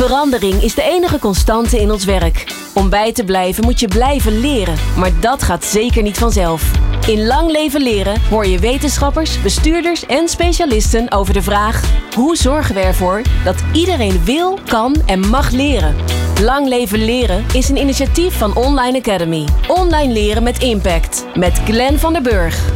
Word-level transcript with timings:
Verandering 0.00 0.62
is 0.62 0.74
de 0.74 0.82
enige 0.82 1.18
constante 1.18 1.80
in 1.80 1.90
ons 1.90 2.04
werk. 2.04 2.44
Om 2.74 2.88
bij 2.88 3.12
te 3.12 3.24
blijven 3.24 3.64
moet 3.64 3.80
je 3.80 3.88
blijven 3.88 4.40
leren, 4.40 4.74
maar 4.96 5.20
dat 5.20 5.42
gaat 5.42 5.64
zeker 5.64 6.02
niet 6.02 6.18
vanzelf. 6.18 6.70
In 7.06 7.26
Lang 7.26 7.50
Leven 7.50 7.82
Leren 7.82 8.20
hoor 8.30 8.46
je 8.46 8.58
wetenschappers, 8.58 9.42
bestuurders 9.42 10.06
en 10.06 10.28
specialisten 10.28 11.10
over 11.10 11.34
de 11.34 11.42
vraag: 11.42 11.82
hoe 12.14 12.36
zorgen 12.36 12.74
we 12.74 12.80
ervoor 12.80 13.22
dat 13.44 13.64
iedereen 13.72 14.24
wil, 14.24 14.58
kan 14.66 14.96
en 15.06 15.28
mag 15.28 15.50
leren? 15.50 15.94
Lang 16.42 16.68
Leven 16.68 17.04
Leren 17.04 17.44
is 17.52 17.68
een 17.68 17.78
initiatief 17.78 18.38
van 18.38 18.56
Online 18.56 18.98
Academy. 18.98 19.44
Online 19.68 20.12
leren 20.12 20.42
met 20.42 20.62
impact. 20.62 21.26
Met 21.34 21.60
Glenn 21.64 21.98
van 21.98 22.12
der 22.12 22.22
Burg. 22.22 22.72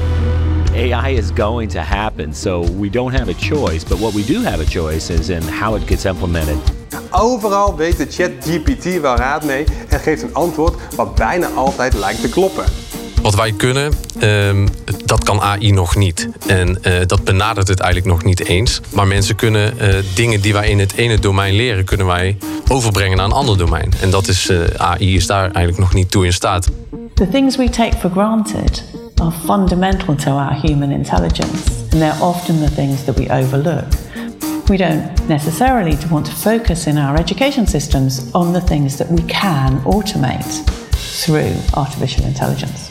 AI 0.74 1.16
is 1.16 1.30
going 1.34 1.70
to 1.70 1.80
happen, 1.80 2.34
so 2.34 2.64
we 2.80 2.90
don't 2.90 3.18
have 3.18 3.30
a 3.30 3.38
choice. 3.38 3.86
But 3.86 3.98
what 3.98 4.12
we 4.12 4.24
do 4.24 4.42
have 4.42 4.60
a 4.60 4.66
choice 4.68 5.12
is 5.12 5.28
in 5.28 5.42
how 5.42 5.76
it 5.76 5.82
gets 5.86 6.04
implemented. 6.04 6.83
Overal 7.10 7.76
weet 7.76 7.96
de 7.96 8.06
ChatGPT 8.10 9.00
wel 9.00 9.16
raad 9.16 9.44
mee 9.44 9.64
en 9.88 10.00
geeft 10.00 10.22
een 10.22 10.34
antwoord 10.34 10.74
wat 10.96 11.14
bijna 11.14 11.48
altijd 11.48 11.94
lijkt 11.94 12.20
te 12.20 12.28
kloppen. 12.28 12.64
Wat 13.24 13.34
wij 13.34 13.52
kunnen, 13.52 13.92
ehm, 14.20 14.66
dat 15.04 15.24
kan 15.24 15.40
AI 15.40 15.72
nog 15.72 15.96
niet. 15.96 16.28
En 16.46 16.82
eh, 16.82 16.92
dat 17.06 17.24
benadert 17.24 17.68
het 17.68 17.80
eigenlijk 17.80 18.14
nog 18.14 18.24
niet 18.24 18.44
eens. 18.44 18.80
Maar 18.94 19.06
mensen 19.06 19.36
kunnen 19.36 19.78
eh, 19.78 19.94
dingen 20.14 20.40
die 20.40 20.52
wij 20.52 20.68
in 20.68 20.78
het 20.78 20.94
ene 20.94 21.18
domein 21.18 21.54
leren, 21.54 21.84
kunnen 21.84 22.06
wij 22.06 22.36
overbrengen 22.68 23.16
naar 23.16 23.26
een 23.26 23.32
ander 23.32 23.58
domein. 23.58 23.92
En 24.00 24.10
dat 24.10 24.28
is, 24.28 24.48
eh, 24.48 24.58
AI 24.76 25.16
is 25.16 25.26
daar 25.26 25.42
eigenlijk 25.42 25.78
nog 25.78 25.94
niet 25.94 26.10
toe 26.10 26.24
in 26.24 26.32
staat. 26.32 26.68
The 27.14 27.28
things 27.28 27.56
we 27.56 27.70
take 27.70 27.96
for 27.96 28.10
granted 28.10 28.84
are 29.22 29.32
fundamental 29.44 30.14
to 30.14 30.30
our 30.30 30.58
human 30.62 30.90
intelligence, 30.90 31.70
and 31.90 32.00
they're 32.00 32.20
often 32.20 32.64
the 32.64 32.74
things 32.74 33.04
that 33.04 33.18
we 33.18 33.30
overlook. 33.30 33.84
We 34.66 34.76
don't 34.76 35.28
necessarily 35.28 35.96
want 36.10 36.24
to 36.24 36.32
focus 36.32 36.86
in 36.86 36.96
our 36.96 37.18
education 37.18 37.66
systems 37.66 38.32
on 38.32 38.52
the 38.52 38.64
things 38.64 38.96
that 38.96 39.08
we 39.08 39.24
can 39.24 39.82
automate 39.84 40.64
through 40.90 41.52
artificial 41.74 42.24
intelligence. 42.24 42.90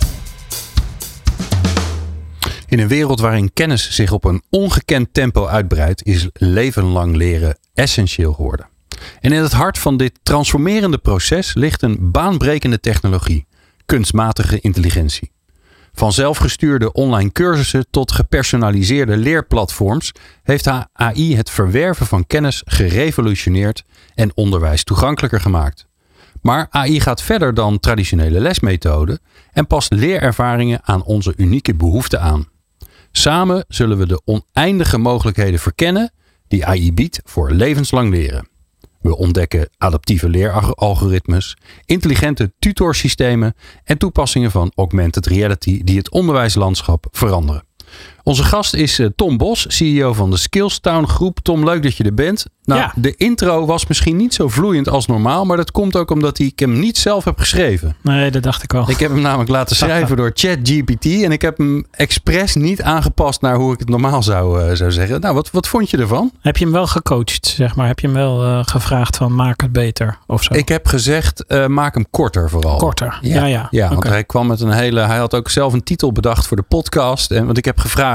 In 2.68 2.80
een 2.80 2.88
wereld 2.88 3.20
waarin 3.20 3.54
kennis 3.54 3.92
zich 3.92 4.12
op 4.12 4.24
een 4.24 4.42
ongekend 4.50 5.14
tempo 5.14 5.46
uitbreidt, 5.46 6.06
is 6.06 6.28
leven 6.34 6.84
lang 6.84 7.16
leren 7.16 7.58
essentieel 7.74 8.34
geworden. 8.34 8.70
En 9.20 9.32
in 9.32 9.42
het 9.42 9.54
hart 9.54 9.80
van 9.80 9.98
dit 9.98 10.20
transformerende 10.24 10.98
proces 10.98 11.54
ligt 11.54 11.82
een 11.82 12.12
baanbrekende 12.12 12.80
technologie, 12.80 13.46
kunstmatige 13.86 14.60
intelligentie. 14.60 15.33
Van 15.94 16.12
zelfgestuurde 16.12 16.92
online 16.92 17.32
cursussen 17.32 17.86
tot 17.90 18.12
gepersonaliseerde 18.12 19.18
leerplatforms 19.18 20.12
heeft 20.44 20.68
AI 20.94 21.36
het 21.36 21.50
verwerven 21.50 22.06
van 22.06 22.28
kennis 22.28 22.62
gerevolutioneerd 22.66 23.84
en 24.16 24.32
onderwijs 24.36 24.84
toegankelijker 24.84 25.42
gemaakt. 25.42 25.88
Maar 26.42 26.68
AI 26.70 27.00
gaat 27.00 27.22
verder 27.22 27.54
dan 27.54 27.80
traditionele 27.80 28.40
lesmethoden 28.40 29.20
en 29.52 29.68
past 29.68 29.92
leerervaringen 29.92 30.80
aan 30.84 31.04
onze 31.04 31.34
unieke 31.38 31.76
behoeften 31.76 32.22
aan. 32.22 32.48
Samen 33.12 33.66
zullen 33.68 33.98
we 33.98 34.08
de 34.08 34.22
oneindige 34.26 34.98
mogelijkheden 34.98 35.60
verkennen 35.60 36.12
die 36.48 36.66
AI 36.66 36.94
biedt 36.94 37.22
voor 37.24 37.52
levenslang 37.52 38.10
leren. 38.10 38.52
We 39.04 39.18
ontdekken 39.18 39.70
adaptieve 39.78 40.30
leeralgoritmes, 40.30 41.58
intelligente 41.86 42.54
tutorsystemen 42.60 43.54
en 43.84 43.98
toepassingen 43.98 44.52
van 44.52 44.72
augmented 44.76 45.26
reality 45.26 45.84
die 45.84 45.98
het 45.98 46.12
onderwijslandschap 46.12 47.08
veranderen. 47.12 47.64
Onze 48.24 48.44
gast 48.44 48.74
is 48.74 49.00
eh, 49.00 49.08
Tom 49.16 49.38
Bos, 49.38 49.66
CEO 49.68 50.14
van 50.14 50.30
de 50.32 50.38
Skillstown 50.38 51.06
Groep. 51.06 51.40
Tom, 51.40 51.64
leuk 51.64 51.84
dat 51.84 51.98
je 51.98 52.04
er 52.04 52.14
bent. 52.14 52.46
Nou, 52.66 52.82
Ja. 52.82 52.92
de 52.96 53.16
intro 53.16 53.66
was 53.66 53.88
misschien 53.88 54.16
niet 54.18 54.34
zo 54.34 54.48
vloeiend 54.50 54.90
als 54.90 55.06
normaal, 55.06 55.46
maar 55.46 55.58
dat 55.58 55.72
komt 55.72 55.96
ook 55.96 56.12
omdat 56.12 56.40
ik 56.40 56.60
hem 56.60 56.80
niet 56.80 56.98
zelf 56.98 57.24
heb 57.24 57.40
geschreven. 57.40 57.96
Nee, 58.02 58.32
dat 58.32 58.44
dacht 58.44 58.64
ik 58.64 58.74
al. 58.74 58.90
Ik 58.90 59.00
heb 59.00 59.12
hem 59.12 59.22
namelijk 59.22 59.50
laten 59.50 59.76
schrijven 59.76 60.18
door 60.18 60.32
ChatGPT 60.34 61.06
en 61.06 61.32
ik 61.32 61.42
heb 61.42 61.58
hem 61.58 61.86
expres 61.92 62.56
niet 62.56 62.82
aangepast 62.82 63.42
naar 63.42 63.56
hoe 63.56 63.74
ik 63.74 63.80
het 63.80 63.90
normaal 63.90 64.24
zou, 64.24 64.62
eh, 64.62 64.76
zou 64.76 64.92
zeggen. 64.92 65.22
Nou, 65.22 65.34
wat, 65.36 65.52
wat 65.52 65.68
vond 65.68 65.90
je 65.90 65.98
ervan? 65.98 66.32
Heb 66.42 66.58
je 66.58 66.64
hem 66.64 66.74
wel 66.74 66.88
gecoacht, 66.88 67.46
zeg 67.48 67.76
maar? 67.76 67.88
Heb 67.88 68.00
je 68.00 68.08
hem 68.08 68.16
wel 68.16 68.44
eh, 68.44 68.60
gevraagd 68.64 69.18
van 69.18 69.36
maak 69.36 69.62
het 69.62 69.72
beter 69.72 70.18
of 70.28 70.44
zo? 70.44 70.54
Ik 70.54 70.68
heb 70.70 70.88
gezegd, 70.88 71.44
maak 71.68 71.94
hem 71.94 72.06
korter 72.10 72.50
vooral. 72.50 72.78
Korter, 72.78 73.20
ja, 73.22 73.46
ja. 73.46 73.68
Ja, 73.72 73.90
want 73.90 74.04
hij 74.04 74.24
kwam 74.24 74.48
met 74.48 74.62
een 74.62 74.72
hele. 74.72 75.00
Hij 75.00 75.18
had 75.18 75.34
ook 75.36 75.50
zelf 75.50 75.74
een 75.74 75.84
titel 75.84 76.12
bedacht 76.12 76.48
voor 76.48 76.58
de 76.58 76.64
podcast. 76.64 77.32
En 77.32 77.46
want 77.46 77.58
ik 77.58 77.66
heb 77.66 77.80
gevraagd: 77.80 78.12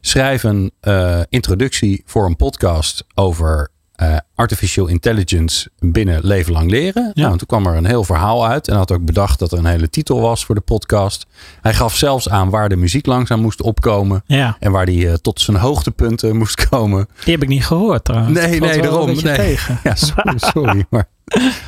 schrijf 0.00 0.42
een 0.42 0.72
eh, 0.80 1.20
introductie 1.28 2.02
voor 2.06 2.26
een 2.26 2.36
podcast 2.36 3.04
over 3.14 3.68
eh, 3.94 4.16
artificial 4.34 4.86
intelligence 4.86 5.70
binnen 5.78 6.26
leven 6.26 6.52
lang 6.52 6.70
leren. 6.70 7.10
Nou, 7.14 7.32
en 7.32 7.38
toen 7.38 7.46
kwam 7.46 7.66
er 7.66 7.76
een 7.76 7.86
heel 7.86 8.04
verhaal 8.04 8.46
uit 8.46 8.68
en 8.68 8.76
had 8.76 8.92
ook 8.92 9.04
bedacht 9.04 9.38
dat 9.38 9.52
er 9.52 9.58
een 9.58 9.66
hele 9.66 9.90
titel 9.90 10.20
was 10.20 10.44
voor 10.44 10.54
de 10.54 10.60
podcast. 10.60 11.26
Hij 11.60 11.74
gaf 11.74 11.96
zelfs 11.96 12.28
aan 12.28 12.50
waar 12.50 12.68
de 12.68 12.76
muziek 12.76 13.06
langzaam 13.06 13.40
moest 13.40 13.62
opkomen 13.62 14.22
Ja. 14.26 14.56
en 14.60 14.72
waar 14.72 14.86
die 14.86 15.08
eh, 15.08 15.14
tot 15.14 15.40
zijn 15.40 15.56
hoogtepunten 15.56 16.36
moest 16.36 16.68
komen. 16.68 17.08
Die 17.24 17.32
heb 17.34 17.42
ik 17.42 17.48
niet 17.48 17.66
gehoord 17.66 18.04
trouwens. 18.04 18.38
Nee, 18.38 18.60
nee, 18.60 18.82
daarom. 18.82 19.06
Nee. 19.06 19.36
tegen. 19.36 19.78
Ja, 19.84 19.94
sorry, 19.94 20.34
sorry 20.36 20.86
maar 20.90 21.08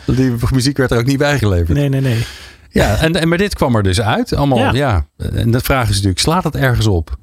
die 0.07 0.35
muziek 0.53 0.77
werd 0.77 0.91
er 0.91 0.99
ook 0.99 1.07
niet 1.07 1.19
bijgeleverd. 1.19 1.79
Nee, 1.79 1.89
nee, 1.89 2.01
nee. 2.01 2.27
Ja, 2.71 2.97
en, 2.97 3.21
en 3.21 3.29
maar 3.29 3.39
dit 3.39 3.55
kwam 3.55 3.77
er 3.77 3.83
dus 3.83 4.01
uit. 4.01 4.35
Allemaal, 4.35 4.59
ja. 4.59 4.73
Ja. 4.73 5.07
En 5.33 5.51
de 5.51 5.61
vraag 5.61 5.89
is 5.89 5.95
natuurlijk, 5.95 6.21
slaat 6.21 6.45
het 6.45 6.57
ergens 6.57 6.87
op? 6.87 7.17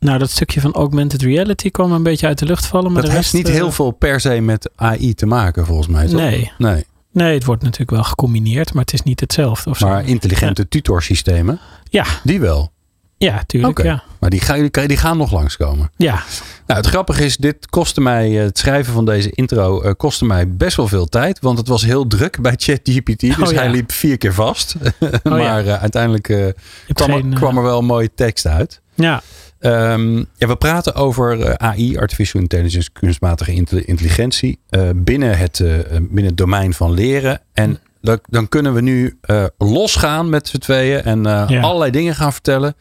Nou, 0.00 0.18
dat 0.18 0.30
stukje 0.30 0.60
van 0.60 0.72
augmented 0.72 1.22
reality 1.22 1.70
kwam 1.70 1.92
een 1.92 2.02
beetje 2.02 2.26
uit 2.26 2.38
de 2.38 2.46
lucht 2.46 2.66
vallen. 2.66 2.92
Maar 2.92 3.02
dat 3.02 3.10
de 3.10 3.16
heeft 3.16 3.32
rest, 3.32 3.44
niet 3.44 3.48
eh, 3.54 3.60
heel 3.60 3.72
veel 3.72 3.90
per 3.90 4.20
se 4.20 4.40
met 4.40 4.70
AI 4.76 5.14
te 5.14 5.26
maken, 5.26 5.66
volgens 5.66 5.88
mij. 5.88 6.06
Toch? 6.06 6.20
Nee. 6.20 6.52
nee. 6.58 6.84
Nee, 7.12 7.34
het 7.34 7.44
wordt 7.44 7.62
natuurlijk 7.62 7.90
wel 7.90 8.02
gecombineerd, 8.04 8.72
maar 8.72 8.82
het 8.82 8.92
is 8.92 9.02
niet 9.02 9.20
hetzelfde. 9.20 9.70
Of 9.70 9.78
zo. 9.78 9.86
Maar 9.86 10.06
intelligente 10.08 10.68
tutorsystemen, 10.68 11.60
Ja, 11.90 12.04
die 12.22 12.40
wel. 12.40 12.72
ja, 13.16 13.42
tuurlijk. 13.46 13.82
Ja. 13.82 14.02
Maar 14.18 14.30
die, 14.30 14.40
gaan, 14.40 14.68
die, 14.70 14.86
die 14.88 14.96
gaan 14.96 15.16
nog 15.16 15.32
langskomen. 15.32 15.90
ja, 15.96 16.22
Nou, 16.66 16.80
het 16.80 16.86
grappige 16.88 17.24
is, 17.24 17.36
dit 17.36 17.66
kostte 17.68 18.00
mij, 18.00 18.38
eh, 18.38 18.44
het 18.44 18.58
schrijven 18.58 18.92
van 18.92 19.04
deze 19.04 19.30
intro 19.30 19.80
eh, 19.82 19.92
kostte 19.96 20.24
mij 20.24 20.48
best 20.50 20.76
wel 20.76 20.88
veel 20.88 21.06
tijd. 21.06 21.40
Want 21.40 21.58
het 21.58 21.68
was 21.68 21.84
heel 21.84 22.06
druk 22.06 22.40
bij 22.40 22.54
ChatGPT. 22.56 23.20
Dus 23.20 23.38
Oh, 23.38 23.50
ja. 23.52 23.58
hij 23.58 23.70
liep 23.70 23.92
vier 23.92 24.18
keer 24.18 24.34
vast. 24.34 24.74
ja. 25.00 25.20
maar 25.22 25.66
eh, 25.66 25.80
uiteindelijk 25.80 26.28
eh, 26.28 26.46
kwam, 26.92 27.10
geen, 27.10 27.26
er, 27.26 27.32
eh, 27.32 27.36
kwam 27.36 27.56
er 27.56 27.62
wel 27.62 27.78
een 27.78 27.84
mooie 27.84 28.10
tekst 28.14 28.46
uit. 28.46 28.80
ja, 28.94 29.22
Ehm, 29.60 30.16
ja, 30.16 30.46
we 30.46 30.56
praten 30.56 30.94
over 30.94 31.40
eh, 31.40 31.68
AI, 31.68 31.98
artificial 31.98 32.42
intelligence, 32.42 32.90
kunstmatige 32.92 33.52
intelli- 33.52 33.82
intelligentie, 33.86 34.58
eh, 34.68 34.88
binnen, 34.94 35.38
het, 35.38 35.60
eh, 35.60 35.70
binnen 35.90 36.24
het 36.24 36.36
domein 36.36 36.74
van 36.74 36.92
leren. 36.92 37.40
En 37.52 37.78
dan, 38.00 38.18
dan 38.28 38.48
kunnen 38.48 38.74
we 38.74 38.80
nu 38.80 39.18
eh, 39.20 39.44
losgaan 39.58 40.28
met 40.28 40.48
z'n 40.48 40.58
tweeën 40.58 41.02
en 41.02 41.22
Ja. 41.22 41.60
allerlei 41.60 41.90
dingen 41.90 42.14
gaan 42.14 42.32
vertellen. 42.32 42.74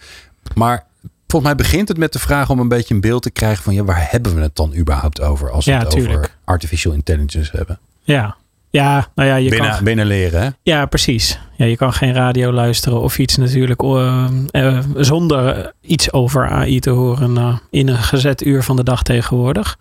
Maar 0.55 0.85
volgens 1.27 1.51
mij 1.53 1.55
begint 1.63 1.87
het 1.87 1.97
met 1.97 2.13
de 2.13 2.19
vraag 2.19 2.49
om 2.49 2.59
een 2.59 2.67
beetje 2.67 2.93
een 2.93 3.01
beeld 3.01 3.21
te 3.21 3.31
krijgen 3.31 3.63
van 3.63 3.73
ja, 3.73 3.83
waar 3.83 4.07
hebben 4.09 4.35
we 4.35 4.41
het 4.41 4.55
dan 4.55 4.75
überhaupt 4.75 5.21
over 5.21 5.51
als 5.51 5.65
we 5.65 5.71
Ja, 5.71 5.79
het 5.79 5.95
over 5.95 6.29
artificial 6.45 6.93
intelligence 6.93 7.57
hebben? 7.57 7.79
ja. 8.03 8.35
Ja, 8.69 9.07
nou 9.15 9.29
ja, 9.29 9.35
je 9.35 9.49
binnen, 9.49 9.71
kan... 9.71 9.83
binnen 9.83 10.05
leren, 10.05 10.41
hè? 10.41 10.49
Ja, 10.63 10.85
precies. 10.85 11.39
Ja, 11.55 11.65
je 11.65 11.75
kan 11.75 11.93
geen 11.93 12.13
radio 12.13 12.51
luisteren 12.51 13.01
of 13.01 13.19
iets 13.19 13.37
natuurlijk 13.37 13.81
eh, 13.81 14.27
eh, 14.51 14.83
zonder 14.95 15.71
iets 15.81 16.11
over 16.11 16.49
AI 16.49 16.79
te 16.79 16.89
horen 16.89 17.37
eh, 17.37 17.57
in 17.69 17.87
een 17.87 17.97
gezet 17.97 18.45
uur 18.45 18.63
van 18.63 18.75
de 18.75 18.83
dag 18.83 19.03
tegenwoordig. 19.03 19.77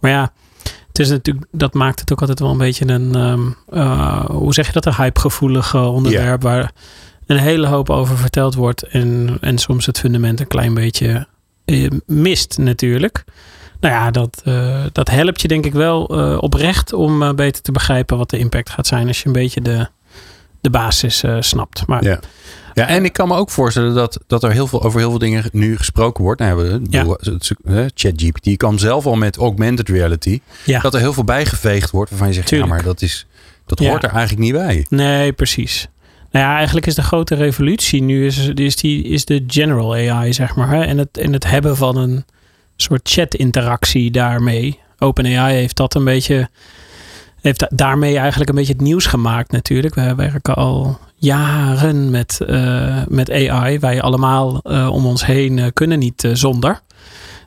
Maar 0.00 0.10
ja, 0.10 0.32
het 0.88 0.98
is 0.98 1.08
natuurlijk, 1.08 1.46
dat 1.50 1.74
maakt 1.74 2.00
het 2.00 2.12
ook 2.12 2.20
altijd 2.20 2.40
wel 2.40 2.50
een 2.50 2.58
beetje 2.58 2.88
een, 2.88 3.14
ehm, 3.14 3.40
eh, 3.68 4.24
hoe 4.24 4.54
zeg 4.54 4.66
je 4.66 4.72
dat, 4.72 4.86
een 4.86 4.94
hypegevoelig 4.94 5.74
onderwerp 5.74 6.42
waar 6.42 6.72
een 7.26 7.38
hele 7.38 7.66
hoop 7.66 7.90
over 7.90 8.18
verteld 8.18 8.54
wordt 8.54 8.82
en, 8.82 9.38
en 9.40 9.58
soms 9.58 9.86
het 9.86 9.98
fundament 9.98 10.40
een 10.40 10.46
klein 10.46 10.74
beetje 10.74 11.26
mist 12.06 12.58
natuurlijk. 12.58 13.24
Nou 13.86 13.98
ja, 13.98 14.10
dat, 14.10 14.40
eh, 14.44 14.84
dat 14.92 15.10
helpt 15.10 15.40
je 15.40 15.48
denk 15.48 15.64
ik 15.66 15.72
wel 15.72 16.08
eh, 16.08 16.36
oprecht 16.42 16.92
om 16.92 17.22
eh, 17.22 17.32
beter 17.34 17.62
te 17.62 17.72
begrijpen 17.72 18.18
wat 18.18 18.30
de 18.30 18.38
impact 18.38 18.70
gaat 18.70 18.86
zijn 18.86 19.06
als 19.06 19.18
je 19.20 19.26
een 19.26 19.32
beetje 19.32 19.60
de, 19.60 19.88
de 20.60 20.70
basis 20.70 21.24
snapt. 21.40 21.86
Maar 21.86 22.04
Ja. 22.04 22.20
Ja, 22.74 22.86
en 22.86 23.04
ik 23.04 23.12
kan 23.12 23.28
me 23.28 23.36
ook 23.36 23.50
voorstellen 23.50 23.94
dat, 23.94 24.20
dat 24.26 24.42
er 24.42 24.52
heel 24.52 24.66
veel 24.66 24.82
over 24.82 25.00
heel 25.00 25.10
veel 25.10 25.18
dingen 25.18 25.44
nu 25.52 25.76
gesproken 25.76 26.24
wordt. 26.24 26.40
Nou, 26.40 26.56
we- 26.56 26.80
Ja. 26.90 27.16
ChatGPT 27.94 28.56
kwam 28.56 28.78
zelf 28.78 29.06
al 29.06 29.14
met 29.16 29.36
augmented 29.36 29.88
reality. 29.88 30.40
Ja. 30.64 30.80
Dat 30.80 30.94
er 30.94 31.00
heel 31.00 31.12
veel 31.12 31.24
bijgeveegd 31.24 31.90
wordt 31.90 32.10
waarvan 32.10 32.28
je 32.28 32.34
zegt, 32.34 32.46
Tuurlijk. 32.46 32.70
ja, 32.70 32.76
maar 32.76 32.84
dat, 32.84 33.02
is, 33.02 33.26
dat 33.66 33.78
Ja. 33.80 33.88
hoort 33.88 34.04
er 34.04 34.10
eigenlijk 34.10 34.40
niet 34.42 34.52
bij. 34.52 34.86
Nee, 34.88 35.32
precies. 35.32 35.88
Nou 36.30 36.44
ja, 36.46 36.54
eigenlijk 36.56 36.86
is 36.86 36.94
de 36.94 37.02
grote 37.02 37.34
revolutie 37.34 38.02
nu 38.02 38.26
is, 38.26 38.46
is, 38.54 38.76
die, 38.76 39.04
is 39.04 39.24
de 39.24 39.44
general 39.46 39.94
AI, 39.94 40.32
zeg 40.32 40.56
maar. 40.56 40.68
Hè? 40.70 40.82
En, 40.84 40.98
het, 40.98 41.18
en 41.18 41.32
het 41.32 41.46
hebben 41.46 41.76
van 41.76 41.96
een 41.96 42.24
soort 42.76 43.08
chat-interactie 43.08 44.10
daarmee. 44.10 44.80
OpenAI 44.98 45.54
heeft 45.54 45.76
dat 45.76 45.94
een 45.94 46.04
beetje... 46.04 46.48
Heeft 47.40 47.60
da- 47.60 47.70
daarmee 47.70 48.18
eigenlijk 48.18 48.50
een 48.50 48.56
beetje 48.56 48.72
het 48.72 48.82
nieuws 48.82 49.06
gemaakt 49.06 49.52
natuurlijk. 49.52 49.94
We 49.94 50.14
werken 50.14 50.54
al 50.54 50.98
jaren 51.16 52.10
met, 52.10 52.40
eh, 52.40 53.02
met 53.08 53.30
AI. 53.30 53.78
Wij 53.78 54.02
allemaal 54.02 54.60
eh, 54.62 54.88
om 54.92 55.06
ons 55.06 55.26
heen 55.26 55.58
eh, 55.58 55.66
kunnen 55.72 55.98
niet 55.98 56.28
zonder. 56.32 56.80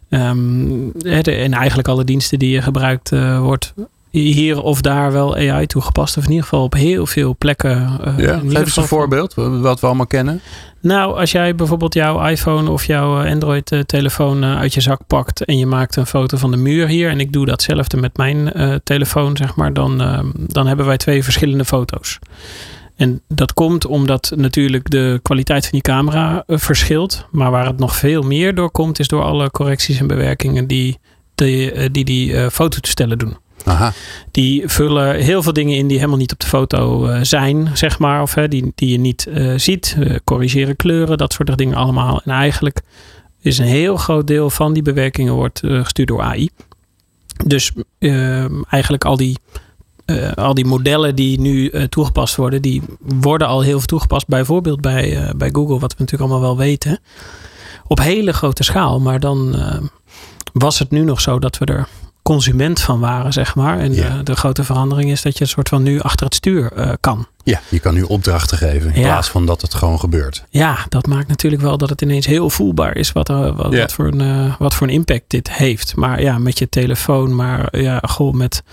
Ehm, 0.09 0.89
en 1.23 1.53
eigenlijk 1.53 1.87
alle 1.87 2.03
diensten 2.03 2.39
die 2.39 2.49
je 2.49 2.61
gebruikt 2.61 3.09
wordt 3.39 3.73
hier 4.11 4.61
of 4.61 4.81
daar 4.81 5.11
wel 5.11 5.35
AI 5.35 5.65
toegepast. 5.65 6.17
Of 6.17 6.23
in 6.23 6.29
ieder 6.29 6.43
geval 6.43 6.63
op 6.63 6.73
heel 6.73 7.05
veel 7.05 7.35
plekken. 7.37 7.99
Uh, 8.07 8.17
ja, 8.17 8.39
geef 8.39 8.59
eens 8.59 8.75
een 8.75 8.83
voorbeeld 8.83 9.33
wat 9.33 9.79
we 9.79 9.85
allemaal 9.87 10.07
kennen. 10.07 10.41
Nou, 10.81 11.19
als 11.19 11.31
jij 11.31 11.55
bijvoorbeeld 11.55 11.93
jouw 11.93 12.25
iPhone 12.25 12.69
of 12.69 12.85
jouw 12.85 13.25
Android-telefoon 13.25 14.43
uit 14.43 14.73
je 14.73 14.81
zak 14.81 15.01
pakt 15.07 15.45
en 15.45 15.57
je 15.57 15.65
maakt 15.65 15.95
een 15.95 16.05
foto 16.05 16.37
van 16.37 16.51
de 16.51 16.57
muur 16.57 16.87
hier, 16.87 17.09
en 17.09 17.19
ik 17.19 17.33
doe 17.33 17.45
datzelfde 17.45 17.97
met 17.97 18.17
mijn 18.17 18.51
uh, 18.55 18.75
telefoon, 18.83 19.37
zeg 19.37 19.55
maar, 19.55 19.73
dan, 19.73 19.97
dan 20.35 20.67
hebben 20.67 20.85
wij 20.85 20.97
twee 20.97 21.23
verschillende 21.23 21.65
foto's. 21.65 22.19
En 22.95 23.21
dat 23.27 23.53
komt 23.53 23.85
omdat 23.85 24.33
natuurlijk 24.35 24.89
de 24.89 25.19
kwaliteit 25.21 25.61
van 25.61 25.71
die 25.71 25.81
camera 25.81 26.43
verschilt. 26.47 27.25
Maar 27.31 27.51
waar 27.51 27.65
het 27.65 27.79
nog 27.79 27.95
veel 27.95 28.21
meer 28.21 28.55
door 28.55 28.71
komt, 28.71 28.99
is 28.99 29.07
door 29.07 29.23
alle 29.23 29.51
correcties 29.51 29.99
en 29.99 30.07
bewerkingen 30.07 30.67
die 30.67 30.99
die, 31.35 31.91
die, 31.91 32.05
die 32.05 32.31
uh, 32.31 32.47
fototoestellen 32.47 33.17
doen. 33.17 33.37
Aha. 33.69 33.93
Die 34.31 34.67
vullen 34.67 35.15
heel 35.15 35.43
veel 35.43 35.53
dingen 35.53 35.75
in 35.75 35.87
die 35.87 35.97
helemaal 35.97 36.17
niet 36.17 36.31
op 36.31 36.39
de 36.39 36.47
foto 36.47 37.07
uh, 37.07 37.19
zijn, 37.21 37.69
zeg 37.73 37.99
maar. 37.99 38.21
Of 38.21 38.33
die, 38.33 38.71
die 38.75 38.91
je 38.91 38.97
niet 38.97 39.27
uh, 39.29 39.57
ziet. 39.57 39.97
corrigeren 40.23 40.75
kleuren, 40.75 41.17
dat 41.17 41.33
soort 41.33 41.57
dingen 41.57 41.75
allemaal. 41.75 42.21
En 42.23 42.31
eigenlijk 42.31 42.81
is 43.41 43.57
een 43.57 43.65
heel 43.65 43.97
groot 43.97 44.27
deel 44.27 44.49
van 44.49 44.73
die 44.73 44.83
bewerkingen 44.83 45.33
wordt 45.33 45.59
gestuurd 45.63 46.07
door 46.07 46.21
AI. 46.21 46.49
Dus 47.45 47.71
ehm, 47.99 48.61
eigenlijk 48.69 49.05
al 49.05 49.17
die, 49.17 49.37
al 50.35 50.53
die 50.53 50.65
modellen 50.65 51.15
die 51.15 51.39
nu 51.39 51.71
toegepast 51.89 52.35
worden, 52.35 52.61
die 52.61 52.81
worden 52.99 53.47
al 53.47 53.61
heel 53.61 53.77
veel 53.77 53.87
toegepast. 53.87 54.27
Bijvoorbeeld 54.27 54.81
bij, 54.81 55.33
bij 55.35 55.49
Google, 55.51 55.79
wat 55.79 55.93
we 55.93 55.99
natuurlijk 55.99 56.31
allemaal 56.31 56.47
wel 56.47 56.57
weten. 56.57 56.99
Op 57.87 57.99
hele 57.99 58.33
grote 58.33 58.63
schaal. 58.63 58.99
Maar 58.99 59.19
dan 59.19 59.55
was 60.53 60.79
het 60.79 60.91
nu 60.91 61.03
nog 61.03 61.21
zo 61.21 61.39
dat 61.39 61.57
we 61.57 61.65
er 61.65 61.87
consument 62.33 62.81
van 62.81 62.99
waren, 62.99 63.33
zeg 63.33 63.55
maar. 63.55 63.79
En 63.79 63.91
de, 63.91 64.23
de, 64.23 64.35
grote 64.35 64.63
verandering 64.63 65.11
is 65.11 65.21
dat 65.21 65.37
je 65.37 65.43
een 65.43 65.49
soort 65.49 65.69
van 65.69 65.83
nu 65.83 65.99
achter 65.99 66.25
het 66.25 66.35
stuur 66.35 66.71
uh, 66.77 66.91
kan. 66.99 67.27
Ja, 67.49 67.61
je 67.69 67.79
kan 67.79 67.93
nu 67.93 68.01
opdrachten 68.01 68.57
geven 68.57 68.93
in 68.93 69.01
plaats 69.01 69.29
van 69.29 69.45
dat 69.45 69.61
het 69.61 69.73
gewoon 69.73 69.99
gebeurt. 69.99 70.43
Ja, 70.49 70.85
dat 70.89 71.07
maakt 71.07 71.27
natuurlijk 71.27 71.61
wel 71.61 71.77
dat 71.77 71.89
het 71.89 72.01
ineens 72.01 72.25
heel 72.25 72.49
voelbaar 72.49 72.95
is 72.95 73.11
wat, 73.11 73.27
wat, 73.27 73.55
wat 73.55 73.93
voor, 73.93 74.07
een, 74.07 74.21
uh, 74.21 74.55
wat 74.59 74.75
voor 74.75 74.87
een 74.87 74.93
impact 74.93 75.23
dit 75.27 75.51
heeft. 75.53 75.95
Maar 75.95 76.21
ja, 76.21 76.37
met 76.37 76.59
je 76.59 76.69
telefoon, 76.69 77.35
maar 77.35 77.79
ja, 77.79 78.01
goh, 78.07 78.33
met 78.33 78.63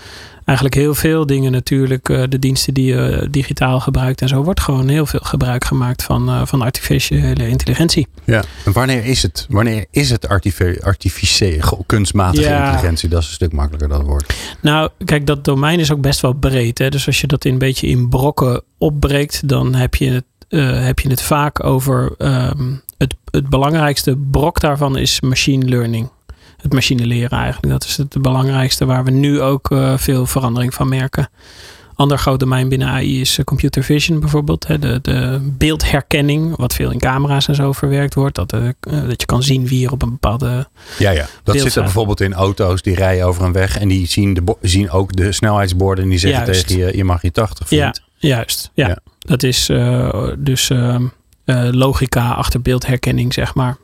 eigenlijk 0.47 0.77
heel 0.77 0.95
veel 0.95 1.25
dingen 1.25 1.51
natuurlijk. 1.51 2.09
Uh, 2.09 2.23
de 2.29 2.39
diensten 2.39 2.73
die 2.73 2.85
je 2.85 3.27
digitaal 3.31 3.79
gebruikt 3.79 4.21
en 4.21 4.27
zo 4.27 4.43
wordt 4.43 4.59
gewoon 4.59 4.87
heel 4.87 5.05
veel 5.05 5.19
gebruik 5.23 5.65
gemaakt 5.65 6.03
van, 6.03 6.29
uh, 6.29 6.41
van 6.45 6.61
artificiële 6.61 7.47
intelligentie. 7.47 8.07
Ja, 8.23 8.43
en 8.65 8.71
wanneer 8.71 9.05
is 9.05 9.21
het? 9.21 9.45
Wanneer 9.49 9.85
is 9.91 10.09
het 10.09 10.27
artificiële, 10.81 11.63
kunstmatige 11.85 12.49
ja. 12.49 12.65
intelligentie? 12.65 13.09
Dat 13.09 13.21
is 13.21 13.27
een 13.27 13.33
stuk 13.33 13.51
makkelijker 13.51 13.89
dat 13.89 14.01
woord. 14.01 14.33
Nou, 14.61 14.89
kijk, 15.05 15.25
dat 15.25 15.45
domein 15.45 15.79
is 15.79 15.91
ook 15.91 16.01
best 16.01 16.19
wel 16.19 16.33
breed. 16.33 16.77
Hè? 16.77 16.89
Dus 16.89 17.07
als 17.07 17.21
je 17.21 17.27
dat 17.27 17.45
in 17.45 17.51
een 17.53 17.59
beetje 17.59 17.87
in 17.87 18.09
brokken 18.09 18.61
opbreekt, 18.77 19.47
dan 19.47 19.75
heb 19.75 19.95
je 19.95 20.09
het, 20.09 20.25
uh, 20.49 20.85
heb 20.85 20.99
je 20.99 21.09
het 21.09 21.21
vaak 21.21 21.63
over 21.63 22.15
um, 22.17 22.81
het, 22.97 23.15
het 23.31 23.49
belangrijkste 23.49 24.17
brok 24.31 24.59
daarvan 24.59 24.97
is 24.97 25.21
machine 25.21 25.65
learning 25.65 26.09
het 26.57 26.73
machine 26.73 27.05
leren 27.05 27.37
eigenlijk. 27.37 27.71
Dat 27.71 27.83
is 27.83 27.97
het 27.97 28.21
belangrijkste 28.21 28.85
waar 28.85 29.03
we 29.03 29.11
nu 29.11 29.41
ook 29.41 29.69
uh, 29.71 29.97
veel 29.97 30.25
verandering 30.25 30.73
van 30.73 30.89
merken. 30.89 31.29
Ander 31.95 32.17
groot 32.17 32.39
domein 32.39 32.69
binnen 32.69 32.87
AI 32.87 33.21
is 33.21 33.39
computer 33.43 33.83
vision 33.83 34.19
bijvoorbeeld. 34.19 34.67
Hè, 34.67 34.79
de, 34.79 34.99
de 35.01 35.39
beeldherkenning, 35.57 36.55
wat 36.55 36.73
veel 36.73 36.91
in 36.91 36.99
camera's 36.99 37.47
en 37.47 37.55
zo 37.55 37.71
verwerkt 37.71 38.13
wordt. 38.13 38.35
Dat, 38.35 38.53
uh, 38.53 38.69
dat 38.79 39.21
je 39.21 39.25
kan 39.25 39.43
zien 39.43 39.67
wie 39.67 39.85
er 39.85 39.91
op 39.91 40.01
een 40.01 40.09
bepaalde. 40.09 40.67
Ja, 40.99 41.09
ja. 41.09 41.27
dat 41.43 41.59
zit 41.59 41.75
er 41.75 41.83
bijvoorbeeld 41.83 42.21
in 42.21 42.33
auto's 42.33 42.81
die 42.81 42.95
rijden 42.95 43.25
over 43.25 43.43
een 43.43 43.51
weg 43.51 43.77
en 43.77 43.87
die 43.87 44.07
zien, 44.07 44.33
de, 44.33 44.55
zien 44.61 44.89
ook 44.89 45.15
de 45.15 45.31
snelheidsborden 45.31 46.03
en 46.03 46.09
die 46.09 46.19
zeggen 46.19 46.45
juist. 46.45 46.67
tegen 46.67 46.85
je: 46.85 46.97
je 46.97 47.03
mag 47.03 47.21
je 47.21 47.31
80 47.31 47.69
Ja, 47.69 47.93
juist. 48.17 48.71
Ja. 48.73 48.87
ja. 48.87 48.97
Dat 49.19 49.43
is 49.43 49.69
uh, 49.69 50.31
dus. 50.37 50.69
Uh, 50.69 50.95
logica 51.71 52.31
achter 52.31 52.61
beeldherkenning, 52.61 53.33
zeg 53.33 53.55
maar. 53.55 53.77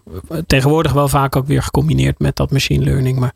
Tegenwoordig 0.48 0.92
wel 0.92 1.08
vaak 1.08 1.36
ook 1.36 1.48
weer 1.48 1.64
gecombineerd 1.64 2.20
met 2.20 2.36
dat 2.36 2.52
machine 2.52 2.84
learning. 2.84 3.20
Maar 3.20 3.34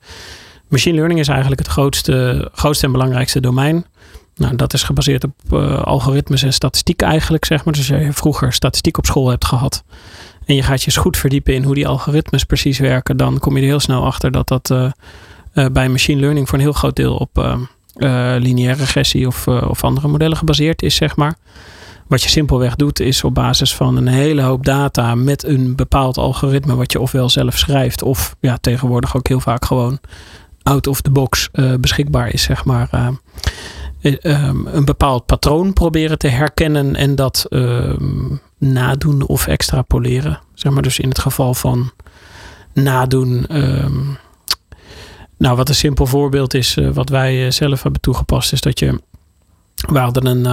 machine 0.68 0.96
learning 0.96 1.20
is 1.20 1.28
eigenlijk 1.28 1.60
het 1.60 1.70
grootste, 1.70 2.50
grootste 2.54 2.86
en 2.86 2.92
belangrijkste 2.92 3.40
domein. 3.40 3.86
Nou, 4.36 4.56
dat 4.56 4.74
is 4.74 4.84
gebaseerd 4.84 5.24
op 5.24 5.34
uh, 5.54 5.82
algoritmes 5.84 6.44
en 6.44 6.54
statistiek 6.54 7.02
eigenlijk, 7.02 7.46
zeg 7.46 7.66
maar. 7.66 7.74
Dus 7.74 7.92
als 7.92 8.02
je 8.02 8.14
vroeger 8.14 8.54
statistiek 8.54 8.98
op 8.98 9.06
school 9.06 9.30
hebt 9.30 9.46
gehad 9.46 9.84
en 10.46 10.56
je 10.56 10.64
gaat 10.64 10.80
je 10.80 10.86
eens 10.86 10.98
goed 10.98 11.18
verdiepen 11.18 11.54
in 11.54 11.64
hoe 11.64 11.76
die 11.76 11.88
algoritmes 11.88 12.44
precies 12.44 12.80
werken, 12.80 13.18
dan 13.18 13.40
kom 13.40 13.56
je 13.56 13.62
er 13.62 13.68
heel 13.68 13.80
snel 13.80 14.06
achter 14.06 14.32
dat 14.32 14.48
dat 14.48 14.70
uh, 14.70 14.92
uh, 15.54 15.66
bij 15.72 15.90
machine 15.90 16.20
learning 16.20 16.50
voor 16.50 16.58
een 16.58 16.64
heel 16.64 16.74
groot 16.74 16.96
deel 16.96 17.16
op 17.16 17.68
lineaire 18.40 18.80
regressie 18.80 19.28
of, 19.28 19.48
of 19.48 19.84
andere 19.84 20.08
modellen 20.08 20.38
gebaseerd 20.38 20.82
is, 20.82 20.96
zeg 20.96 21.16
maar. 21.16 21.36
Wat 22.08 22.24
je 22.24 22.30
simpelweg 22.30 22.76
doet, 22.76 23.00
is 23.00 23.24
op 23.24 23.34
basis 23.34 23.76
van 23.76 23.98
een 23.98 24.08
hele 24.08 24.42
hoop 24.42 24.66
data 24.66 25.16
met 25.16 25.44
een 25.44 25.76
bepaald 25.76 26.18
algoritme, 26.18 26.76
wat 26.76 26.92
je 26.92 27.00
ofwel 27.00 27.30
zelf 27.30 27.58
schrijft, 27.58 28.02
of 28.02 28.36
ja, 28.40 28.58
tegenwoordig 28.58 29.16
ook 29.16 29.28
heel 29.28 29.40
vaak 29.40 29.66
gewoon 29.66 30.00
out 30.64 30.88
of 30.88 31.02
the 31.02 31.12
box 31.12 31.50
beschikbaar 31.80 32.34
is, 32.34 32.42
zeg 32.42 32.66
maar 32.66 32.90
um, 34.02 34.68
een 34.68 34.86
bepaald 34.86 35.26
patroon 35.26 35.74
proberen 35.74 36.18
te 36.18 36.28
herkennen 36.28 36.96
en 36.96 37.16
dat 37.16 37.46
um, 37.50 38.42
nadoen 38.58 39.28
of 39.28 39.48
extrapoleren. 39.48 40.40
Zeg 40.54 40.72
maar 40.72 40.82
dus 40.82 41.00
in 41.00 41.10
het 41.10 41.20
geval 41.20 41.54
van 41.54 41.92
nadoen. 42.74 43.46
Um, 43.52 44.18
nou, 45.38 45.56
wat 45.56 45.70
een 45.70 45.76
simpel 45.76 46.06
voorbeeld 46.06 46.54
is, 46.54 46.76
uh, 46.76 46.90
wat 46.90 47.10
wij 47.10 47.46
uh, 47.46 47.52
zelf 47.52 47.84
hebben 47.84 48.02
toegepast, 48.02 48.54
is 48.54 48.62
dat 48.62 48.80
je. 48.80 49.02
We 49.76 50.00
hadden 50.00 50.26
een, 50.26 50.46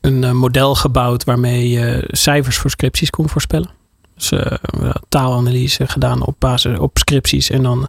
een 0.00 0.22
uh, 0.22 0.30
model 0.30 0.74
gebouwd 0.74 1.24
waarmee 1.24 1.68
je 1.68 2.04
cijfers 2.06 2.56
voor 2.56 2.70
scripties 2.70 3.10
kon 3.10 3.28
voorspellen. 3.28 3.70
Dus 4.14 4.32
taalanalyse 5.08 5.86
gedaan 5.88 6.26
op 6.26 6.34
basis 6.38 6.78
op 6.78 6.98
scripties 6.98 7.50
en 7.50 7.62
dan 7.62 7.88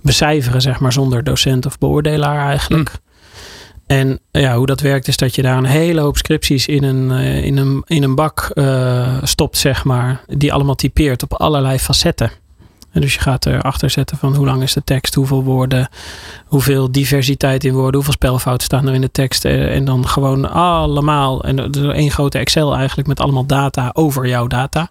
becijferen, 0.00 0.60
zeg 0.60 0.80
maar, 0.80 0.92
zonder 0.92 1.24
docent 1.24 1.66
of 1.66 1.78
beoordelaar 1.78 2.46
eigenlijk. 2.46 2.90
Mm. 2.90 3.00
En 3.86 4.20
ja, 4.30 4.56
hoe 4.56 4.66
dat 4.66 4.80
werkt 4.80 5.08
is 5.08 5.16
dat 5.16 5.34
je 5.34 5.42
daar 5.42 5.56
een 5.56 5.64
hele 5.64 6.00
hoop 6.00 6.16
scripties 6.16 6.66
in 6.66 6.84
een, 6.84 7.10
in 7.44 7.56
een, 7.56 7.82
in 7.86 8.02
een 8.02 8.14
bak 8.14 8.50
uh, 8.54 9.18
stopt, 9.22 9.58
zeg 9.58 9.84
maar. 9.84 10.24
Die 10.26 10.52
allemaal 10.52 10.74
typeert 10.74 11.22
op 11.22 11.32
allerlei 11.32 11.78
facetten. 11.78 12.30
En 12.92 13.00
dus 13.00 13.14
je 13.14 13.20
gaat 13.20 13.46
erachter 13.46 13.90
zetten 13.90 14.16
van 14.16 14.36
hoe 14.36 14.46
lang 14.46 14.62
is 14.62 14.72
de 14.72 14.84
tekst, 14.84 15.14
hoeveel 15.14 15.42
woorden, 15.42 15.88
hoeveel 16.44 16.92
diversiteit 16.92 17.64
in 17.64 17.72
woorden, 17.72 17.94
hoeveel 17.94 18.12
spelfouten 18.12 18.64
staan 18.64 18.88
er 18.88 18.94
in 18.94 19.00
de 19.00 19.10
tekst. 19.10 19.44
Uh, 19.44 19.74
en 19.74 19.84
dan 19.84 20.08
gewoon 20.08 20.50
allemaal, 20.50 21.44
en 21.44 21.72
één 21.92 22.10
grote 22.10 22.38
Excel 22.38 22.76
eigenlijk 22.76 23.08
met 23.08 23.20
allemaal 23.20 23.46
data 23.46 23.90
over 23.92 24.28
jouw 24.28 24.46
data. 24.46 24.90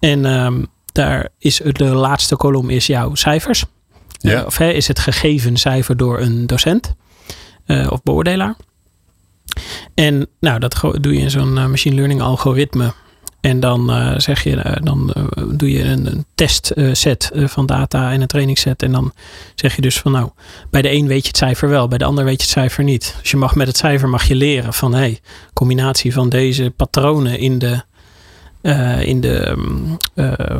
En 0.00 0.24
um, 0.24 0.66
daar 0.92 1.28
is 1.38 1.60
de 1.72 1.84
laatste 1.84 2.36
kolom 2.36 2.70
is 2.70 2.86
jouw 2.86 3.14
cijfers. 3.14 3.64
Ja. 4.18 4.42
of 4.42 4.58
hè, 4.58 4.70
is 4.70 4.88
het 4.88 4.98
gegeven 4.98 5.56
cijfer 5.56 5.96
door 5.96 6.20
een 6.20 6.46
docent 6.46 6.94
uh, 7.66 7.86
of 7.90 8.02
beoordelaar. 8.02 8.56
En 9.94 10.26
nou, 10.40 10.58
dat 10.58 10.80
doe 11.00 11.14
je 11.14 11.20
in 11.20 11.30
zo'n 11.30 11.52
machine 11.52 11.94
learning 11.94 12.20
algoritme. 12.20 12.92
En 13.44 13.60
dan 13.60 13.90
uh, 13.90 14.18
zeg 14.18 14.42
je, 14.42 14.78
dan 14.82 15.14
doe 15.48 15.70
je 15.70 15.82
een, 15.84 16.06
een 16.06 16.24
testset 16.34 17.30
van 17.34 17.66
data 17.66 18.12
en 18.12 18.20
een 18.20 18.26
trainingsset. 18.26 18.82
En 18.82 18.92
dan 18.92 19.12
zeg 19.54 19.76
je 19.76 19.82
dus 19.82 19.98
van 19.98 20.12
nou, 20.12 20.30
bij 20.70 20.82
de 20.82 20.92
een 20.92 21.06
weet 21.06 21.22
je 21.22 21.28
het 21.28 21.36
cijfer 21.36 21.68
wel, 21.68 21.88
bij 21.88 21.98
de 21.98 22.04
ander 22.04 22.24
weet 22.24 22.36
je 22.36 22.42
het 22.42 22.50
cijfer 22.50 22.84
niet. 22.84 23.16
Dus 23.20 23.30
je 23.30 23.36
mag 23.36 23.54
met 23.54 23.66
het 23.66 23.76
cijfer 23.76 24.08
mag 24.08 24.24
je 24.24 24.34
leren 24.34 24.72
van 24.72 24.92
hé, 24.92 24.98
hey, 24.98 25.20
combinatie 25.52 26.12
van 26.12 26.28
deze 26.28 26.72
patronen 26.76 27.38
in 27.38 27.58
de, 27.58 27.82
in 29.04 29.20
de 29.20 29.56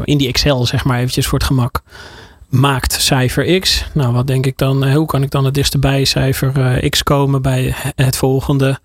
in 0.05 0.19
die 0.19 0.29
Excel, 0.29 0.67
zeg 0.67 0.85
maar 0.85 0.99
eventjes 0.99 1.26
voor 1.26 1.38
het 1.38 1.47
gemak 1.47 1.83
maakt 2.49 2.93
cijfer 2.93 3.61
x. 3.61 3.85
Nou, 3.95 4.12
wat 4.12 4.26
denk 4.26 4.47
ik 4.47 4.59
dan? 4.59 4.91
Hoe 4.93 5.07
kan 5.07 5.23
ik 5.23 5.31
dan 5.31 5.45
het 5.45 5.55
dichtst 5.55 5.81
bij 5.81 6.05
cijfer 6.05 6.88
x 6.88 7.03
komen 7.03 7.43
bij 7.43 7.75
het 7.95 8.17
volgende? 8.17 8.79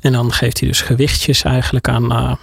En 0.00 0.12
dan 0.12 0.32
geeft 0.32 0.58
hij 0.58 0.68
dus 0.68 0.80
gewichtjes 0.80 1.42
eigenlijk 1.42 1.88
aan 1.88 2.38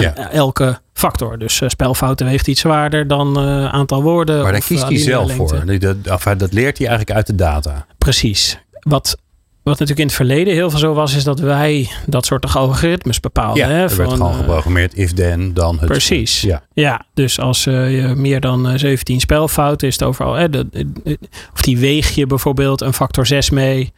ja. 0.00 0.30
elke 0.30 0.78
factor. 0.92 1.38
Dus 1.38 1.60
uh, 1.60 1.68
spelfouten 1.68 2.26
weegt 2.26 2.48
iets 2.48 2.60
zwaarder 2.60 3.08
dan 3.08 3.38
aantal 3.70 4.02
woorden. 4.02 4.42
Maar 4.42 4.52
daar 4.52 4.60
kiest 4.60 4.88
hij 4.88 4.98
zelf 4.98 5.34
voor. 5.34 5.78
Dat, 5.78 6.38
dat 6.38 6.52
leert 6.52 6.78
hij 6.78 6.86
eigenlijk 6.86 7.10
uit 7.10 7.26
de 7.26 7.34
data. 7.34 7.86
Precies. 7.98 8.58
Wat 8.80 9.16
wat 9.64 9.78
natuurlijk 9.78 10.00
in 10.00 10.06
het 10.06 10.14
verleden 10.14 10.54
heel 10.54 10.70
veel 10.70 10.78
zo 10.78 10.94
was, 10.94 11.14
is 11.14 11.24
dat 11.24 11.38
wij 11.38 11.90
dat 12.06 12.26
soort 12.26 12.54
algoritmes 12.54 13.20
bepaalden. 13.20 13.68
Ja, 13.68 13.68
hè, 13.68 13.82
er 13.82 13.96
werd 13.96 14.12
gewoon 14.12 14.34
geprogrammeerd 14.34 14.96
if 14.96 15.12
then, 15.12 15.54
dan 15.54 15.78
het. 15.78 15.88
Precies. 15.88 16.40
Ja, 16.40 16.62
ja 16.72 17.04
dus 17.14 17.40
als 17.40 17.66
uh, 17.66 18.00
je 18.00 18.14
meer 18.14 18.40
dan 18.40 18.70
uh, 18.70 18.78
17 18.78 19.20
spelfouten 19.20 19.88
is 19.88 19.94
het 19.94 20.02
overal. 20.02 20.34
Hè, 20.34 20.50
de, 20.50 20.68
de, 20.70 21.18
of 21.52 21.62
die 21.62 21.78
weeg 21.78 22.14
je 22.14 22.26
bijvoorbeeld 22.26 22.80
een 22.80 22.92
factor 22.92 23.26
6 23.26 23.50
mee. 23.50 23.92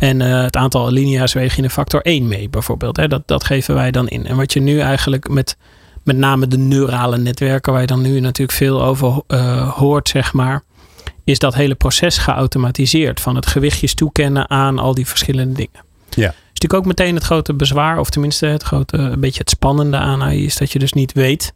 En 0.00 0.20
uh, 0.20 0.42
het 0.42 0.56
aantal 0.56 0.86
alinea's 0.86 1.32
weeg 1.32 1.56
je 1.56 1.62
een 1.62 1.70
factor 1.70 2.02
1 2.02 2.28
mee, 2.28 2.48
bijvoorbeeld. 2.48 2.96
Hè, 2.96 3.08
dat, 3.08 3.22
dat 3.26 3.44
geven 3.44 3.74
wij 3.74 3.90
dan 3.90 4.08
in. 4.08 4.26
En 4.26 4.36
wat 4.36 4.52
je 4.52 4.60
nu 4.60 4.80
eigenlijk 4.80 5.28
met 5.28 5.56
met 6.02 6.16
name 6.16 6.46
de 6.46 6.58
neurale 6.58 7.18
netwerken, 7.18 7.72
waar 7.72 7.80
je 7.80 7.86
dan 7.86 8.00
nu 8.00 8.20
natuurlijk 8.20 8.58
veel 8.58 8.82
over 8.82 9.22
uh, 9.28 9.70
hoort, 9.70 10.08
zeg 10.08 10.32
maar 10.32 10.62
is 11.24 11.38
dat 11.38 11.54
hele 11.54 11.74
proces 11.74 12.18
geautomatiseerd. 12.18 13.20
Van 13.20 13.36
het 13.36 13.46
gewichtjes 13.46 13.94
toekennen 13.94 14.50
aan 14.50 14.78
al 14.78 14.94
die 14.94 15.06
verschillende 15.06 15.54
dingen. 15.54 15.84
Ja. 16.10 16.28
is 16.28 16.34
natuurlijk 16.44 16.74
ook 16.74 16.86
meteen 16.86 17.14
het 17.14 17.24
grote 17.24 17.54
bezwaar, 17.54 17.98
of 17.98 18.10
tenminste 18.10 18.46
het 18.46 18.62
grote, 18.62 18.96
een 18.96 19.20
beetje 19.20 19.40
het 19.40 19.50
spannende 19.50 19.96
aan 19.96 20.22
AI, 20.22 20.44
is 20.44 20.56
dat 20.56 20.72
je 20.72 20.78
dus 20.78 20.92
niet 20.92 21.12
weet 21.12 21.52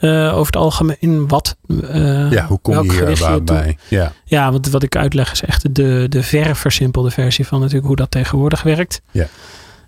uh, 0.00 0.34
over 0.34 0.46
het 0.46 0.56
algemeen 0.56 1.28
wat. 1.28 1.56
Uh, 1.66 2.30
ja, 2.30 2.46
hoe 2.46 2.58
kom 2.62 2.82
je 2.82 2.92
hier 2.92 3.18
bij? 3.18 3.42
bij? 3.42 3.78
Ja. 3.88 4.12
ja, 4.24 4.52
want 4.52 4.68
wat 4.68 4.82
ik 4.82 4.96
uitleg 4.96 5.32
is 5.32 5.42
echt 5.42 5.74
de, 5.74 6.06
de 6.08 6.22
verre 6.22 6.54
versimpelde 6.54 7.10
versie 7.10 7.46
van 7.46 7.60
natuurlijk 7.60 7.86
hoe 7.86 7.96
dat 7.96 8.10
tegenwoordig 8.10 8.62
werkt. 8.62 9.00
Ja. 9.10 9.26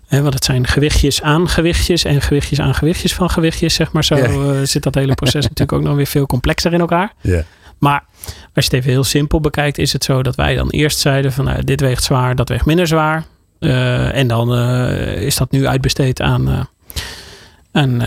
Want 0.09 0.33
het 0.33 0.43
zijn 0.43 0.67
gewichtjes 0.67 1.21
aan 1.21 1.49
gewichtjes 1.49 2.03
en 2.03 2.21
gewichtjes 2.21 2.59
aan 2.59 2.75
gewichtjes 2.75 3.13
van 3.13 3.29
gewichtjes, 3.29 3.73
zeg 3.73 3.91
maar. 3.91 4.03
Zo 4.03 4.15
Ja. 4.15 4.29
uh, 4.29 4.49
zit 4.63 4.83
dat 4.83 4.95
hele 4.95 5.13
proces 5.13 5.43
natuurlijk 5.49 5.73
ook 5.73 5.83
nog 5.83 5.95
weer 5.95 6.07
veel 6.07 6.25
complexer 6.25 6.73
in 6.73 6.79
elkaar. 6.79 7.13
Ja. 7.21 7.43
Maar 7.77 8.03
als 8.53 8.65
je 8.65 8.71
het 8.71 8.73
even 8.73 8.89
heel 8.91 9.03
simpel 9.03 9.39
bekijkt, 9.39 9.77
is 9.77 9.93
het 9.93 10.03
zo 10.03 10.23
dat 10.23 10.35
wij 10.35 10.55
dan 10.55 10.69
eerst 10.69 10.99
zeiden 10.99 11.33
van 11.33 11.45
nou, 11.45 11.63
dit 11.63 11.81
weegt 11.81 12.03
zwaar, 12.03 12.35
dat 12.35 12.49
weegt 12.49 12.65
minder 12.65 12.87
zwaar. 12.87 13.25
En 13.59 14.27
dan 14.27 14.57
is 15.15 15.35
dat 15.35 15.51
nu 15.51 15.67
uitbesteed 15.67 16.21
aan, 16.21 16.69
uh, 17.73 17.83
aan 17.83 18.01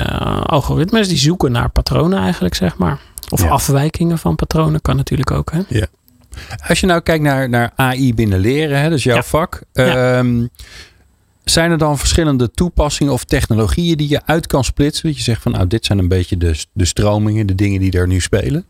algoritmes 0.44 1.08
die 1.08 1.18
zoeken 1.18 1.52
naar 1.52 1.68
patronen 1.70 2.18
eigenlijk, 2.18 2.54
zeg 2.54 2.76
maar. 2.76 3.00
Of 3.30 3.42
Ja. 3.42 3.48
afwijkingen 3.48 4.18
van 4.18 4.34
patronen 4.34 4.80
kan 4.80 4.96
natuurlijk 4.96 5.30
ook. 5.30 5.52
Hè? 5.52 5.60
Ja. 5.68 5.86
Als 6.68 6.80
je 6.80 6.86
nou 6.86 7.00
kijkt 7.00 7.24
naar, 7.24 7.48
naar 7.48 7.72
AI 7.76 8.14
binnen 8.14 8.38
leren, 8.38 8.80
hè, 8.80 8.88
dat 8.88 8.98
is 8.98 9.04
jouw 9.04 9.16
Ja. 9.16 9.22
vak. 9.22 9.62
Ehm, 9.72 10.46
zijn 11.44 11.70
er 11.70 11.78
dan 11.78 11.98
verschillende 11.98 12.50
toepassingen 12.50 13.12
of 13.12 13.24
technologieën 13.24 13.96
die 13.96 14.08
je 14.08 14.20
uit 14.24 14.46
kan 14.46 14.64
splitsen? 14.64 15.06
Dat 15.08 15.16
je 15.16 15.22
zegt 15.22 15.42
van 15.42 15.52
nou, 15.52 15.66
dit 15.66 15.84
zijn 15.86 15.98
een 15.98 16.08
beetje 16.08 16.36
de, 16.36 16.64
de 16.72 16.84
stromingen, 16.84 17.46
de 17.46 17.54
dingen 17.54 17.80
die 17.80 17.92
er 17.92 18.06
nu 18.06 18.20
spelen. 18.20 18.64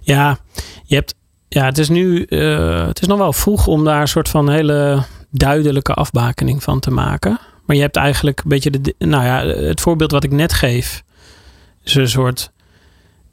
Ja, 0.00 0.38
je 0.84 0.94
hebt. 0.94 1.14
Ja, 1.48 1.64
het 1.64 1.78
is 1.78 1.88
nu. 1.88 2.22
eh, 2.22 2.86
het 2.86 3.00
is 3.00 3.06
nog 3.06 3.18
wel 3.18 3.32
vroeg 3.32 3.66
om 3.66 3.84
daar 3.84 4.00
een 4.00 4.08
soort 4.08 4.28
van 4.28 4.50
hele 4.50 5.02
duidelijke 5.30 5.94
afbakening 5.94 6.62
van 6.62 6.80
te 6.80 6.90
maken. 6.90 7.38
Maar 7.68 7.76
je 7.76 7.82
hebt 7.82 7.96
eigenlijk 7.96 8.38
een 8.38 8.48
beetje 8.48 8.70
de. 8.70 8.94
Nou 8.98 9.24
ja, 9.24 9.46
het 9.46 9.80
voorbeeld 9.80 10.10
wat 10.10 10.24
ik 10.24 10.30
net 10.30 10.52
geef. 10.52 11.02
Is 11.84 11.94
een 11.94 12.08
soort. 12.08 12.52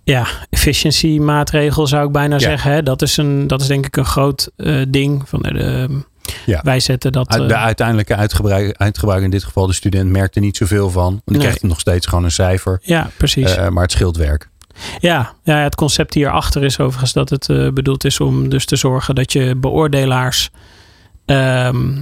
Ja, 0.03 0.27
efficiency 0.49 1.17
maatregel 1.19 1.87
zou 1.87 2.05
ik 2.05 2.11
bijna 2.11 2.33
Ja. 2.35 2.39
zeggen. 2.41 2.71
Hè? 2.71 2.83
Dat, 2.83 3.01
is 3.01 3.17
een, 3.17 3.47
dat 3.47 3.61
is 3.61 3.67
denk 3.67 3.85
ik 3.85 3.97
een 3.97 4.05
groot 4.05 4.51
eh, 4.57 4.81
ding. 4.87 5.29
Van 5.29 5.41
de, 5.41 5.87
Ja. 6.45 6.59
Wij 6.63 6.79
zetten 6.79 7.11
dat. 7.11 7.31
De 7.31 7.43
eh, 7.53 7.63
uiteindelijke 7.63 8.15
uitgebruik, 8.15 8.77
uitgebruik, 8.77 9.23
in 9.23 9.29
dit 9.29 9.43
geval 9.43 9.67
de 9.67 9.73
student, 9.73 10.09
merkt 10.09 10.35
er 10.35 10.41
niet 10.41 10.57
zoveel 10.57 10.89
van. 10.89 11.03
Want 11.03 11.21
die 11.25 11.37
Nee. 11.37 11.45
krijgt 11.45 11.63
nog 11.63 11.79
steeds 11.79 12.07
gewoon 12.07 12.23
een 12.23 12.31
cijfer. 12.31 12.79
ja, 12.81 13.09
precies. 13.17 13.55
Eh, 13.55 13.67
maar 13.69 13.83
het 13.83 13.91
scheelt 13.91 14.17
werk. 14.17 14.49
Ja, 14.99 15.33
ja, 15.43 15.57
het 15.57 15.75
concept 15.75 16.13
hierachter 16.13 16.63
is 16.63 16.79
overigens 16.79 17.13
dat 17.13 17.29
het 17.29 17.73
bedoeld 17.73 18.03
is 18.03 18.19
om 18.19 18.49
dus 18.49 18.65
te 18.65 18.75
zorgen 18.75 19.15
dat 19.15 19.33
je 19.33 19.55
beoordelaars, 19.55 20.49
ehm, 21.25 21.93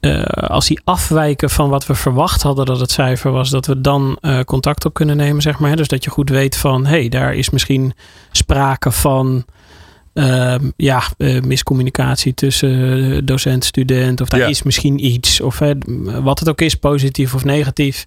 eh, 0.00 0.22
als 0.24 0.66
die 0.66 0.80
afwijken 0.84 1.50
van 1.50 1.68
wat 1.68 1.86
we 1.86 1.94
verwacht 1.94 2.42
hadden 2.42 2.66
dat 2.66 2.80
het 2.80 2.90
cijfer 2.90 3.30
was, 3.30 3.50
dat 3.50 3.66
we 3.66 3.80
dan 3.80 4.18
eh, 4.20 4.40
contact 4.40 4.84
op 4.84 4.94
kunnen 4.94 5.16
nemen, 5.16 5.42
zeg 5.42 5.58
maar. 5.58 5.76
Dus 5.76 5.88
dat 5.88 6.04
je 6.04 6.10
goed 6.10 6.30
weet 6.30 6.56
van, 6.56 6.86
hé, 6.86 6.98
hey, 6.98 7.08
daar 7.08 7.34
is 7.34 7.50
misschien 7.50 7.92
sprake 8.32 8.90
van 8.90 9.44
ehm, 10.12 10.70
ja, 10.76 11.02
eh, 11.16 11.40
miscommunicatie 11.40 12.34
tussen 12.34 13.26
docent, 13.26 13.64
student, 13.64 14.20
of 14.20 14.28
daar 14.28 14.40
Ja. 14.40 14.46
is 14.46 14.62
misschien 14.62 15.04
iets, 15.04 15.40
of 15.40 15.60
wat 16.22 16.38
het 16.38 16.48
ook 16.48 16.60
is, 16.60 16.74
positief 16.74 17.34
of 17.34 17.44
negatief. 17.44 18.06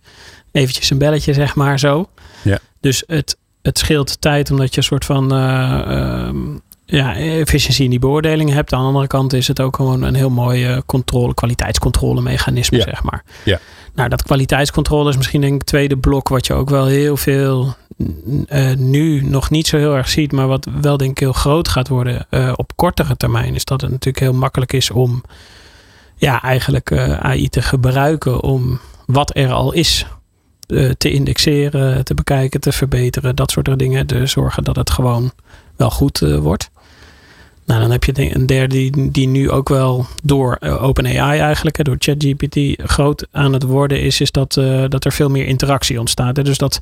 Eventjes 0.52 0.90
een 0.90 0.98
belletje, 0.98 1.34
zeg 1.34 1.56
maar, 1.56 1.80
zo. 1.80 2.10
Ja. 2.42 2.60
Dus 2.80 3.04
het, 3.08 3.38
het 3.62 3.78
scheelt 3.78 4.22
tijd 4.22 4.52
omdat 4.52 4.72
je 4.72 4.78
een 4.78 4.84
soort 4.84 5.06
van 5.06 5.34
eh, 5.34 5.80
ehm, 5.80 6.58
ja, 6.86 7.16
efficiëntie 7.16 7.84
in 7.84 7.90
die 7.90 8.00
beoordeling 8.00 8.50
hebt. 8.50 8.74
Aan 8.74 8.80
de 8.82 8.88
andere 8.88 9.08
kant 9.08 9.34
is 9.34 9.48
het 9.48 9.60
ook 9.60 9.76
gewoon 9.76 10.02
een 10.02 10.16
heel 10.16 10.30
mooi 10.30 10.66
eh, 10.66 10.78
controle, 10.86 11.34
kwaliteitscontrolemechanisme, 11.34 12.78
Ja. 12.78 12.84
zeg 12.84 13.04
maar. 13.04 13.24
Ja. 13.46 13.60
Nou, 13.96 14.10
dat 14.10 14.24
kwaliteitscontrole 14.24 15.10
is 15.10 15.18
misschien 15.18 15.42
denk 15.42 15.54
ik 15.54 15.60
het 15.60 15.68
tweede 15.68 15.98
blok 15.98 16.30
wat 16.30 16.48
je 16.48 16.54
ook 16.54 16.70
wel 16.70 16.86
heel 16.86 17.18
veel 17.18 17.76
eh, 18.48 18.74
nu 18.76 19.22
nog 19.22 19.50
niet 19.50 19.68
zo 19.68 19.78
heel 19.78 19.96
erg 19.96 20.10
ziet, 20.10 20.32
maar 20.32 20.48
wat 20.48 20.68
wel 20.82 20.98
denk 20.98 21.12
ik 21.12 21.20
heel 21.20 21.34
groot 21.34 21.68
gaat 21.68 21.88
worden 21.88 22.26
eh, 22.30 22.54
op 22.56 22.76
kortere 22.76 23.18
termijn, 23.18 23.56
is 23.56 23.66
dat 23.66 23.82
het 23.82 23.92
natuurlijk 23.92 24.24
heel 24.24 24.34
makkelijk 24.34 24.74
is 24.74 24.92
om 24.92 25.24
ja, 26.16 26.42
eigenlijk 26.42 26.92
AI 27.20 27.50
te 27.50 27.62
gebruiken 27.62 28.42
om 28.42 28.80
wat 29.06 29.36
er 29.36 29.52
al 29.52 29.74
is 29.74 30.06
te 30.98 31.12
indexeren, 31.12 32.04
te 32.06 32.14
bekijken, 32.14 32.60
te 32.60 32.72
verbeteren, 32.72 33.36
dat 33.36 33.52
soort 33.52 33.80
dingen. 33.80 34.08
Te 34.08 34.26
zorgen 34.26 34.64
dat 34.64 34.76
het 34.76 34.90
gewoon 34.90 35.32
wel 35.76 35.90
goed 35.90 36.22
eh, 36.22 36.38
wordt. 36.38 36.72
Nou, 37.66 37.82
dan 37.82 37.92
heb 37.92 38.04
je 38.04 38.36
een 38.36 38.46
derde 38.46 38.76
die, 38.76 39.12
die 39.12 39.28
nu 39.28 39.52
ook 39.52 39.70
wel 39.70 40.06
door 40.24 40.58
eh, 40.60 40.84
OpenAI 40.84 41.40
eigenlijk, 41.40 41.78
hè, 41.78 41.84
door 41.84 41.96
ChatGPT, 42.00 42.82
groot 42.90 43.28
aan 43.32 43.54
het 43.54 43.64
worden 43.64 44.02
is, 44.02 44.22
is 44.22 44.32
dat, 44.32 44.58
eh, 44.58 44.84
dat 44.88 45.06
er 45.06 45.12
veel 45.12 45.30
meer 45.30 45.46
interactie 45.46 46.00
ontstaat. 46.00 46.38
Hè. 46.38 46.44
Dus 46.44 46.58
dat 46.58 46.82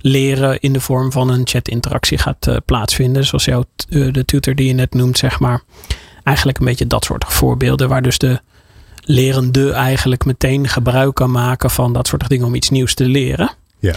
leren 0.00 0.60
in 0.60 0.72
de 0.72 0.80
vorm 0.80 1.12
van 1.12 1.30
een 1.30 1.46
chat-interactie 1.46 2.18
gaat 2.18 2.60
plaatsvinden. 2.64 3.24
Zoals 3.24 3.44
jouw, 3.44 3.64
de 3.88 4.24
tutor 4.24 4.54
die 4.54 4.66
je 4.66 4.72
net 4.72 4.94
noemt, 4.94 5.18
zeg 5.18 5.40
maar. 5.40 5.62
Eigenlijk 6.22 6.58
een 6.58 6.64
beetje 6.64 6.86
dat 6.86 7.04
soort 7.04 7.24
voorbeelden, 7.28 7.88
waar 7.88 8.02
dus 8.02 8.18
de 8.18 8.40
lerende 9.00 9.72
eigenlijk 9.72 10.24
meteen 10.24 10.68
gebruik 10.68 11.14
kan 11.14 11.30
maken 11.30 11.70
van 11.70 11.92
dat 11.92 12.06
soort 12.06 12.28
dingen 12.28 12.46
om 12.46 12.54
iets 12.54 12.70
nieuws 12.70 12.94
te 12.94 13.04
leren. 13.04 13.50
Ja. 13.78 13.94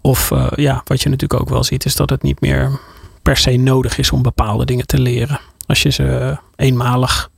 Of 0.00 0.30
ja, 0.54 0.82
wat 0.84 1.02
je 1.02 1.08
natuurlijk 1.08 1.40
ook 1.40 1.48
wel 1.48 1.64
ziet, 1.64 1.84
is 1.84 1.96
dat 1.96 2.10
het 2.10 2.22
niet 2.22 2.40
meer 2.40 2.80
per 3.26 3.36
se 3.36 3.56
nodig 3.56 3.98
is 3.98 4.10
om 4.10 4.22
bepaalde 4.22 4.64
dingen 4.64 4.86
te 4.86 4.98
leren. 4.98 5.40
Als 5.66 5.82
je 5.82 5.90
ze 5.90 6.36
eenmalig 6.56 7.30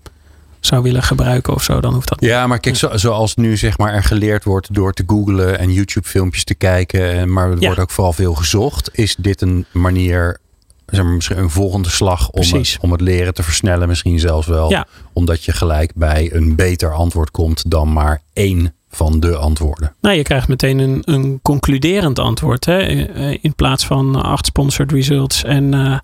zou 0.61 0.83
willen 0.83 1.03
gebruiken 1.03 1.55
of 1.55 1.63
zo, 1.63 1.81
dan 1.81 1.95
hoeft 1.95 2.09
dat 2.09 2.21
niet. 2.21 2.31
Ja, 2.31 2.47
maar 2.47 2.59
kijk, 2.61 2.77
zo, 2.77 2.97
zoals 2.97 3.35
nu 3.35 3.57
zeg 3.57 3.79
maar 3.79 3.93
er 3.95 4.03
geleerd 4.03 4.45
wordt 4.45 4.75
door 4.75 4.93
te 4.93 5.05
googlen 5.07 5.59
en 5.59 5.73
YouTube 5.73 6.09
filmpjes 6.09 6.45
te 6.45 6.55
kijken, 6.55 7.13
en- 7.13 7.33
maar 7.33 7.51
er 7.51 7.61
Ja. 7.61 7.67
wordt 7.67 7.81
ook 7.81 7.91
vooral 7.91 8.13
veel 8.13 8.35
gezocht. 8.35 8.91
Is 8.93 9.17
dit 9.19 9.41
een 9.41 9.67
manier, 9.73 10.39
zeg 10.87 11.03
maar, 11.05 11.13
misschien 11.13 11.39
een 11.39 11.51
volgende 11.51 11.89
slag 11.91 12.31
om, 12.31 12.41
het, 12.53 12.77
om 12.81 12.93
het 12.93 13.01
leren 13.01 13.35
te 13.35 13.43
versnellen 13.43 13.89
misschien 13.89 14.19
zelfs 14.19 14.47
wel? 14.47 14.71
Ja. 14.71 14.87
Omdat 15.13 15.45
je 15.45 15.53
gelijk 15.53 15.93
bij 15.95 16.31
een 16.33 16.55
beter 16.57 16.93
antwoord 16.95 17.31
komt 17.31 17.71
dan 17.71 17.93
maar 17.93 18.23
één 18.33 18.75
van 18.99 19.21
de 19.21 19.37
antwoorden. 19.37 19.95
Nou, 20.01 20.17
je 20.17 20.23
krijgt 20.23 20.49
meteen 20.49 20.79
een, 20.79 21.03
een 21.05 21.39
concluderend 21.43 22.19
antwoord. 22.19 22.65
Hè? 22.65 22.79
Eh, 22.79 23.39
In 23.41 23.55
plaats 23.55 23.87
van 23.87 24.23
acht 24.23 24.47
sponsored 24.47 24.93
results 24.93 25.45
en 25.45 25.75
eh, 25.75 25.97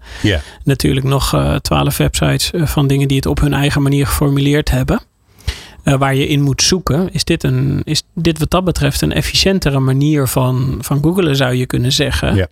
natuurlijk 0.64 1.06
nog 1.06 1.34
eh, 1.34 1.54
twaalf 1.54 1.96
websites 1.96 2.50
eh, 2.50 2.66
van 2.66 2.86
dingen 2.86 3.08
die 3.08 3.16
het 3.16 3.26
op 3.26 3.40
hun 3.40 3.52
eigen 3.54 3.82
manier 3.82 4.06
geformuleerd 4.06 4.70
hebben. 4.70 5.00
eh, 5.82 5.94
waar 5.94 6.14
je 6.14 6.26
in 6.28 6.42
moet 6.42 6.62
zoeken, 6.62 7.12
is 7.12 7.24
dit, 7.24 7.42
een, 7.42 7.80
is 7.84 8.02
dit 8.14 8.38
wat 8.38 8.50
dat 8.50 8.64
betreft 8.64 9.00
een 9.00 9.12
efficiëntere 9.12 9.78
manier 9.80 10.28
van, 10.28 10.78
van 10.80 11.02
googlen, 11.02 11.36
zou 11.36 11.54
je 11.54 11.66
kunnen 11.66 11.92
zeggen. 11.92 12.34
Ja. 12.34 12.46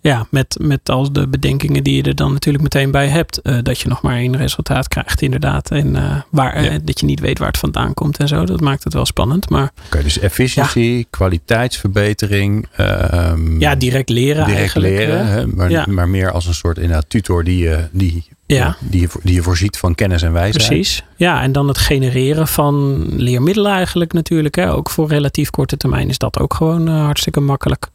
Ja, 0.00 0.26
met, 0.30 0.56
met 0.60 0.90
als 0.90 1.12
de 1.12 1.28
bedenkingen 1.28 1.84
die 1.84 1.96
je 1.96 2.02
er 2.02 2.14
dan 2.14 2.32
natuurlijk 2.32 2.62
meteen 2.64 2.90
bij 2.90 3.08
hebt. 3.08 3.40
eh, 3.42 3.58
dat 3.62 3.80
je 3.80 3.88
nog 3.88 4.02
maar 4.02 4.16
één 4.16 4.36
resultaat 4.36 4.88
krijgt, 4.88 5.22
inderdaad. 5.22 5.70
En 5.70 5.96
eh, 5.96 6.16
waar, 6.30 6.52
eh, 6.54 6.74
dat 6.84 7.00
je 7.00 7.06
niet 7.06 7.20
weet 7.20 7.38
waar 7.38 7.48
het 7.48 7.58
vandaan 7.58 7.94
komt 7.94 8.18
en 8.18 8.28
zo. 8.28 8.44
Dat 8.44 8.60
maakt 8.60 8.84
het 8.84 8.92
wel 8.92 9.06
spannend. 9.06 9.50
Maar 9.50 9.70
Oké, 9.86 10.02
dus 10.02 10.18
efficiëntie, 10.18 11.06
kwaliteitsverbetering. 11.10 12.66
ehm, 12.76 13.60
ja, 13.60 13.74
direct 13.74 14.08
leren 14.08 14.44
direct 14.44 14.58
eigenlijk. 14.60 14.94
leren, 14.96 15.26
hè. 15.26 15.46
maar, 15.46 15.70
Ja. 15.70 15.84
maar 15.88 16.08
meer 16.08 16.32
als 16.32 16.46
een 16.46 16.54
soort 16.54 16.76
inderdaad, 16.78 17.04
tutor 17.10 17.44
die 17.44 17.58
je, 17.58 17.88
die, 17.92 18.26
Ja. 18.46 18.76
die, 18.80 19.00
je, 19.00 19.08
die 19.22 19.34
je 19.34 19.42
voorziet 19.42 19.76
van 19.76 19.94
kennis 19.94 20.22
en 20.22 20.32
wijsheid. 20.32 20.66
Precies. 20.66 21.04
Ja, 21.16 21.42
en 21.42 21.52
dan 21.52 21.68
het 21.68 21.78
genereren 21.78 22.48
van 22.48 23.04
leermiddelen 23.16 23.72
eigenlijk 23.72 24.12
natuurlijk. 24.12 24.54
Hè. 24.54 24.72
Ook 24.72 24.90
voor 24.90 25.08
relatief 25.08 25.50
korte 25.50 25.76
termijn 25.76 26.08
is 26.08 26.18
dat 26.18 26.38
ook 26.38 26.54
gewoon 26.54 26.86
hartstikke 26.88 27.40
makkelijk. 27.40 27.86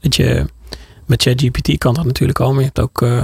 Dat 0.00 0.16
je 0.16 0.46
met 1.08 1.22
ChatGPT 1.22 1.78
kan 1.78 1.94
dat 1.94 2.04
natuurlijk 2.04 2.40
al, 2.40 2.50
maar 2.50 2.58
je 2.60 2.64
hebt 2.74 2.80
ook 2.80 3.02
eh, 3.02 3.22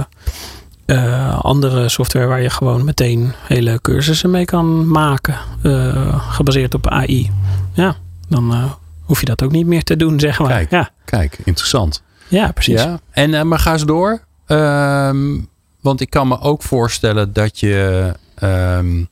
eh, 0.85 1.39
andere 1.39 1.89
software 1.89 2.25
waar 2.25 2.41
je 2.41 2.49
gewoon 2.49 2.85
meteen 2.85 3.33
hele 3.47 3.79
cursussen 3.81 4.29
mee 4.31 4.45
kan 4.45 4.87
maken. 4.87 5.35
eh, 5.63 6.31
gebaseerd 6.31 6.73
op 6.73 6.87
AI. 6.89 7.31
Ja, 7.73 7.95
dan 8.27 8.71
hoef 9.01 9.19
je 9.19 9.25
dat 9.25 9.43
ook 9.43 9.51
niet 9.51 9.65
meer 9.67 9.83
te 9.83 9.95
doen, 9.95 10.19
zeg 10.19 10.39
maar. 10.39 10.47
Kijk. 10.49 10.69
Ja, 10.71 10.89
Kijk, 11.05 11.37
interessant. 11.43 12.01
ja 12.27 12.51
precies. 12.51 12.81
Ja, 12.81 12.99
en, 13.11 13.47
maar 13.47 13.59
ga 13.59 13.71
eens 13.71 13.85
door. 13.85 14.21
Ehm, 14.45 15.37
want 15.81 16.01
ik 16.01 16.09
kan 16.09 16.27
me 16.27 16.39
ook 16.41 16.63
voorstellen 16.63 17.33
dat 17.33 17.59
je 17.59 18.11
ehm, 18.35 19.03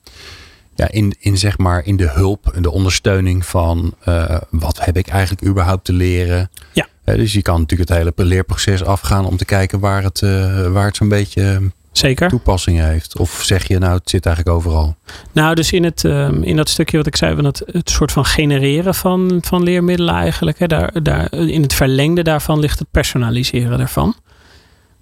ja, 0.76 0.92
in, 0.92 1.16
in, 1.20 1.38
zeg 1.38 1.58
maar, 1.58 1.86
in 1.86 1.96
de 1.96 2.10
hulp, 2.10 2.54
de 2.60 2.72
ondersteuning 2.72 3.46
van 3.46 3.94
eh, 4.04 4.38
wat 4.50 4.86
heb 4.86 4.98
ik 4.98 5.08
eigenlijk 5.08 5.46
überhaupt 5.48 5.86
te 5.86 5.94
leren. 5.94 6.50
Ja. 6.74 6.88
Dus 7.04 7.34
je 7.34 7.42
kan 7.42 7.60
natuurlijk 7.60 7.90
het 7.90 7.98
hele 7.98 8.14
leerproces 8.16 8.84
afgaan 8.84 9.26
om 9.26 9.38
te 9.38 9.46
kijken 9.46 9.80
waar 9.80 10.04
het, 10.04 10.22
eh, 10.22 10.68
waar 10.68 10.86
het 10.86 10.96
zo'n 10.96 11.10
beetje 11.10 11.62
Zeker. 11.92 12.30
toepassing 12.30 12.80
heeft. 12.80 13.18
Of 13.18 13.42
zeg 13.44 13.68
je 13.68 13.78
nou, 13.78 13.94
het 13.94 14.10
zit 14.10 14.26
eigenlijk 14.26 14.58
overal. 14.58 14.96
Nou, 15.32 15.56
dus 15.56 15.72
in, 15.72 15.84
het, 15.84 16.06
ehm, 16.06 16.44
in 16.44 16.56
dat 16.56 16.70
stukje 16.70 16.98
wat 16.98 17.08
ik 17.08 17.16
zei, 17.16 17.36
van 17.36 17.46
het, 17.46 17.64
het 17.66 17.90
soort 17.90 18.12
van 18.12 18.26
genereren 18.26 18.96
van, 18.96 19.38
van 19.46 19.64
leermiddelen 19.64 20.16
eigenlijk. 20.16 20.60
Hè, 20.60 20.68
daar, 20.68 21.04
daar, 21.04 21.34
in 21.34 21.62
het 21.62 21.74
verlengde 21.74 22.22
daarvan 22.22 22.60
ligt 22.60 22.80
het 22.80 22.92
personaliseren 22.92 23.78
daarvan. 23.78 24.16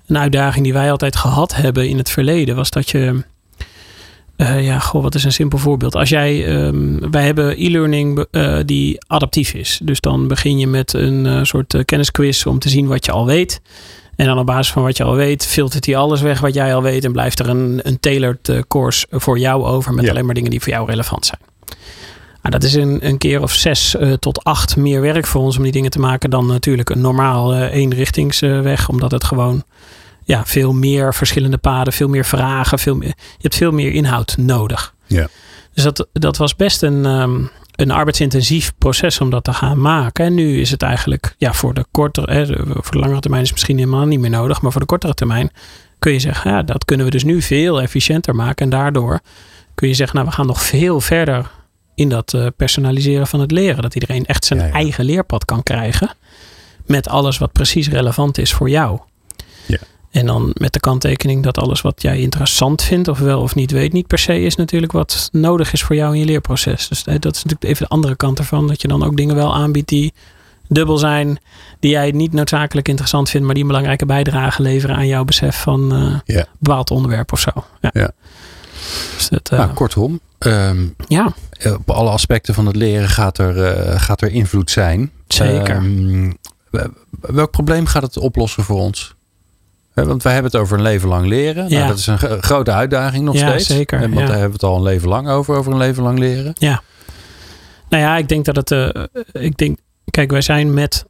een 0.08 0.18
uitdaging 0.18 0.63
die 0.63 0.74
wij 0.74 0.92
altijd 0.92 1.16
gehad 1.16 1.56
hebben 1.56 1.90
in 1.90 1.98
het 1.98 2.10
verleden 2.10 2.56
was 2.56 2.70
dat 2.70 2.90
je. 2.90 3.24
Eh, 4.42 4.64
ja, 4.66 4.80
goh, 4.80 5.02
wat 5.02 5.16
is 5.16 5.24
een 5.24 5.32
simpel 5.32 5.58
voorbeeld? 5.58 5.96
Als 5.96 6.10
jij, 6.10 6.46
ehm, 6.46 7.10
wij 7.12 7.26
hebben 7.26 7.66
e-learning 7.66 8.26
eh, 8.32 8.58
die 8.66 8.98
adaptief 9.08 9.54
is. 9.54 9.80
Dus 9.84 10.00
dan 10.00 10.28
begin 10.28 10.60
je 10.60 10.68
met 10.68 10.94
een 10.94 11.26
eh, 11.26 11.40
soort 11.44 11.86
kennisquiz 11.86 12.46
om 12.46 12.60
te 12.60 12.70
zien 12.70 12.88
wat 12.88 13.06
je 13.06 13.12
al 13.12 13.26
weet. 13.26 13.62
En 14.16 14.26
dan 14.26 14.40
op 14.40 14.46
basis 14.46 14.72
van 14.72 14.84
wat 14.84 14.98
je 14.98 15.04
al 15.04 15.16
weet, 15.16 15.46
filtert 15.46 15.86
hij 15.86 15.96
alles 15.96 16.22
weg 16.22 16.40
wat 16.40 16.54
jij 16.54 16.76
al 16.76 16.82
weet. 16.82 17.06
En 17.06 17.12
blijft 17.12 17.40
er 17.40 17.50
een, 17.50 17.80
een 17.84 18.00
tailored 18.00 18.64
course 18.68 19.08
voor 19.10 19.40
jou 19.40 19.64
over 19.64 19.94
met 19.94 20.06
Ja. 20.06 20.12
alleen 20.12 20.26
maar 20.26 20.34
dingen 20.34 20.50
die 20.50 20.62
voor 20.62 20.74
jou 20.74 20.90
relevant 20.90 21.26
zijn. 21.26 21.42
Nou, 22.42 22.60
dat 22.60 22.64
is 22.64 22.74
een, 22.74 23.08
een 23.08 23.18
keer 23.18 23.42
of 23.42 23.54
zes 23.54 23.96
tot 24.20 24.44
acht 24.44 24.76
meer 24.76 25.02
werk 25.02 25.28
voor 25.28 25.42
ons 25.42 25.58
om 25.58 25.64
die 25.64 25.72
dingen 25.72 25.92
te 25.92 26.00
maken 26.00 26.30
dan 26.30 26.46
natuurlijk 26.46 26.90
een 26.90 27.02
normaal 27.02 27.56
eenrichtingsweg. 27.58 28.90
omdat 28.90 29.12
het 29.12 29.24
gewoon 29.24 29.64
ja, 30.24 30.46
veel 30.46 30.74
meer 30.74 31.13
verschillende 31.13 31.58
paden, 31.58 31.94
veel 31.94 32.08
meer 32.08 32.25
vragen, 32.25 32.80
veel 32.80 32.96
meer, 32.96 33.08
je 33.18 33.42
hebt 33.42 33.56
veel 33.56 33.72
meer 33.72 33.92
inhoud 33.92 34.38
nodig. 34.38 34.94
Ja. 35.06 35.28
Dus 35.74 35.84
dat, 35.84 36.08
dat 36.13 36.38
was 36.38 36.56
best 36.56 36.82
een, 36.82 37.06
ehm, 37.06 37.42
een 37.75 37.92
arbeidsintensief 37.92 38.74
proces 38.78 39.20
om 39.20 39.30
dat 39.30 39.44
te 39.44 39.54
gaan 39.54 39.82
maken. 39.82 40.25
En 40.25 40.34
nu 40.34 40.60
is 40.60 40.72
het 40.72 40.82
eigenlijk 40.82 41.36
ja, 41.38 41.54
voor 41.54 41.74
de 41.74 41.86
kortere, 41.92 42.34
hè, 42.34 42.46
voor 42.66 42.92
de 42.92 43.00
langere 43.00 43.20
termijn 43.20 43.42
is 43.44 43.50
het 43.50 43.58
misschien 43.58 43.78
helemaal 43.78 44.06
niet 44.06 44.20
meer 44.20 44.30
nodig. 44.30 44.62
Maar 44.62 44.72
voor 44.72 44.82
de 44.82 44.88
kortere 44.88 45.13
termijn 45.13 45.51
kun 46.00 46.12
je 46.12 46.20
zeggen, 46.20 46.51
ja, 46.51 46.63
dat 46.63 46.86
kunnen 46.86 47.06
we 47.06 47.12
dus 47.12 47.24
nu 47.24 47.42
veel 47.42 47.82
efficiënter 47.82 48.36
maken. 48.36 48.66
En 48.66 48.70
daardoor 48.70 49.20
kun 49.75 49.88
je 49.88 49.94
zeggen, 49.94 50.16
nou, 50.16 50.30
we 50.30 50.36
gaan 50.36 50.48
nog 50.48 50.62
veel 50.62 51.01
verder 51.01 51.50
in 51.96 52.10
dat 52.10 52.34
eh, 52.34 52.46
personaliseren 52.58 53.28
van 53.28 53.40
het 53.40 53.51
leren. 53.51 53.82
Dat 53.82 53.94
iedereen 53.94 54.25
echt 54.25 54.46
zijn 54.46 54.60
Ja, 54.60 54.66
ja. 54.66 54.72
eigen 54.72 55.06
leerpad 55.06 55.46
kan 55.46 55.63
krijgen. 55.63 56.10
Met 56.86 57.10
alles 57.10 57.38
wat 57.38 57.51
precies 57.51 57.90
relevant 57.90 58.38
is 58.38 58.54
voor 58.54 58.70
jou. 58.70 59.00
Ja. 59.66 59.78
En 60.12 60.25
dan 60.25 60.51
met 60.53 60.74
de 60.74 60.80
kanttekening 60.80 61.44
dat 61.44 61.58
alles 61.58 61.82
wat 61.82 62.01
jij 62.01 62.20
interessant 62.20 62.82
vindt, 62.82 63.08
of 63.08 63.20
wel 63.20 63.41
of 63.41 63.56
niet 63.56 63.72
weet, 63.72 63.94
niet 63.94 64.08
per 64.08 64.18
se 64.18 64.41
is 64.41 64.56
natuurlijk 64.56 64.91
wat 64.91 65.30
nodig 65.32 65.74
is 65.74 65.84
voor 65.84 65.96
jou 65.96 66.13
in 66.13 66.20
je 66.20 66.25
leerproces. 66.25 66.88
Dus 66.88 67.03
eh, 67.03 67.15
dat 67.20 67.36
is 67.36 67.44
natuurlijk 67.44 67.72
even 67.72 67.86
de 67.86 67.94
andere 67.94 68.15
kant 68.15 68.39
ervan. 68.39 68.68
Dat 68.68 68.82
je 68.82 68.88
dan 68.88 69.03
ook 69.03 69.18
dingen 69.18 69.36
wel 69.36 69.56
aanbiedt 69.56 69.89
die 69.89 70.13
dubbel 70.68 70.98
zijn, 70.98 71.39
die 71.80 71.91
jij 71.91 72.12
niet 72.12 72.34
noodzakelijk 72.34 72.88
interessant 72.88 73.30
vindt, 73.30 73.46
maar 73.46 73.56
die 73.56 73.63
een 73.63 73.70
belangrijke 73.70 74.06
bijdrage 74.06 74.62
leveren 74.62 74.96
aan 74.96 75.08
jouw 75.08 75.24
besef 75.24 75.62
van 75.62 75.91
eh, 75.94 76.36
Ja. 76.36 76.39
een 76.39 76.46
bepaald 76.60 76.91
onderwerp 76.91 77.32
of 77.32 77.39
zo. 77.39 77.51
Ja. 77.82 77.89
Ja. 77.94 78.12
Dus 79.15 79.30
dat, 79.30 79.50
eh, 79.50 79.60
Nou, 79.60 79.74
kortom, 79.74 80.20
ehm, 80.38 80.86
ja, 81.08 81.34
op 81.77 81.89
alle 81.91 82.10
aspecten 82.10 82.53
van 82.53 82.65
het 82.65 82.75
leren 82.75 83.10
gaat 83.10 83.38
er, 83.38 83.63
eh, 83.65 84.00
gaat 84.01 84.22
er 84.22 84.32
invloed 84.32 84.72
zijn. 84.72 85.12
Zeker. 85.27 85.75
Ehm, 85.75 86.32
welk 87.20 87.51
probleem 87.51 87.86
gaat 87.86 88.03
het 88.03 88.18
oplossen 88.18 88.63
voor 88.63 88.80
ons? 88.80 89.15
Want 90.08 90.24
wij 90.24 90.34
hebben 90.34 90.51
het 90.51 90.62
over 90.62 90.77
een 90.77 90.84
leven 90.84 91.10
lang 91.10 91.25
leren. 91.27 91.55
Nou, 91.70 91.75
Ja. 91.81 91.88
dat 91.88 91.98
is 91.98 92.08
een 92.08 92.17
gro- 92.17 92.38
grote 92.41 92.72
uitdaging 92.72 93.24
nog 93.25 93.36
Ja, 93.36 93.48
steeds. 93.50 93.65
zeker, 93.67 93.98
En 94.01 94.10
Want 94.10 94.20
ja. 94.20 94.25
daar 94.25 94.39
hebben 94.39 94.60
we 94.60 94.65
het 94.65 94.72
al 94.72 94.75
een 94.75 94.84
leven 94.84 95.10
lang 95.10 95.27
over, 95.29 95.55
over 95.55 95.72
een 95.72 95.77
leven 95.77 96.03
lang 96.03 96.20
leren. 96.20 96.53
Ja. 96.58 96.81
Nou 97.89 98.03
ja, 98.03 98.17
ik 98.17 98.27
denk 98.29 98.46
dat 98.46 98.55
het. 98.55 98.72
eh, 98.72 99.03
ik 99.31 99.58
denk, 99.58 99.77
kijk, 100.10 100.31
wij 100.31 100.41
zijn 100.41 100.74
met 100.74 101.05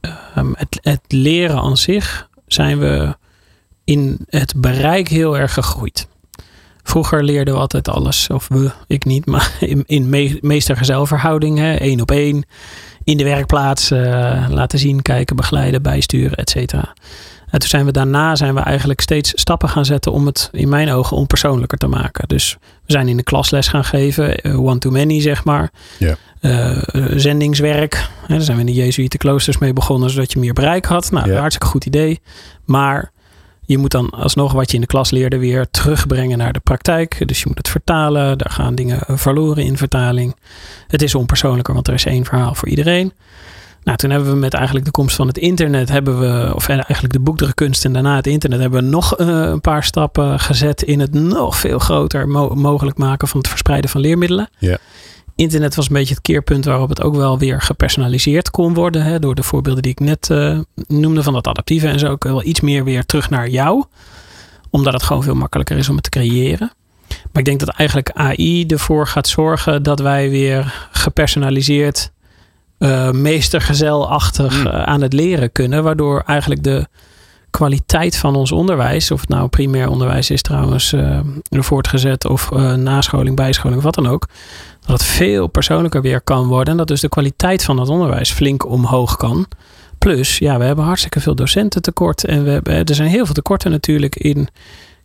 ehm, 0.00 0.52
het, 0.54 0.78
het 0.82 1.00
leren 1.08 1.56
aan 1.60 1.76
zich 1.76 2.28
zijn 2.46 2.78
we 2.78 3.16
in 3.84 4.18
het 4.28 4.54
bereik 4.56 5.08
heel 5.08 5.38
erg 5.38 5.52
gegroeid. 5.54 6.06
Vroeger 6.82 7.24
leerden 7.24 7.54
we 7.54 7.60
altijd 7.60 7.88
alles, 7.88 8.26
of 8.28 8.48
we, 8.48 8.70
ik 8.86 9.04
niet, 9.04 9.26
maar 9.26 9.52
in, 9.60 9.82
in 9.86 10.08
me, 10.08 10.38
meester-gezelverhouding, 10.40 11.60
één 11.78 12.00
op 12.00 12.10
één, 12.10 12.44
in 13.04 13.16
de 13.16 13.24
werkplaats 13.24 13.90
eh, 13.90 14.46
laten 14.48 14.78
zien, 14.78 15.02
kijken, 15.02 15.36
begeleiden, 15.36 15.82
bijsturen, 15.82 16.36
et 16.36 16.50
cetera. 16.50 16.94
En 17.50 17.58
toen 17.58 17.68
zijn 17.68 17.84
we 17.84 17.92
daarna 17.92 18.34
zijn 18.36 18.54
we 18.54 18.60
eigenlijk 18.60 19.00
steeds 19.00 19.32
stappen 19.34 19.68
gaan 19.68 19.84
zetten 19.84 20.12
om 20.12 20.26
het 20.26 20.48
in 20.52 20.68
mijn 20.68 20.90
ogen 20.90 21.16
onpersoonlijker 21.16 21.78
te 21.78 21.86
maken. 21.86 22.28
Dus 22.28 22.56
we 22.60 22.92
zijn 22.92 23.08
in 23.08 23.16
de 23.16 23.22
klasles 23.22 23.68
gaan 23.68 23.84
geven, 23.84 24.36
eh, 24.36 24.64
one-to-many 24.64 25.20
zeg 25.20 25.44
maar. 25.44 25.70
Ja. 25.98 26.16
Eh, 26.40 26.70
eh, 26.70 27.04
zendingswerk. 27.16 28.08
Hè, 28.26 28.34
daar 28.34 28.40
zijn 28.44 28.56
we 28.56 28.62
in 28.62 28.74
de 28.74 28.80
Jezuïtenkloosters 28.80 29.58
mee 29.58 29.72
begonnen, 29.72 30.10
zodat 30.10 30.32
je 30.32 30.38
meer 30.38 30.52
bereik 30.52 30.84
had. 30.84 31.10
Nou, 31.10 31.30
Ja. 31.30 31.38
hartstikke 31.38 31.66
goed 31.66 31.84
idee. 31.86 32.20
Maar 32.64 33.10
je 33.64 33.78
moet 33.78 33.90
dan 33.90 34.10
alsnog 34.10 34.52
wat 34.52 34.68
je 34.68 34.74
in 34.74 34.80
de 34.80 34.86
klas 34.86 35.10
leerde 35.10 35.38
weer 35.38 35.66
terugbrengen 35.70 36.38
naar 36.38 36.52
de 36.52 36.60
praktijk. 36.60 37.28
Dus 37.28 37.38
je 37.38 37.44
moet 37.48 37.58
het 37.58 37.68
vertalen. 37.68 38.38
Daar 38.38 38.50
gaan 38.52 38.74
dingen 38.74 39.00
verloren 39.06 39.64
in 39.64 39.76
vertaling. 39.76 40.36
Het 40.86 41.02
is 41.02 41.14
onpersoonlijker, 41.14 41.74
want 41.74 41.88
er 41.88 41.94
is 41.94 42.04
één 42.04 42.24
verhaal 42.24 42.54
voor 42.54 42.68
iedereen. 42.68 43.12
Nou, 43.88 44.00
toen 44.00 44.10
hebben 44.10 44.30
we 44.30 44.36
met 44.36 44.54
eigenlijk 44.54 44.84
de 44.84 44.90
komst 44.90 45.16
van 45.16 45.26
het 45.26 45.38
internet, 45.38 45.88
hebben 45.88 46.20
we, 46.20 46.54
of 46.54 46.68
eigenlijk 46.68 47.12
de 47.12 47.20
boekdrukkunst 47.20 47.84
en 47.84 47.92
daarna 47.92 48.16
het 48.16 48.26
internet, 48.26 48.60
hebben 48.60 48.82
we 48.82 48.88
nog 48.88 49.16
eh, 49.16 49.26
een 49.26 49.60
paar 49.60 49.84
stappen 49.84 50.40
gezet 50.40 50.82
in 50.82 51.00
het 51.00 51.12
nog 51.12 51.56
veel 51.56 51.78
groter 51.78 52.28
mo- 52.28 52.54
mogelijk 52.54 52.98
maken 52.98 53.28
van 53.28 53.38
het 53.40 53.48
verspreiden 53.48 53.90
van 53.90 54.00
leermiddelen. 54.00 54.50
Ja. 54.58 54.78
Internet 55.34 55.74
was 55.74 55.86
een 55.88 55.94
beetje 55.94 56.14
het 56.14 56.22
keerpunt 56.22 56.64
waarop 56.64 56.88
het 56.88 57.02
ook 57.02 57.14
wel 57.14 57.38
weer 57.38 57.60
gepersonaliseerd 57.60 58.50
kon 58.50 58.74
worden. 58.74 59.02
Hè, 59.02 59.18
door 59.18 59.34
de 59.34 59.42
voorbeelden 59.42 59.82
die 59.82 59.92
ik 59.92 60.00
net 60.00 60.30
eh, 60.30 60.58
noemde 60.86 61.22
van 61.22 61.32
dat 61.32 61.46
adaptieve 61.46 61.88
en 61.88 61.98
zo. 61.98 62.06
Ook 62.06 62.24
wel 62.24 62.44
iets 62.44 62.60
meer 62.60 62.84
weer 62.84 63.06
terug 63.06 63.30
naar 63.30 63.48
jou. 63.48 63.84
Omdat 64.70 64.92
het 64.92 65.02
gewoon 65.02 65.22
veel 65.22 65.34
makkelijker 65.34 65.76
is 65.76 65.88
om 65.88 65.94
het 65.94 66.04
te 66.04 66.10
creëren. 66.10 66.72
Maar 67.08 67.42
ik 67.42 67.44
denk 67.44 67.60
dat 67.60 67.68
eigenlijk 67.68 68.10
AI 68.10 68.66
ervoor 68.66 69.06
gaat 69.06 69.28
zorgen 69.28 69.82
dat 69.82 70.00
wij 70.00 70.30
weer 70.30 70.88
gepersonaliseerd, 70.92 72.12
eh 72.78 73.10
meestergezelachtig 73.10 74.54
Hmm. 74.62 74.66
eh, 74.66 74.82
aan 74.82 75.00
het 75.02 75.12
leren 75.12 75.52
kunnen. 75.52 75.82
Waardoor 75.82 76.22
eigenlijk 76.26 76.62
de 76.62 76.86
kwaliteit 77.50 78.16
van 78.16 78.34
ons 78.36 78.52
onderwijs, 78.52 79.10
of 79.10 79.20
het 79.20 79.28
nou 79.28 79.48
primair 79.48 79.88
onderwijs 79.88 80.30
is 80.30 80.42
trouwens, 80.42 80.92
eh, 80.92 81.20
voortgezet 81.50 82.26
of 82.28 82.52
eh, 82.52 82.74
nascholing, 82.74 83.36
bijscholing, 83.36 83.78
of 83.78 83.84
wat 83.84 83.94
dan 83.94 84.08
ook. 84.08 84.26
Dat 84.80 84.90
het 85.00 85.08
veel 85.08 85.46
persoonlijker 85.46 86.02
weer 86.02 86.20
kan 86.20 86.46
worden. 86.46 86.72
En 86.72 86.76
dat 86.78 86.86
dus 86.88 87.00
de 87.00 87.08
kwaliteit 87.08 87.64
van 87.64 87.78
het 87.80 87.88
onderwijs 87.88 88.30
flink 88.32 88.66
omhoog 88.66 89.16
kan. 89.16 89.46
Plus, 89.98 90.38
ja, 90.38 90.58
we 90.58 90.64
hebben 90.64 90.84
hartstikke 90.84 91.20
veel 91.20 91.34
docenten 91.34 91.82
tekort. 91.82 92.24
En 92.24 92.44
we 92.44 92.50
hebben, 92.50 92.84
er 92.84 92.94
zijn 92.94 93.08
heel 93.08 93.24
veel 93.24 93.34
tekorten 93.34 93.70
natuurlijk 93.70 94.16
in 94.16 94.48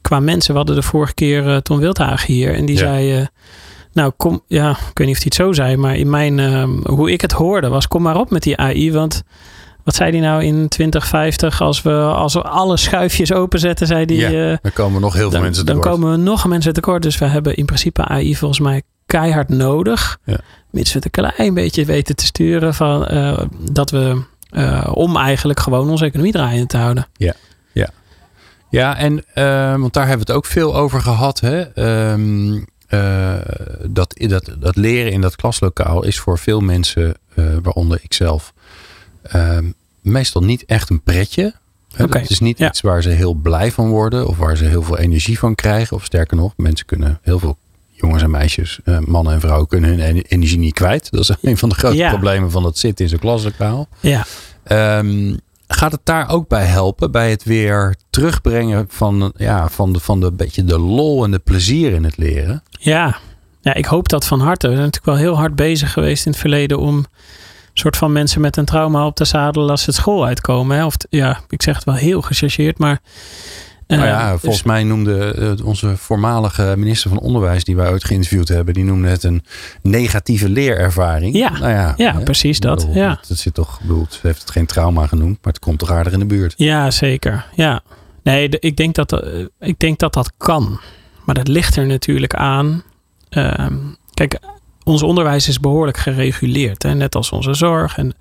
qua 0.01 0.19
mensen. 0.19 0.51
We 0.51 0.57
hadden 0.57 0.75
de 0.75 0.81
vorige 0.81 1.13
keer 1.13 1.49
eh, 1.49 1.57
Ton 1.57 1.79
Wildhagen 1.79 2.33
hier. 2.33 2.53
En 2.55 2.65
die 2.65 2.75
Ja. 2.77 2.81
zei, 2.81 3.27
nou 3.93 4.11
kom, 4.17 4.41
ja, 4.47 4.69
ik 4.69 4.97
weet 4.97 5.07
niet 5.07 5.15
of 5.17 5.23
hij 5.23 5.31
het 5.31 5.35
zo 5.35 5.51
zei. 5.53 5.77
Maar 5.77 5.95
in 5.95 6.09
mijn, 6.09 6.39
eh, 6.39 6.69
hoe 6.83 7.11
ik 7.11 7.21
het 7.21 7.31
hoorde 7.31 7.67
was, 7.67 7.87
kom 7.87 8.01
maar 8.01 8.17
op 8.17 8.29
met 8.29 8.43
die 8.43 8.57
AI. 8.57 8.91
Want 8.91 9.23
wat 9.83 9.95
zei 9.95 10.11
hij 10.11 10.19
nou 10.19 10.43
in 10.43 10.67
2050? 10.67 11.61
Als 11.61 11.81
we, 11.81 11.91
als 11.93 12.33
we 12.33 12.41
alle 12.41 12.77
schuifjes 12.77 13.33
openzetten, 13.33 13.87
zei 13.87 14.05
hij... 14.05 14.15
Ja, 14.15 14.51
eh, 14.51 14.57
Dan 14.61 14.73
komen 14.73 15.01
nog 15.01 15.13
heel 15.13 15.21
veel 15.21 15.31
dan, 15.31 15.41
mensen 15.41 15.65
dan 15.65 15.75
tekort. 15.75 15.93
komen 15.95 16.11
we 16.11 16.17
nog 16.17 16.47
mensen 16.47 16.73
tekort. 16.73 17.01
Dus 17.01 17.17
we 17.17 17.25
hebben 17.25 17.55
in 17.55 17.65
principe 17.65 18.05
AI 18.05 18.35
volgens 18.35 18.59
mij 18.59 18.81
keihard 19.05 19.49
nodig. 19.49 20.17
Ja. 20.25 20.39
Mits 20.69 20.93
we 20.93 20.99
het 20.99 21.17
een 21.17 21.31
klein 21.31 21.53
beetje 21.53 21.85
weten 21.85 22.15
te 22.15 22.25
sturen. 22.25 22.73
Van, 22.73 23.07
eh, 23.07 23.39
dat 23.71 23.89
we, 23.89 24.21
eh, 24.49 24.91
om 24.93 25.17
eigenlijk 25.17 25.59
gewoon 25.59 25.89
onze 25.89 26.05
economie 26.05 26.31
draaiend 26.31 26.69
te 26.69 26.77
houden. 26.77 27.07
Ja, 28.73 28.97
en 28.97 29.23
eh, 29.33 29.75
want 29.75 29.93
daar 29.93 30.07
hebben 30.07 30.25
we 30.25 30.31
het 30.33 30.41
ook 30.41 30.45
veel 30.45 30.75
over 30.75 31.01
gehad. 31.01 31.39
Hè? 31.39 31.61
Ehm, 31.61 32.61
eh, 32.93 33.35
dat, 33.89 34.13
dat, 34.27 34.51
dat 34.59 34.75
leren 34.75 35.11
in 35.11 35.21
dat 35.21 35.35
klaslokaal 35.35 36.03
is 36.03 36.19
voor 36.19 36.39
veel 36.39 36.59
mensen, 36.59 37.15
eh, 37.35 37.45
waaronder 37.63 37.99
ikzelf, 38.01 38.53
ehm, 39.21 39.65
meestal 40.01 40.43
niet 40.43 40.65
echt 40.65 40.89
een 40.89 41.01
pretje. 41.01 41.53
Het 41.95 42.29
is 42.29 42.39
niet 42.39 42.57
ja. 42.57 42.67
iets 42.67 42.81
waar 42.81 43.01
ze 43.01 43.09
heel 43.09 43.33
blij 43.33 43.71
van 43.71 43.89
worden 43.89 44.27
of 44.27 44.37
waar 44.37 44.57
ze 44.57 44.65
heel 44.65 44.83
veel 44.83 44.97
energie 44.97 45.39
van 45.39 45.55
krijgen. 45.55 45.95
Of 45.97 46.03
sterker 46.05 46.37
nog, 46.37 46.53
mensen 46.57 46.85
kunnen 46.85 47.19
heel 47.21 47.39
veel 47.39 47.57
jongens 47.91 48.23
en 48.23 48.31
meisjes, 48.31 48.79
eh, 48.83 48.99
mannen 48.99 49.33
en 49.33 49.39
vrouwen 49.39 49.67
kunnen 49.67 49.89
hun 49.89 49.99
en- 49.99 50.21
energie 50.27 50.57
niet 50.57 50.73
kwijt. 50.73 51.11
Dat 51.11 51.21
is 51.21 51.35
een 51.41 51.57
van 51.57 51.69
de 51.69 51.75
grote 51.75 51.95
Ja. 51.95 52.09
problemen 52.09 52.51
van 52.51 52.63
het 52.65 52.77
zitten 52.77 53.05
in 53.05 53.11
zo'n 53.11 53.19
klaslokaal. 53.19 53.87
Ja, 53.99 54.25
Ehm, 54.63 55.35
gaat 55.67 55.91
het 55.91 56.01
daar 56.03 56.29
ook 56.29 56.47
bij 56.47 56.65
helpen? 56.65 57.11
Bij 57.11 57.29
het 57.29 57.43
weer 57.43 57.95
terugbrengen 58.09 58.85
van, 58.89 59.33
ja, 59.37 59.69
van, 59.69 59.93
de, 59.93 59.99
van 59.99 60.19
de 60.19 60.31
beetje 60.31 60.63
de 60.63 60.79
lol 60.79 61.23
en 61.23 61.31
de 61.31 61.39
plezier 61.39 61.91
in 61.93 62.03
het 62.03 62.17
leren? 62.17 62.63
Ja. 62.83 63.17
ja, 63.61 63.73
ik 63.73 63.85
hoop 63.85 64.09
dat 64.09 64.25
van 64.25 64.39
harte. 64.39 64.67
We 64.67 64.73
zijn 64.73 64.85
natuurlijk 64.85 65.17
wel 65.17 65.23
heel 65.25 65.37
hard 65.37 65.55
bezig 65.55 65.91
geweest 65.91 66.25
in 66.25 66.31
het 66.31 66.41
verleden 66.41 66.79
om 66.79 67.05
soort 67.73 67.97
van 67.97 68.11
mensen 68.11 68.41
met 68.41 68.57
een 68.57 68.65
trauma 68.65 69.05
op 69.05 69.15
te 69.15 69.25
zadelen 69.25 69.69
als 69.69 69.79
ze 69.83 69.89
het 69.89 69.95
school 69.99 70.25
uitkomen. 70.25 70.77
Hè? 70.77 70.85
Of 70.85 70.95
ja, 71.09 71.39
ik 71.49 71.61
zeg 71.61 71.75
het 71.75 71.83
wel 71.83 71.95
heel 71.95 72.21
gechargeerd, 72.21 72.77
maar. 72.77 72.99
eh, 73.87 73.97
nou 73.97 74.09
ja, 74.09 74.31
dus- 74.31 74.41
volgens 74.41 74.63
mij 74.63 74.83
noemde 74.83 75.33
eh, 75.59 75.65
onze 75.65 75.97
voormalige 75.97 76.73
minister 76.77 77.09
van 77.09 77.19
Onderwijs, 77.19 77.63
die 77.63 77.75
wij 77.75 77.89
ooit 77.91 78.03
geïnterviewd 78.03 78.47
hebben, 78.47 78.73
die 78.73 78.83
noemde 78.83 79.07
het 79.07 79.23
een 79.23 79.43
negatieve 79.81 80.49
leerervaring. 80.49 81.35
Ja, 81.35 81.49
nou 81.49 81.71
ja, 81.71 81.93
ja, 81.97 82.13
hè, 82.13 82.23
precies 82.23 82.59
dat, 82.59 82.77
bedoel, 82.79 82.95
ja. 82.95 83.09
Het, 83.19 83.27
het 83.29 83.37
zit 83.39 83.53
toch, 83.53 83.73
ik 83.81 83.87
bedoel, 83.87 84.05
ze 84.09 84.19
heeft 84.21 84.41
het 84.41 84.51
geen 84.51 84.65
trauma 84.65 85.07
genoemd, 85.07 85.37
maar 85.41 85.53
het 85.53 85.59
komt 85.61 85.79
toch 85.79 85.91
aardig 85.91 86.13
in 86.13 86.19
de 86.19 86.25
buurt. 86.25 86.53
Ja, 86.57 86.91
zeker. 86.91 87.45
Ja. 87.55 87.81
Nee, 88.23 88.49
de- 88.49 88.59
ik 88.59 88.75
denk 88.77 88.95
dat, 88.95 89.21
eh, 89.23 89.45
ik 89.59 89.79
denk 89.79 89.99
dat 89.99 90.13
dat 90.13 90.31
kan. 90.37 90.79
Maar 91.25 91.35
dat 91.35 91.47
ligt 91.47 91.75
er 91.75 91.85
natuurlijk 91.85 92.33
aan. 92.33 92.83
Ehm, 93.29 93.77
kijk, 94.13 94.39
ons 94.83 95.03
onderwijs 95.03 95.47
is 95.47 95.59
behoorlijk 95.59 95.97
gereguleerd. 95.97 96.83
Hè? 96.83 96.93
Net 96.93 97.15
als 97.15 97.31
onze 97.31 97.53
zorg. 97.53 97.97
En 97.97 98.13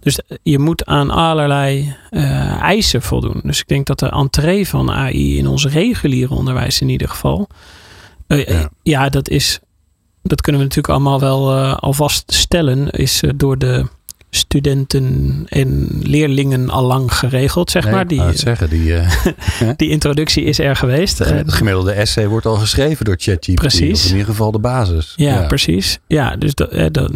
Dus 0.00 0.20
je 0.42 0.58
moet 0.58 0.84
aan 0.84 1.10
allerlei 1.10 1.96
uh, 2.10 2.60
eisen 2.60 3.02
voldoen. 3.02 3.40
Dus 3.42 3.60
ik 3.60 3.68
denk 3.68 3.86
dat 3.86 3.98
de 3.98 4.08
entree 4.08 4.68
van 4.68 4.90
AI 4.90 5.38
in 5.38 5.46
ons 5.46 5.66
reguliere 5.66 6.34
onderwijs 6.34 6.80
in 6.80 6.88
ieder 6.88 7.08
geval. 7.08 7.48
Uh, 8.28 8.46
ja. 8.46 8.70
ja. 8.82 9.08
dat 9.08 9.28
is. 9.28 9.60
Dat 10.22 10.40
kunnen 10.40 10.60
we 10.60 10.66
natuurlijk 10.66 10.94
allemaal 10.94 11.20
wel 11.20 11.58
uh, 11.58 11.76
alvast 11.76 12.32
stellen. 12.32 12.90
Is 12.90 13.22
door 13.36 13.58
de 13.58 13.86
studenten 14.34 15.42
en 15.48 15.88
leerlingen 16.02 16.70
al 16.70 16.82
lang 16.82 17.14
geregeld, 17.14 17.70
zeg 17.70 17.90
maar. 17.90 18.06
Die, 18.06 18.22
zeggen, 18.32 18.68
die, 18.68 18.88
uh, 18.88 19.10
die 19.76 19.88
introductie 19.88 20.44
is 20.44 20.58
er 20.58 20.76
geweest. 20.76 21.18
De, 21.18 21.24
het 21.24 21.52
gemiddelde 21.52 21.92
essay 21.92 22.28
wordt 22.28 22.46
al 22.46 22.56
geschreven 22.56 23.04
door 23.04 23.16
ChatGPT. 23.18 23.54
Precies. 23.54 24.04
Of 24.04 24.10
in 24.10 24.16
ieder 24.16 24.30
geval 24.30 24.52
de 24.52 24.58
basis. 24.58 25.12
Ja, 25.16 25.34
ja. 25.34 25.46
precies. 25.46 25.98
Ja, 26.06 26.36
dus 26.36 26.54
dat, 26.54 26.94
dat, 26.94 27.10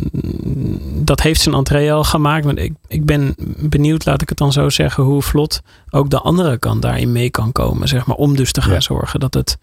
dat, 0.94 1.20
heeft 1.20 1.40
zijn 1.40 1.54
entree 1.54 1.92
al 1.92 2.04
gemaakt. 2.04 2.44
Maar 2.44 2.58
ik, 2.58 2.72
ik 2.88 3.04
ben 3.04 3.34
benieuwd, 3.58 4.04
laat 4.04 4.22
ik 4.22 4.28
het 4.28 4.38
dan 4.38 4.52
zo 4.52 4.68
zeggen, 4.68 5.02
hoe 5.02 5.22
vlot 5.22 5.60
ook 5.90 6.10
de 6.10 6.20
andere 6.20 6.58
kant 6.58 6.82
daarin 6.82 7.12
mee 7.12 7.30
kan 7.30 7.52
komen. 7.52 7.88
Zeg 7.88 8.06
maar, 8.06 8.16
om 8.16 8.36
dus 8.36 8.52
te 8.52 8.62
gaan 8.62 8.72
ja. 8.72 8.80
zorgen 8.80 9.20
dat 9.20 9.34
het 9.34 9.58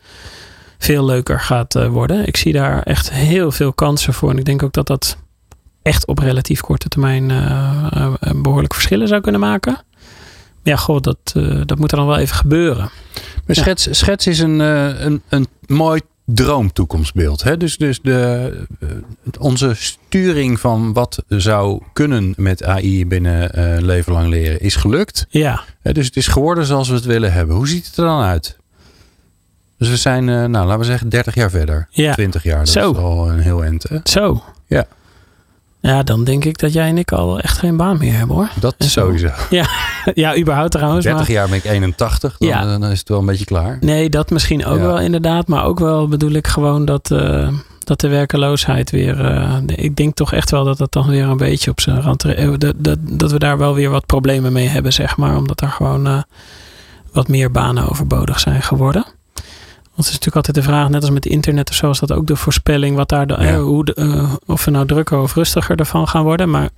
veel 0.77 1.05
leuker 1.05 1.39
gaat 1.39 1.73
worden. 1.73 2.27
Ik 2.27 2.37
zie 2.37 2.53
daar 2.53 2.83
echt 2.83 3.11
heel 3.11 3.51
veel 3.51 3.73
kansen 3.73 4.13
voor. 4.13 4.29
En 4.29 4.37
ik 4.37 4.45
denk 4.45 4.63
ook 4.63 4.73
dat 4.73 4.87
dat 4.87 5.17
echt 5.85 6.05
op 6.05 6.19
relatief 6.19 6.61
korte 6.61 6.87
termijn 6.87 7.29
uh, 7.29 8.13
behoorlijk 8.35 8.73
verschillen 8.73 9.07
zou 9.07 9.21
kunnen 9.21 9.41
maken. 9.41 9.83
Ja, 10.63 10.75
goh, 10.75 11.01
dat, 11.01 11.17
uh, 11.37 11.61
dat 11.65 11.77
moet 11.77 11.91
er 11.91 11.97
dan 11.97 12.07
wel 12.07 12.17
even 12.17 12.35
gebeuren. 12.35 12.89
Maar 13.45 13.55
schets, 13.55 13.83
ja. 13.83 13.93
schets 13.93 14.27
is 14.27 14.39
een, 14.39 14.59
een, 14.59 15.21
een 15.29 15.47
mooi 15.67 16.01
droomtoekomstbeeld. 16.25 17.43
Hè? 17.43 17.57
Dus, 17.57 17.77
dus 17.77 18.01
de, 18.01 18.53
onze 19.39 19.73
sturing 19.73 20.59
van 20.59 20.93
wat 20.93 21.23
zou 21.27 21.81
kunnen 21.93 22.33
met 22.37 22.63
AI 22.63 23.07
binnen 23.07 23.49
leven 23.85 24.13
lang 24.13 24.27
leren 24.27 24.59
is 24.59 24.75
gelukt. 24.75 25.25
Ja. 25.29 25.63
dus 25.81 26.05
het 26.05 26.15
is 26.15 26.27
geworden 26.27 26.65
zoals 26.65 26.87
we 26.87 26.95
het 26.95 27.05
willen 27.05 27.33
hebben. 27.33 27.55
Hoe 27.55 27.67
ziet 27.67 27.85
het 27.85 27.97
er 27.97 28.05
dan 28.05 28.21
uit? 28.21 28.57
Dus 29.77 29.89
we 29.89 29.97
zijn, 29.97 30.25
nou 30.25 30.51
laten 30.51 30.79
we 30.79 30.85
zeggen, 30.85 31.09
30 31.09 31.35
jaar 31.35 31.49
verder. 31.49 31.87
Ja. 31.89 32.13
20 32.13 32.43
jaar. 32.43 32.57
Dat 32.57 32.69
Zo. 32.69 32.91
is 32.91 32.97
al 32.97 33.29
een 33.29 33.39
heel 33.39 33.63
eind. 33.63 33.83
Hè? 33.89 33.97
Zo. 34.03 34.43
Ja. 34.67 34.85
Ja, 35.85 36.03
dan 36.03 36.23
denk 36.23 36.45
ik 36.45 36.57
dat 36.57 36.73
jij 36.73 36.87
en 36.89 36.97
ik 36.97 37.11
al 37.11 37.39
echt 37.39 37.57
geen 37.57 37.77
baan 37.77 37.97
meer 37.97 38.13
hebben 38.13 38.35
hoor. 38.35 38.49
Dat 38.59 38.75
sowieso. 38.77 39.29
Ja, 39.49 39.65
ja 40.13 40.37
überhaupt 40.37 40.71
trouwens. 40.71 41.03
30 41.05 41.21
maar, 41.21 41.31
jaar 41.31 41.47
ben 41.47 41.57
ik 41.57 41.63
81, 41.63 42.37
dan, 42.37 42.47
Ja. 42.49 42.77
dan 42.77 42.83
is 42.91 42.99
het 42.99 43.09
wel 43.09 43.19
een 43.19 43.25
beetje 43.25 43.45
klaar. 43.45 43.77
Nee, 43.81 44.09
dat 44.09 44.29
misschien 44.29 44.65
ook 44.65 44.77
Ja. 44.77 44.83
wel 44.85 44.99
inderdaad. 44.99 45.47
Maar 45.47 45.63
ook 45.65 45.79
wel 45.79 46.07
bedoel 46.07 46.31
ik 46.31 46.47
gewoon 46.47 46.85
dat, 46.85 47.11
eh, 47.11 47.47
dat 47.83 47.99
de 47.99 48.07
werkeloosheid 48.07 48.91
weer... 48.91 49.25
eh, 49.25 49.53
ik 49.65 49.95
denk 49.95 50.15
toch 50.15 50.33
echt 50.33 50.51
wel 50.51 50.63
dat 50.63 50.77
dat 50.77 50.91
dan 50.91 51.07
weer 51.07 51.23
een 51.29 51.37
beetje 51.37 51.71
op 51.71 51.81
zijn 51.81 52.01
rand... 52.01 52.25
eh, 52.25 52.51
Dat, 52.57 52.73
dat, 52.77 52.97
dat 53.01 53.31
we 53.31 53.39
daar 53.39 53.57
wel 53.57 53.73
weer 53.73 53.89
wat 53.89 54.05
problemen 54.05 54.53
mee 54.53 54.67
hebben, 54.67 54.93
zeg 54.93 55.17
maar. 55.17 55.37
Omdat 55.37 55.61
er 55.61 55.69
gewoon 55.69 56.07
eh, 56.07 56.21
wat 57.11 57.27
meer 57.27 57.51
banen 57.51 57.89
overbodig 57.89 58.39
zijn 58.39 58.61
geworden. 58.61 59.05
Want 59.95 60.07
het 60.07 60.15
is 60.15 60.25
natuurlijk 60.25 60.47
altijd 60.47 60.65
de 60.65 60.71
vraag, 60.73 60.89
net 60.89 61.01
als 61.01 61.09
met 61.11 61.25
internet 61.25 61.69
of 61.69 61.75
zo, 61.75 61.89
is 61.89 61.99
dat 61.99 62.11
ook 62.11 62.27
de 62.27 62.35
voorspelling 62.35 62.95
wat 62.95 63.09
daar 63.09 63.27
de, 63.27 63.33
Ja. 63.33 63.39
eh, 63.39 63.61
hoe 63.61 63.85
de, 63.85 63.93
eh, 63.93 64.33
of 64.45 64.65
we 64.65 64.71
nou 64.71 64.87
drukker 64.87 65.19
of 65.19 65.33
rustiger 65.35 65.75
ervan 65.75 66.07
gaan 66.07 66.23
worden. 66.23 66.49
Maar 66.49 66.69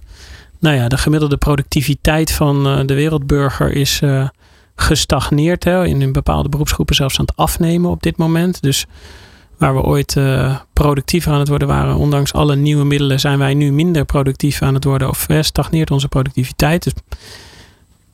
nou 0.59 0.75
ja, 0.75 0.87
de 0.87 0.97
gemiddelde 0.97 1.37
productiviteit 1.37 2.31
van 2.31 2.67
eh, 2.67 2.79
de 2.85 2.93
wereldburger 2.93 3.71
is 3.71 4.01
gestagneerd. 4.75 5.63
Hè, 5.63 5.85
in, 5.85 6.01
in 6.01 6.11
bepaalde 6.11 6.49
beroepsgroepen 6.49 6.95
zelfs 6.95 7.19
aan 7.19 7.25
het 7.25 7.35
afnemen 7.35 7.91
op 7.91 8.03
dit 8.03 8.17
moment. 8.17 8.61
Dus 8.61 8.85
waar 9.57 9.75
we 9.75 9.81
ooit 9.81 10.17
productiever 10.73 11.31
aan 11.31 11.39
het 11.39 11.47
worden 11.47 11.67
waren, 11.67 11.95
ondanks 11.95 12.33
alle 12.33 12.55
nieuwe 12.55 12.85
middelen, 12.85 13.19
zijn 13.19 13.39
wij 13.39 13.53
nu 13.53 13.71
minder 13.71 14.05
productief 14.05 14.61
aan 14.61 14.73
het 14.73 14.83
worden. 14.83 15.09
Of 15.09 15.27
stagneert 15.41 15.91
onze 15.91 16.07
productiviteit. 16.07 16.83
Dus 16.83 16.93
ik 16.93 17.17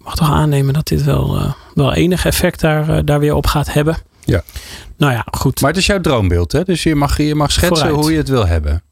mag 0.05 0.15
toch 0.15 0.31
aannemen 0.31 0.73
dat 0.73 0.87
dit 0.87 1.03
wel, 1.03 1.55
wel 1.73 1.93
enig 1.93 2.25
effect 2.25 2.59
daar, 2.59 3.05
daar 3.05 3.19
weer 3.19 3.35
op 3.35 3.47
gaat 3.47 3.73
hebben. 3.73 3.97
Ja. 4.25 4.43
Nou 4.97 5.11
ja, 5.11 5.25
goed. 5.31 5.61
Maar 5.61 5.69
het 5.69 5.79
is 5.79 5.85
jouw 5.85 6.01
droombeeld, 6.01 6.51
hè? 6.51 6.63
Dus 6.63 6.83
je 6.83 6.95
mag, 6.95 7.17
je 7.17 7.35
mag 7.35 7.51
schetsen 7.51 7.77
Vooruit. 7.77 7.95
hoe 7.95 8.11
je 8.11 8.17
het 8.17 8.29
wil 8.29 8.47
hebben. 8.47 8.83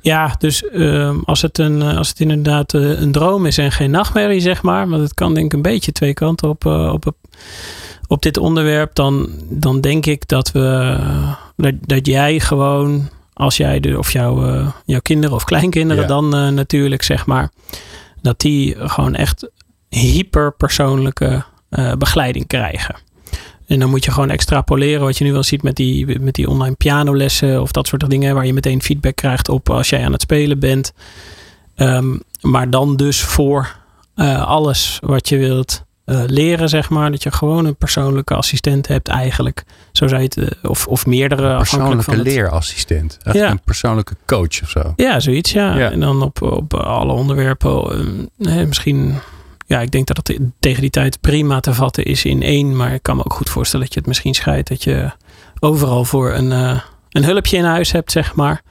Ja, 0.00 0.34
dus 0.38 0.68
ehm, 0.68 1.18
als, 1.24 1.42
het 1.42 1.58
een, 1.58 1.82
eh, 1.82 1.96
als 1.96 2.08
het 2.08 2.20
inderdaad 2.20 2.74
eh, 2.74 3.00
een 3.00 3.12
droom 3.12 3.46
is 3.46 3.58
en 3.58 3.72
geen 3.72 3.90
nachtmerrie, 3.90 4.40
zeg 4.40 4.62
maar. 4.62 4.88
Want 4.88 5.02
het 5.02 5.14
kan 5.14 5.34
denk 5.34 5.46
ik 5.46 5.52
een 5.52 5.62
beetje 5.62 5.92
twee 5.92 6.14
kanten 6.14 6.48
op, 6.48 6.66
eh, 6.66 6.92
op, 6.92 7.06
op, 7.06 7.16
op 8.06 8.22
dit 8.22 8.36
onderwerp. 8.36 8.94
Dan, 8.94 9.28
dan 9.48 9.80
denk 9.80 10.06
ik 10.06 10.28
dat 10.28 10.52
we 10.52 10.98
dat, 11.56 11.74
dat 11.80 12.06
jij 12.06 12.40
gewoon, 12.40 13.08
als 13.32 13.56
jij 13.56 13.80
de, 13.80 13.98
of 13.98 14.12
jouw, 14.12 14.62
jouw 14.84 15.00
kinderen 15.00 15.36
of 15.36 15.44
kleinkinderen 15.44 16.02
Ja. 16.02 16.08
dan 16.08 16.54
natuurlijk, 16.54 17.02
zeg 17.02 17.26
maar. 17.26 17.50
Dat 18.22 18.40
die 18.40 18.76
gewoon 18.78 19.14
echt 19.14 19.50
hyperpersoonlijke 19.88 21.44
begeleiding 21.98 22.46
krijgen. 22.46 22.96
En 23.74 23.80
dan 23.80 23.90
moet 23.90 24.04
je 24.04 24.10
gewoon 24.10 24.30
extrapoleren 24.30 25.00
wat 25.00 25.18
je 25.18 25.24
nu 25.24 25.32
wel 25.32 25.42
ziet 25.42 25.62
met 25.62 25.76
die, 25.76 26.20
met 26.20 26.34
die 26.34 26.48
online 26.48 26.74
pianolessen 26.74 27.62
of 27.62 27.72
dat 27.72 27.86
soort 27.86 28.10
dingen, 28.10 28.34
waar 28.34 28.46
je 28.46 28.52
meteen 28.52 28.82
feedback 28.82 29.16
krijgt 29.16 29.48
op 29.48 29.70
als 29.70 29.88
jij 29.88 30.04
aan 30.04 30.12
het 30.12 30.22
spelen 30.22 30.58
bent. 30.58 30.92
Ehm, 31.74 32.16
maar 32.40 32.70
dan 32.70 32.96
dus 32.96 33.22
voor 33.22 33.76
eh, 34.14 34.46
alles 34.46 34.98
wat 35.02 35.28
je 35.28 35.38
wilt 35.38 35.84
eh, 36.04 36.22
leren, 36.26 36.68
zeg 36.68 36.90
maar. 36.90 37.10
Dat 37.10 37.22
je 37.22 37.32
gewoon 37.32 37.64
een 37.64 37.76
persoonlijke 37.76 38.34
assistent 38.34 38.86
hebt 38.88 39.08
eigenlijk. 39.08 39.64
Zo 39.92 40.08
zou 40.08 40.20
je 40.20 40.26
het, 40.26 40.36
eh, 40.36 40.70
of, 40.70 40.86
of 40.86 41.06
meerdere. 41.06 41.56
Persoonlijke 41.56 42.02
van 42.02 42.20
leerassistent. 42.20 43.18
Ja. 43.32 43.50
een 43.50 43.60
persoonlijke 43.60 44.16
coach 44.26 44.62
of 44.62 44.68
zo. 44.68 44.92
Ja, 44.96 45.20
zoiets, 45.20 45.52
ja. 45.52 45.76
Ja. 45.76 45.90
En 45.90 46.00
dan 46.00 46.22
op, 46.22 46.42
op 46.42 46.74
alle 46.74 47.12
onderwerpen. 47.12 47.70
eh, 48.38 48.52
hè, 48.52 48.66
misschien, 48.66 49.14
ja, 49.66 49.80
ik 49.80 49.90
denk 49.90 50.06
dat 50.06 50.16
het 50.16 50.38
tegen 50.60 50.80
die 50.80 50.90
tijd 50.90 51.20
prima 51.20 51.60
te 51.60 51.74
vatten 51.74 52.04
is 52.04 52.24
in 52.24 52.42
één. 52.42 52.76
Maar 52.76 52.94
ik 52.94 53.02
kan 53.02 53.16
me 53.16 53.24
ook 53.24 53.32
goed 53.32 53.50
voorstellen 53.50 53.84
dat 53.84 53.94
je 53.94 54.00
het 54.00 54.08
misschien 54.08 54.34
scheidt. 54.34 54.68
Dat 54.68 54.84
je 54.84 55.10
overal 55.60 56.04
voor 56.04 56.32
een, 56.32 56.52
eh, 56.52 56.80
een 57.10 57.24
hulpje 57.24 57.56
in 57.56 57.64
huis 57.64 57.92
hebt, 57.92 58.12
zeg 58.12 58.34
maar. 58.34 58.62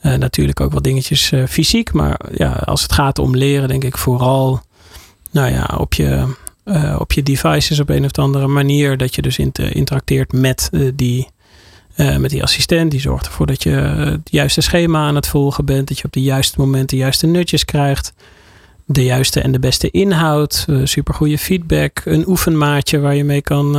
Eh, 0.00 0.14
natuurlijk 0.14 0.60
ook 0.60 0.72
wat 0.72 0.84
dingetjes 0.84 1.32
eh, 1.32 1.46
fysiek. 1.46 1.92
Maar 1.92 2.20
ja, 2.34 2.52
als 2.52 2.82
het 2.82 2.92
gaat 2.92 3.18
om 3.18 3.36
leren, 3.36 3.68
denk 3.68 3.84
ik 3.84 3.98
vooral 3.98 4.62
nou 5.30 5.52
ja, 5.52 5.76
op, 5.78 5.94
je, 5.94 6.26
op 6.98 7.12
je 7.12 7.22
devices 7.22 7.80
op 7.80 7.88
een 7.88 8.04
of 8.04 8.18
andere 8.18 8.46
manier. 8.46 8.96
Dat 8.96 9.14
je 9.14 9.22
dus 9.22 9.38
inter- 9.38 9.76
interacteert 9.76 10.32
met 10.32 10.70
die 10.94 11.28
met 11.96 12.30
die 12.30 12.42
assistent. 12.42 12.90
Die 12.90 13.00
zorgt 13.00 13.26
ervoor 13.26 13.46
dat 13.46 13.62
je 13.62 13.70
het 13.70 14.20
juiste 14.30 14.60
schema 14.60 15.06
aan 15.06 15.14
het 15.14 15.28
volgen 15.28 15.64
bent. 15.64 15.88
Dat 15.88 15.98
je 15.98 16.04
op 16.04 16.12
de 16.12 16.22
juiste 16.22 16.60
momenten 16.60 16.96
de 16.96 17.02
juiste 17.02 17.26
nutjes 17.26 17.64
krijgt. 17.64 18.12
De 18.84 19.04
juiste 19.04 19.40
en 19.40 19.52
de 19.52 19.58
beste 19.58 19.90
inhoud. 19.90 20.64
Uh, 20.68 20.86
supergoeie 20.86 21.38
feedback. 21.38 22.00
Een 22.04 22.28
oefenmaatje 22.28 23.00
waar 23.00 23.14
je 23.14 23.24
mee 23.24 23.42
kan, 23.42 23.76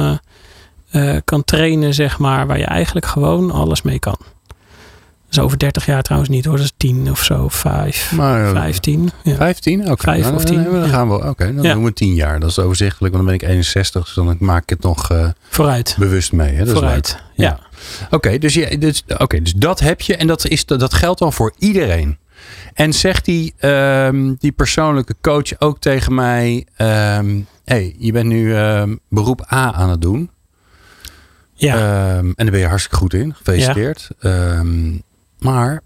eh, 0.92 1.16
eh, 1.16 1.22
kan 1.26 1.44
trainen, 1.44 1.94
zeg 1.94 2.20
maar. 2.20 2.48
Waar 2.48 2.58
je 2.60 2.66
eigenlijk 2.66 3.06
gewoon 3.06 3.52
alles 3.52 3.82
mee 3.82 4.00
kan. 4.00 4.16
Dat 4.18 5.42
is 5.42 5.48
over 5.48 5.58
30 5.60 5.86
jaar 5.86 6.02
trouwens 6.04 6.32
niet 6.32 6.46
hoor. 6.46 6.56
Dat 6.58 6.66
is 6.66 6.74
10 6.78 7.12
of 7.12 7.24
zo. 7.24 7.48
5, 7.50 8.12
Maar, 8.12 8.46
eh, 8.46 8.52
15. 8.52 9.10
Ja. 9.24 9.36
15? 9.36 9.92
Oké. 9.92 10.02
Vijf 10.04 10.22
Nou, 10.24 10.36
of 10.36 10.44
dan- 10.44 10.54
tien, 10.56 10.64
Dan 10.72 10.82
ja. 10.82 10.88
gaan 10.88 11.10
we. 11.10 11.28
Oké, 11.30 11.54
dan 11.54 11.64
Ja. 11.64 11.74
doen 11.74 11.84
we 11.84 11.94
10 11.94 12.14
jaar. 12.14 12.40
Dat 12.40 12.50
is 12.50 12.60
overzichtelijk, 12.60 13.14
want 13.14 13.26
dan 13.28 13.38
ben 13.38 13.48
ik 13.50 13.56
61. 13.56 14.06
Dus 14.06 14.14
dan 14.14 14.36
maak 14.40 14.64
ik 14.64 14.70
het 14.70 14.82
nog 14.82 15.10
eh, 15.12 15.28
Vooruit. 15.50 15.96
bewust 16.00 16.32
mee. 16.32 16.54
Hè? 16.54 16.66
Dat 16.66 16.74
Vooruit. 16.74 17.18
leuk. 17.36 17.48
Ja. 17.48 17.60
Oké, 18.10 18.38
dus, 18.38 18.54
je, 18.54 18.78
dus, 18.78 19.04
oké, 19.18 19.42
dus 19.42 19.54
dat 19.54 19.80
heb 19.80 20.02
je 20.02 20.16
en 20.16 20.28
dat, 20.28 20.48
is, 20.48 20.66
dat 20.66 20.94
geldt 20.94 21.20
dan 21.20 21.34
voor 21.34 21.54
iedereen. 21.58 22.18
En 22.74 22.94
zegt 22.94 23.26
die, 23.26 23.54
ehm, 23.58 24.34
die 24.38 24.52
persoonlijke 24.52 25.16
coach 25.22 25.60
ook 25.60 25.80
tegen 25.80 26.14
mij: 26.14 26.68
ehm 26.76 27.40
hey, 27.66 27.96
je 27.98 28.12
bent 28.12 28.28
nu 28.28 28.56
ehm, 28.56 28.96
beroep 29.10 29.42
A 29.54 29.74
aan 29.74 29.90
het 29.90 30.02
doen. 30.02 30.30
Ja. 31.54 31.76
En 32.18 32.34
daar 32.36 32.52
ben 32.52 32.60
je 32.60 32.68
hartstikke 32.68 32.98
goed 32.98 33.14
in. 33.14 33.34
Gefeliciteerd. 33.36 34.10
Maar 35.40 35.82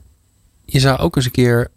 je 0.66 0.80
zou 0.80 1.00
ook 1.00 1.16
eens 1.16 1.26
een 1.26 1.32
keer 1.32 1.68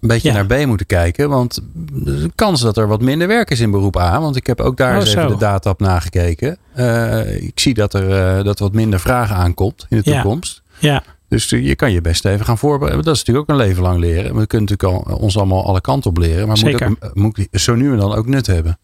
een 0.00 0.08
beetje 0.08 0.28
Ja. 0.32 0.34
naar 0.34 0.46
B 0.62 0.66
moeten 0.66 0.86
kijken. 0.86 1.28
Want 1.28 1.60
er 2.06 2.14
is 2.16 2.22
een 2.22 2.34
kans 2.34 2.60
dat 2.60 2.76
er 2.76 2.86
wat 2.88 3.00
minder 3.02 3.28
werk 3.28 3.50
is 3.50 3.60
in 3.60 3.70
beroep 3.70 3.96
A. 3.98 4.20
Want 4.20 4.36
ik 4.36 4.46
heb 4.46 4.60
ook 4.60 4.76
daar 4.76 4.94
Oh, 4.94 5.00
eens 5.00 5.08
even 5.10 5.22
zo. 5.22 5.28
de 5.28 5.36
data 5.38 5.70
op 5.70 5.80
nagekeken. 5.80 6.58
Eh, 6.74 7.42
ik 7.42 7.60
zie 7.60 7.74
dat 7.74 7.94
er 7.94 8.36
eh, 8.38 8.44
dat 8.44 8.58
wat 8.58 8.72
minder 8.72 9.00
vragen 9.00 9.36
aankomt 9.36 9.86
in 9.88 10.00
de 10.02 10.10
Ja. 10.10 10.20
toekomst. 10.22 10.62
ja. 10.78 11.02
Dus 11.28 11.52
eh, 11.52 11.66
je 11.66 11.74
kan 11.74 11.92
je 11.92 12.00
best 12.00 12.24
even 12.24 12.44
gaan 12.44 12.58
voorbereiden. 12.58 13.04
Dat 13.04 13.14
is 13.14 13.24
natuurlijk 13.24 13.50
ook 13.50 13.56
een 13.56 13.66
leven 13.66 13.82
lang 13.82 13.98
leren. 13.98 14.36
We 14.36 14.46
kunnen 14.46 14.68
natuurlijk 14.68 15.08
al, 15.08 15.16
ons 15.16 15.36
allemaal 15.36 15.64
alle 15.64 15.80
kanten 15.80 16.10
op 16.10 16.18
leren. 16.18 16.48
Maar 16.48 16.58
moet, 16.62 16.82
ook, 16.82 17.14
moet 17.14 17.48
zo 17.52 17.74
nu 17.74 17.92
en 17.92 17.98
dan 17.98 18.14
ook 18.14 18.26
nut 18.26 18.46
hebben. 18.46 18.78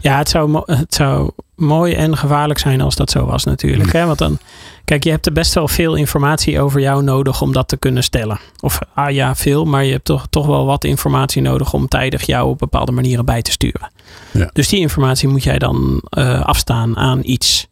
Ja, 0.00 0.18
het 0.18 0.28
zou, 0.28 0.62
het 0.64 0.94
zou 0.94 1.30
mooi 1.56 1.94
en 1.94 2.16
gevaarlijk 2.16 2.58
zijn 2.58 2.80
als 2.80 2.94
dat 2.94 3.10
zo 3.10 3.26
was 3.26 3.44
natuurlijk. 3.44 3.92
Hè? 3.92 4.06
Want 4.06 4.18
dan, 4.18 4.38
kijk, 4.84 5.04
je 5.04 5.10
hebt 5.10 5.26
er 5.26 5.32
best 5.32 5.54
wel 5.54 5.68
veel 5.68 5.94
informatie 5.94 6.60
over 6.60 6.80
jou 6.80 7.02
nodig 7.02 7.40
om 7.40 7.52
dat 7.52 7.68
te 7.68 7.76
kunnen 7.76 8.02
stellen. 8.02 8.38
Of 8.60 8.78
ah 8.94 9.10
ja, 9.10 9.34
veel, 9.34 9.64
maar 9.64 9.84
je 9.84 9.92
hebt 9.92 10.04
toch, 10.04 10.26
toch 10.30 10.46
wel 10.46 10.66
wat 10.66 10.84
informatie 10.84 11.42
nodig 11.42 11.72
om 11.72 11.88
tijdig 11.88 12.22
jou 12.22 12.48
op 12.48 12.58
bepaalde 12.58 12.92
manieren 12.92 13.24
bij 13.24 13.42
te 13.42 13.50
sturen. 13.50 13.90
Ja. 14.30 14.50
Dus 14.52 14.68
die 14.68 14.80
informatie 14.80 15.28
moet 15.28 15.42
jij 15.42 15.58
dan 15.58 16.02
eh, 16.08 16.40
afstaan 16.40 16.96
aan 16.96 17.20
iets. 17.22 17.68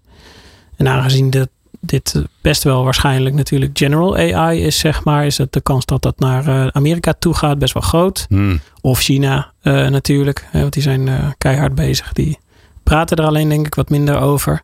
En 0.76 0.88
aangezien 0.88 1.30
de, 1.30 1.48
dit 1.84 2.22
best 2.40 2.62
wel 2.62 2.84
waarschijnlijk 2.84 3.34
natuurlijk 3.34 3.78
general 3.78 4.16
AI 4.16 4.60
is, 4.62 4.78
zeg 4.78 5.04
maar, 5.04 5.26
is 5.26 5.38
het 5.38 5.52
de 5.52 5.60
kans 5.60 5.84
dat 5.84 6.02
dat 6.02 6.18
naar 6.18 6.48
uh, 6.48 6.66
Amerika 6.66 7.14
toe 7.18 7.34
gaat 7.34 7.58
best 7.58 7.72
wel 7.72 7.82
groot. 7.82 8.26
Hmm. 8.28 8.60
Of 8.80 9.00
China 9.00 9.52
uh, 9.62 9.88
natuurlijk, 9.88 10.46
hè, 10.50 10.60
want 10.60 10.72
die 10.72 10.82
zijn 10.82 11.06
uh, 11.06 11.24
keihard 11.38 11.74
bezig. 11.74 12.12
Die 12.12 12.38
praten 12.82 13.16
er 13.16 13.24
alleen 13.24 13.48
denk 13.48 13.66
ik 13.66 13.74
wat 13.74 13.90
minder 13.90 14.18
over. 14.20 14.62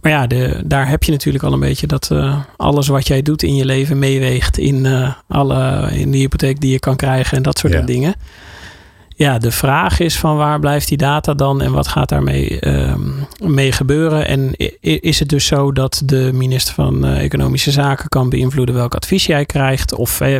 Maar 0.00 0.12
ja, 0.12 0.26
de, 0.26 0.62
daar 0.64 0.88
heb 0.88 1.02
je 1.02 1.12
natuurlijk 1.12 1.44
al 1.44 1.52
een 1.52 1.60
beetje 1.60 1.86
dat 1.86 2.10
alles 2.56 2.88
wat 2.88 3.06
jij 3.06 3.22
doet 3.22 3.42
in 3.42 3.54
je 3.54 3.64
leven 3.64 3.98
meeweegt 3.98 4.58
in, 4.58 4.86
alle, 5.28 5.90
in 5.92 6.10
de 6.10 6.18
hypotheek 6.18 6.60
die 6.60 6.70
je 6.72 6.78
kan 6.78 6.96
krijgen 6.96 7.36
en 7.36 7.42
dat 7.42 7.58
soort 7.58 7.72
Ja. 7.72 7.80
dingen. 7.80 8.14
Ja, 9.18 9.38
de 9.38 9.50
vraag 9.50 10.00
is 10.00 10.18
van 10.18 10.36
waar 10.36 10.60
blijft 10.60 10.88
die 10.88 10.98
data 10.98 11.34
dan 11.34 11.62
en 11.62 11.72
wat 11.72 11.88
gaat 11.88 12.08
daarmee 12.08 12.60
ehm, 12.60 13.00
mee 13.38 13.72
gebeuren? 13.72 14.26
En 14.26 14.54
is 14.80 15.18
het 15.18 15.28
dus 15.28 15.46
zo 15.46 15.72
dat 15.72 16.02
de 16.04 16.30
minister 16.34 16.74
van 16.74 17.04
eh, 17.04 17.22
Economische 17.22 17.70
Zaken 17.70 18.08
kan 18.08 18.28
beïnvloeden 18.28 18.74
welk 18.74 18.94
advies 18.94 19.26
jij 19.26 19.44
krijgt? 19.44 19.94
Of 19.94 20.20
eh, 20.20 20.34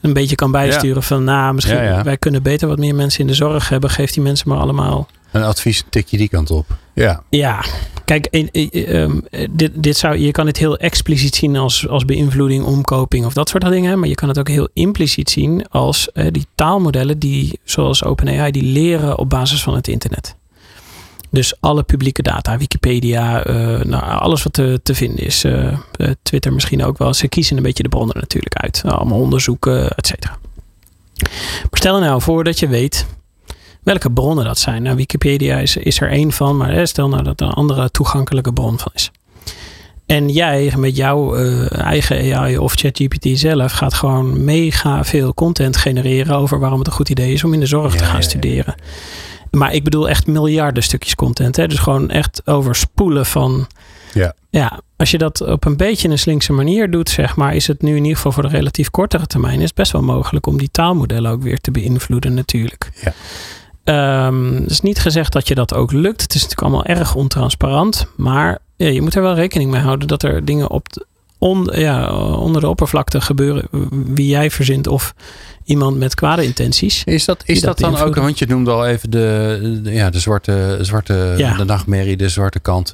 een 0.00 0.12
beetje 0.12 0.36
kan 0.36 0.50
bijsturen 0.50 1.02
van, 1.02 1.24
nou, 1.24 1.54
misschien 1.54 1.76
Ja, 1.76 1.82
ja. 1.82 2.02
wij 2.02 2.16
kunnen 2.16 2.42
beter 2.42 2.68
wat 2.68 2.78
meer 2.78 2.94
mensen 2.94 3.20
in 3.20 3.26
de 3.26 3.34
zorg 3.34 3.68
hebben. 3.68 3.90
Geef 3.90 4.10
die 4.10 4.22
mensen 4.22 4.48
maar 4.48 4.58
allemaal 4.58 5.08
Een 5.34 5.42
advies 5.42 5.84
tik 5.90 6.06
je 6.08 6.16
die 6.16 6.28
kant 6.28 6.50
op. 6.50 6.66
Ja. 6.94 7.22
ja, 7.30 7.64
kijk, 8.04 8.26
in- 8.30 8.48
in- 8.52 8.70
ehm, 8.70 9.20
dit, 9.50 9.70
dit 9.74 9.96
zou, 9.96 10.18
je 10.18 10.30
kan 10.30 10.46
het 10.46 10.56
heel 10.58 10.76
expliciet 10.76 11.34
zien 11.34 11.56
als, 11.56 11.88
als 11.88 12.04
beïnvloeding, 12.04 12.64
omkoping 12.64 13.24
of 13.26 13.32
dat 13.32 13.48
soort 13.48 13.68
dingen. 13.70 13.98
Maar 13.98 14.08
je 14.08 14.14
kan 14.14 14.28
het 14.28 14.38
ook 14.38 14.48
heel 14.48 14.68
impliciet 14.72 15.30
zien 15.30 15.68
als 15.68 16.12
eh, 16.12 16.26
die 16.30 16.46
taalmodellen 16.54 17.18
die, 17.18 17.60
zoals 17.64 18.04
OpenAI, 18.04 18.50
die 18.50 18.62
leren 18.62 19.18
op 19.18 19.30
basis 19.30 19.62
van 19.62 19.74
het 19.74 19.88
internet. 19.88 20.34
Dus 21.30 21.54
alle 21.60 21.82
publieke 21.82 22.22
data, 22.22 22.58
Wikipedia, 22.58 23.44
eh, 23.44 23.54
nou, 23.84 24.02
alles 24.18 24.42
wat 24.42 24.52
te, 24.52 24.80
te 24.82 24.94
vinden 24.94 25.24
is. 25.24 25.44
eh, 25.44 25.78
Twitter 26.22 26.52
misschien 26.52 26.84
ook 26.84 26.98
wel. 26.98 27.14
Ze 27.14 27.28
kiezen 27.28 27.56
een 27.56 27.62
beetje 27.62 27.82
de 27.82 27.88
bronnen 27.88 28.16
natuurlijk 28.16 28.54
uit. 28.54 28.82
Allemaal 28.86 29.18
onderzoeken, 29.20 29.90
et 29.90 30.06
cetera. 30.06 30.38
Maar 31.60 31.80
stel 31.80 31.98
nou 32.00 32.22
voor 32.22 32.44
dat 32.44 32.58
je 32.58 32.68
weet 32.68 33.06
welke 33.84 34.10
bronnen 34.10 34.44
dat 34.44 34.58
zijn. 34.58 34.82
Nou, 34.82 34.96
Wikipedia 34.96 35.58
is, 35.58 35.76
is 35.76 36.00
er 36.00 36.10
één 36.10 36.32
van, 36.32 36.56
maar 36.56 36.70
eh, 36.70 36.84
stel 36.84 37.08
nou 37.08 37.22
dat 37.22 37.40
er 37.40 37.46
een 37.46 37.52
andere 37.52 37.90
toegankelijke 37.90 38.52
bron 38.52 38.78
van 38.78 38.92
is. 38.94 39.10
En 40.06 40.28
jij 40.28 40.72
met 40.76 40.96
jouw 40.96 41.34
eh, 41.34 41.78
eigen 41.78 42.34
AI 42.34 42.58
of 42.58 42.74
ChatGPT 42.74 43.38
zelf 43.38 43.72
gaat 43.72 43.94
gewoon 43.94 44.44
mega 44.44 45.04
veel 45.04 45.34
content 45.34 45.76
genereren 45.76 46.36
over 46.36 46.58
waarom 46.58 46.78
het 46.78 46.86
een 46.86 46.92
goed 46.92 47.08
idee 47.08 47.32
is 47.32 47.44
om 47.44 47.52
in 47.52 47.60
de 47.60 47.66
zorg 47.66 47.92
Ja, 47.92 47.98
te 47.98 48.04
gaan 48.04 48.12
ja, 48.12 48.20
ja. 48.20 48.28
studeren. 48.28 48.74
Maar 49.50 49.72
ik 49.74 49.84
bedoel 49.84 50.08
echt 50.08 50.26
miljarden 50.26 50.82
stukjes 50.82 51.14
content. 51.14 51.56
Hè? 51.56 51.68
Dus 51.68 51.78
gewoon 51.78 52.10
echt 52.10 52.42
overspoelen 52.44 53.26
van. 53.26 53.66
Ja. 54.12 54.34
Ja, 54.50 54.80
als 54.96 55.10
je 55.10 55.18
dat 55.18 55.40
op 55.40 55.64
een 55.64 55.76
beetje 55.76 56.08
een 56.08 56.18
slinkse 56.18 56.52
manier 56.52 56.90
doet, 56.90 57.08
zeg 57.08 57.36
maar, 57.36 57.54
is 57.54 57.66
het 57.66 57.82
nu 57.82 57.90
in 57.90 58.02
ieder 58.02 58.16
geval 58.16 58.32
voor 58.32 58.42
de 58.42 58.48
relatief 58.48 58.90
kortere 58.90 59.26
termijn 59.26 59.60
is 59.60 59.72
best 59.72 59.92
wel 59.92 60.02
mogelijk 60.02 60.46
om 60.46 60.58
die 60.58 60.68
taalmodellen 60.70 61.30
ook 61.30 61.42
weer 61.42 61.60
te 61.60 61.70
beïnvloeden, 61.70 62.34
natuurlijk. 62.34 62.90
Ja. 63.02 63.12
Ehm, 63.84 64.54
het 64.54 64.70
is 64.70 64.80
niet 64.80 64.98
gezegd 65.00 65.32
dat 65.32 65.48
je 65.48 65.54
dat 65.54 65.74
ook 65.74 65.92
lukt. 65.92 66.22
Het 66.22 66.34
is 66.34 66.42
natuurlijk 66.42 66.68
allemaal 66.68 66.96
erg 66.96 67.14
ontransparant. 67.14 68.06
Maar 68.16 68.58
ja, 68.76 68.88
je 68.88 69.02
moet 69.02 69.14
er 69.14 69.22
wel 69.22 69.34
rekening 69.34 69.70
mee 69.70 69.80
houden 69.80 70.08
dat 70.08 70.22
er 70.22 70.44
dingen 70.44 70.70
op 70.70 70.92
de- 70.92 71.06
on, 71.38 71.68
ja, 71.72 72.12
onder 72.36 72.60
de 72.60 72.68
oppervlakte 72.68 73.20
gebeuren. 73.20 73.68
Wie 73.90 74.28
jij 74.28 74.50
verzint 74.50 74.86
of 74.86 75.14
iemand 75.64 75.96
met 75.98 76.14
kwade 76.14 76.44
intenties. 76.44 77.04
Is 77.04 77.24
dat, 77.24 77.42
is 77.44 77.60
dat 77.60 77.78
dat 77.78 77.90
dan 77.92 78.00
ook, 78.06 78.14
want 78.14 78.38
je 78.38 78.46
noemde 78.46 78.70
al 78.70 78.86
even 78.86 79.10
de, 79.10 79.80
de- 79.82 79.92
ja, 79.92 80.10
de 80.10 80.18
zwarte, 80.18 80.78
zwarte 80.80 81.34
Ja. 81.36 81.56
de 81.56 81.64
nachtmerrie, 81.64 82.16
de 82.16 82.28
zwarte 82.28 82.60
kant. 82.60 82.92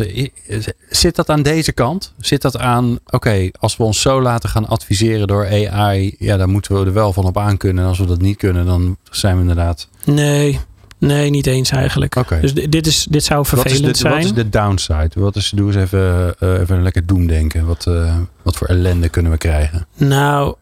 Zit 0.88 1.16
dat 1.16 1.28
aan 1.28 1.42
deze 1.42 1.72
kant? 1.72 2.12
Zit 2.18 2.42
dat 2.42 2.58
aan, 2.58 2.98
oké, 3.06 3.48
als 3.58 3.76
we 3.76 3.82
ons 3.82 4.00
zo 4.00 4.22
laten 4.22 4.48
gaan 4.48 4.68
adviseren 4.68 5.26
door 5.26 5.46
AI, 5.46 6.14
ja, 6.18 6.36
dan 6.36 6.50
moeten 6.50 6.78
we 6.80 6.86
er 6.86 6.92
wel 6.92 7.12
van 7.12 7.24
op 7.24 7.38
aankunnen. 7.38 7.82
En 7.82 7.88
als 7.88 7.98
we 7.98 8.06
dat 8.06 8.20
niet 8.20 8.36
kunnen, 8.36 8.66
dan 8.66 8.96
zijn 9.10 9.34
we 9.34 9.40
inderdaad. 9.40 9.88
Nee, 10.04 10.60
nee, 11.00 11.30
niet 11.30 11.46
eens 11.46 11.70
eigenlijk. 11.70 12.16
Oké. 12.16 12.40
Dus 12.40 12.54
di- 12.54 12.68
dit, 12.68 12.86
is, 12.86 13.06
dit 13.10 13.24
zou 13.24 13.38
Wat 13.38 13.52
is, 13.52 13.60
vervelend 13.60 13.82
de, 13.98 14.02
wat 14.08 14.12
zijn. 14.12 14.24
is 14.24 14.32
de 14.32 14.48
downside? 14.48 15.10
Wat 15.14 15.36
is, 15.36 15.50
doe 15.54 15.66
eens 15.66 15.76
even, 15.76 16.34
eh, 16.38 16.60
even 16.60 16.82
lekker 16.82 17.06
doemdenken. 17.06 17.66
Wat, 17.66 17.86
eh, 17.86 18.16
wat 18.42 18.56
voor 18.56 18.66
ellende 18.66 19.08
kunnen 19.08 19.32
we 19.32 19.38
krijgen? 19.38 19.86
Nou, 19.96 20.54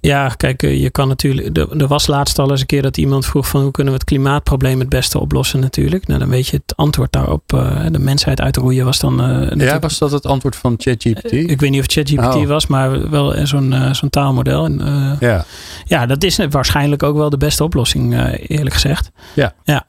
ja, 0.00 0.28
kijk, 0.28 0.62
eh, 0.62 0.82
je 0.82 0.90
kan 0.90 1.08
natuurlijk. 1.08 1.56
Er 1.80 1.86
was 1.86 2.06
laatst 2.06 2.38
al 2.38 2.50
eens 2.50 2.60
een 2.60 2.66
keer 2.66 2.82
dat 2.82 2.96
iemand 2.96 3.26
vroeg 3.26 3.48
van 3.48 3.62
hoe 3.62 3.70
kunnen 3.70 3.92
we 3.92 3.98
het 3.98 4.08
klimaatprobleem 4.08 4.78
het 4.80 4.88
beste 4.88 5.20
oplossen 5.20 5.60
natuurlijk. 5.60 6.06
Nou, 6.06 6.20
dan 6.20 6.28
weet 6.28 6.46
je 6.46 6.56
het 6.56 6.76
antwoord 6.76 7.12
daarop. 7.12 7.52
eh, 7.52 7.84
de 7.90 7.98
mensheid 7.98 8.40
uitroeien 8.40 8.84
was 8.84 8.98
dan. 8.98 9.20
eh, 9.22 9.66
Ja, 9.66 9.78
was 9.78 9.98
dat 9.98 10.10
het 10.12 10.26
antwoord 10.26 10.56
van 10.56 10.74
ChatGPT? 10.78 11.32
ik 11.32 11.60
weet 11.60 11.70
niet 11.70 11.80
of 11.80 11.86
ChatGPT 11.88 12.34
Oh. 12.34 12.46
was, 12.46 12.66
maar 12.66 13.10
wel 13.10 13.46
zo'n 13.46 13.74
zo'n 13.92 14.10
taalmodel. 14.10 14.64
En, 14.64 15.16
ja. 15.20 15.44
ja, 15.84 16.06
dat 16.06 16.24
is 16.24 16.38
waarschijnlijk 16.50 17.02
ook 17.02 17.16
wel 17.16 17.30
de 17.30 17.36
beste 17.36 17.64
oplossing, 17.64 18.14
eerlijk 18.48 18.74
gezegd. 18.74 19.10
Ja. 19.34 19.54
ja. 19.64 19.84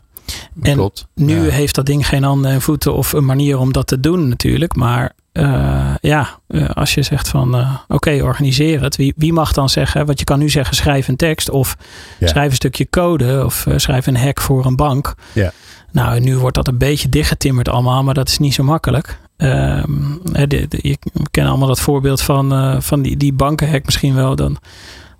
En 0.61 0.73
klopt. 0.75 1.07
Nu 1.15 1.43
Ja. 1.45 1.49
heeft 1.51 1.75
dat 1.75 1.85
ding 1.85 2.07
geen 2.07 2.23
handen 2.23 2.51
en 2.51 2.61
voeten 2.61 2.93
of 2.93 3.13
een 3.13 3.25
manier 3.25 3.57
om 3.59 3.73
dat 3.73 3.87
te 3.87 3.99
doen 3.99 4.27
natuurlijk. 4.29 4.75
Maar 4.75 5.11
eh, 5.31 5.93
ja, 6.01 6.27
eh, 6.47 6.69
als 6.69 6.93
je 6.93 7.01
zegt 7.01 7.27
van 7.29 7.55
eh, 7.55 7.75
oké, 7.87 8.23
organiseer 8.23 8.81
het. 8.81 8.95
Wie, 8.95 9.13
wie 9.17 9.33
mag 9.33 9.51
dan 9.53 9.69
zeggen, 9.69 10.05
want 10.05 10.19
je 10.19 10.25
kan 10.25 10.39
nu 10.39 10.49
zeggen 10.49 10.75
schrijf 10.75 11.07
een 11.07 11.15
tekst 11.15 11.49
of 11.49 11.75
Ja. 12.19 12.27
schrijf 12.27 12.49
een 12.49 12.55
stukje 12.55 12.89
code 12.89 13.45
of 13.45 13.65
schrijf 13.75 14.07
een 14.07 14.17
hack 14.17 14.41
voor 14.41 14.65
een 14.65 14.75
bank. 14.75 15.13
Ja. 15.33 15.51
Nou, 15.91 16.19
nu 16.19 16.37
wordt 16.37 16.55
dat 16.55 16.67
een 16.67 16.77
beetje 16.77 17.09
dichtgetimmerd 17.09 17.69
allemaal, 17.69 18.03
maar 18.03 18.13
dat 18.13 18.27
is 18.27 18.37
niet 18.39 18.53
zo 18.53 18.63
makkelijk. 18.63 19.19
Ehm, 19.37 19.91
hè, 20.31 20.47
de, 20.47 20.67
de- 20.67 20.79
je 20.81 20.97
kennen 21.31 21.51
allemaal 21.51 21.69
dat 21.69 21.79
voorbeeld 21.79 22.21
van, 22.21 22.77
van 22.81 23.01
die, 23.01 23.17
die 23.17 23.33
bankenhack 23.33 23.85
misschien 23.85 24.15
wel. 24.15 24.35
Dan 24.35 24.57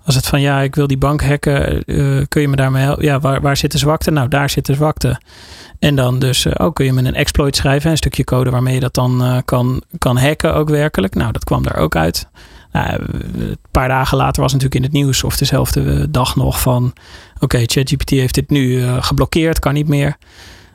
als 0.04 0.14
het 0.14 0.26
van 0.26 0.40
ja, 0.40 0.60
ik 0.60 0.74
wil 0.74 0.86
die 0.86 0.98
bank 0.98 1.22
hacken, 1.22 1.84
eh, 1.84 2.22
kun 2.28 2.40
je 2.40 2.48
me 2.48 2.56
daarmee 2.56 2.82
helpen? 2.82 3.04
Ja, 3.04 3.20
waar, 3.20 3.40
waar 3.40 3.56
zit 3.56 3.72
de 3.72 3.78
zwakte? 3.78 4.10
Nou, 4.10 4.28
daar 4.28 4.50
zit 4.50 4.66
de 4.66 4.74
zwakte. 4.74 5.20
En 5.78 5.94
dan 5.94 6.18
dus, 6.18 6.44
eh, 6.44 6.66
oh, 6.66 6.72
kun 6.72 6.84
je 6.84 6.92
met 6.92 7.04
een 7.04 7.14
exploit 7.14 7.56
schrijven, 7.56 7.90
een 7.90 7.96
stukje 7.96 8.24
code 8.24 8.50
waarmee 8.50 8.74
je 8.74 8.80
dat 8.80 8.94
dan 8.94 9.24
eh, 9.24 9.38
kan, 9.44 9.82
kan 9.98 10.16
hacken 10.18 10.54
ook 10.54 10.68
werkelijk. 10.68 11.14
Nou, 11.14 11.32
dat 11.32 11.44
kwam 11.44 11.62
daar 11.62 11.76
ook 11.76 11.96
uit. 11.96 12.28
Nou, 12.72 13.02
een 13.38 13.58
paar 13.70 13.88
dagen 13.88 14.16
later 14.16 14.42
was 14.42 14.52
natuurlijk 14.52 14.80
in 14.80 14.86
het 14.86 14.92
nieuws 14.92 15.24
of 15.24 15.36
dezelfde 15.36 16.10
dag 16.10 16.36
nog 16.36 16.60
van, 16.60 16.92
oké, 17.40 17.62
ChatGPT 17.66 18.10
heeft 18.10 18.34
dit 18.34 18.50
nu 18.50 18.82
geblokkeerd, 19.00 19.58
kan 19.58 19.74
niet 19.74 19.88
meer. 19.88 20.16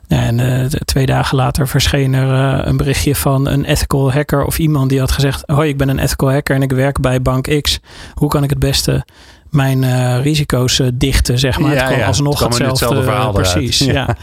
En 0.08 0.40
eh, 0.40 0.64
twee 0.64 1.06
dagen 1.06 1.36
later 1.36 1.68
verscheen 1.68 2.14
er 2.14 2.58
eh, 2.58 2.66
een 2.66 2.76
berichtje 2.76 3.14
van 3.14 3.46
een 3.48 3.64
ethical 3.64 4.12
hacker 4.12 4.44
of 4.44 4.58
iemand 4.58 4.90
die 4.90 4.98
had 4.98 5.12
gezegd: 5.12 5.42
Hoi, 5.46 5.68
ik 5.68 5.76
ben 5.76 5.88
een 5.88 5.98
ethical 5.98 6.32
hacker 6.32 6.56
en 6.56 6.62
ik 6.62 6.72
werk 6.72 7.00
bij 7.00 7.22
Bank 7.22 7.60
X. 7.60 7.80
Hoe 8.14 8.28
kan 8.28 8.42
ik 8.42 8.50
het 8.50 8.58
beste 8.58 9.04
mijn 9.50 9.84
eh, 9.84 10.22
risico's 10.22 10.80
dichten? 10.94 11.38
Zeg 11.38 11.58
maar. 11.58 11.70
Ja, 11.70 11.76
het 11.76 11.86
kwam 11.86 11.98
ja, 11.98 12.06
alsnog 12.06 12.38
het 12.38 12.48
hetzelfde, 12.48 12.70
hetzelfde 12.70 13.02
verhaal. 13.02 13.32
Precies. 13.32 13.78
Ja. 13.98 14.16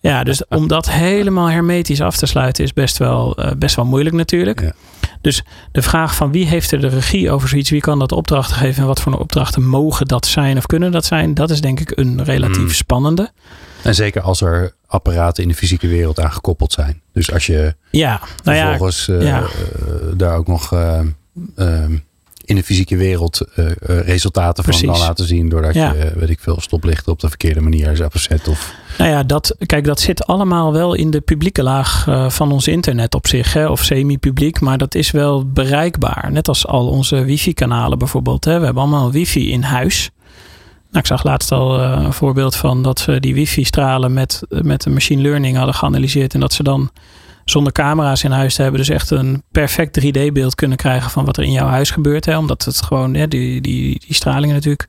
Ja. 0.00 0.24
dus 0.24 0.46
om 0.48 0.68
dat 0.68 0.90
helemaal 0.90 1.50
hermetisch 1.50 2.00
af 2.00 2.16
te 2.16 2.26
sluiten 2.26 2.64
is 2.64 2.72
best 2.72 2.98
wel, 2.98 3.36
best 3.58 3.76
wel 3.76 3.84
moeilijk 3.84 4.16
natuurlijk. 4.16 4.60
Ja. 4.60 4.72
Dus 5.20 5.42
de 5.72 5.82
vraag 5.82 6.14
van 6.14 6.32
wie 6.32 6.46
heeft 6.46 6.72
er 6.72 6.80
de 6.80 6.88
regie 6.88 7.30
over 7.30 7.48
zoiets, 7.48 7.70
wie 7.70 7.80
kan 7.80 7.98
dat 7.98 8.12
opdrachten 8.12 8.56
geven 8.56 8.80
en 8.82 8.88
wat 8.88 9.00
voor 9.00 9.18
opdrachten 9.18 9.68
mogen 9.68 10.06
dat 10.06 10.26
zijn 10.26 10.56
of 10.56 10.66
kunnen 10.66 10.92
dat 10.92 11.04
zijn, 11.04 11.34
dat 11.34 11.50
is 11.50 11.60
denk 11.60 11.80
ik 11.80 11.92
een 11.94 12.24
relatief 12.24 12.56
Hmm. 12.56 12.68
spannende. 12.68 13.30
En 13.82 13.94
zeker 13.94 14.22
als 14.22 14.40
er 14.40 14.74
apparaten 14.86 15.42
in 15.42 15.48
de 15.48 15.54
fysieke 15.54 15.88
wereld 15.88 16.20
aan 16.20 16.32
gekoppeld 16.32 16.72
zijn. 16.72 17.00
Dus 17.12 17.32
als 17.32 17.46
je 17.46 17.74
Ja, 17.90 18.20
nou 18.44 18.56
vervolgens 18.58 19.08
eh, 19.08 19.22
ja. 19.22 19.40
eh, 19.42 19.46
daar 20.16 20.36
ook 20.36 20.46
nog 20.46 20.72
eh, 20.72 21.00
eh, 21.56 21.84
in 22.44 22.56
de 22.56 22.62
fysieke 22.62 22.96
wereld 22.96 23.40
resultaten 23.86 24.64
van 24.64 24.80
kan 24.80 24.98
laten 24.98 25.26
zien. 25.26 25.48
Doordat 25.48 25.74
Ja. 25.74 25.92
je, 25.92 26.12
weet 26.16 26.30
ik 26.30 26.40
veel, 26.40 26.60
stoplichten 26.60 27.12
op 27.12 27.20
de 27.20 27.28
verkeerde 27.28 27.60
manier 27.60 27.90
is 27.90 28.00
afgezet. 28.02 28.48
Of, 28.48 28.74
Nou 28.98 29.10
ja, 29.10 29.22
dat, 29.22 29.56
kijk, 29.66 29.84
dat 29.84 30.00
zit 30.00 30.26
allemaal 30.26 30.72
wel 30.72 30.94
in 30.94 31.10
de 31.10 31.20
publieke 31.20 31.62
laag 31.62 32.06
van 32.28 32.52
ons 32.52 32.68
internet 32.68 33.14
op 33.14 33.26
zich, 33.26 33.52
hè, 33.52 33.66
of 33.68 33.82
semi-publiek, 33.84 34.60
maar 34.60 34.78
dat 34.78 34.94
is 34.94 35.10
wel 35.10 35.46
bereikbaar. 35.46 36.28
Net 36.32 36.48
als 36.48 36.66
al 36.66 36.88
onze 36.88 37.24
wifi-kanalen 37.24 37.98
bijvoorbeeld. 37.98 38.44
Hè. 38.44 38.58
We 38.58 38.64
hebben 38.64 38.82
allemaal 38.82 39.10
wifi 39.12 39.50
in 39.50 39.62
huis. 39.62 40.10
Nou, 40.92 41.04
ik 41.04 41.06
zag 41.06 41.24
laatst 41.24 41.52
al 41.52 41.80
eh, 41.80 42.02
een 42.04 42.12
voorbeeld 42.12 42.56
van 42.56 42.82
dat 42.82 42.98
ze 42.98 43.20
die 43.20 43.34
wifi-stralen 43.34 44.12
met, 44.12 44.42
met 44.48 44.84
een 44.84 44.92
machine 44.92 45.22
learning 45.22 45.56
hadden 45.56 45.74
geanalyseerd 45.74 46.34
en 46.34 46.40
dat 46.40 46.52
ze 46.52 46.62
dan 46.62 46.90
zonder 47.44 47.72
camera's 47.72 48.24
in 48.24 48.30
huis 48.30 48.54
te 48.54 48.62
hebben, 48.62 48.80
dus 48.80 48.88
echt 48.88 49.10
een 49.10 49.42
perfect 49.50 50.00
3D-beeld 50.00 50.54
kunnen 50.54 50.76
krijgen 50.76 51.10
van 51.10 51.24
wat 51.24 51.36
er 51.36 51.44
in 51.44 51.52
jouw 51.52 51.66
huis 51.66 51.90
gebeurt. 51.90 52.24
Hè, 52.24 52.38
omdat 52.38 52.64
het 52.64 52.82
gewoon, 52.82 53.14
ja, 53.14 53.26
die, 53.26 53.60
die, 53.60 54.02
die 54.06 54.14
stralingen 54.14 54.54
natuurlijk 54.54 54.88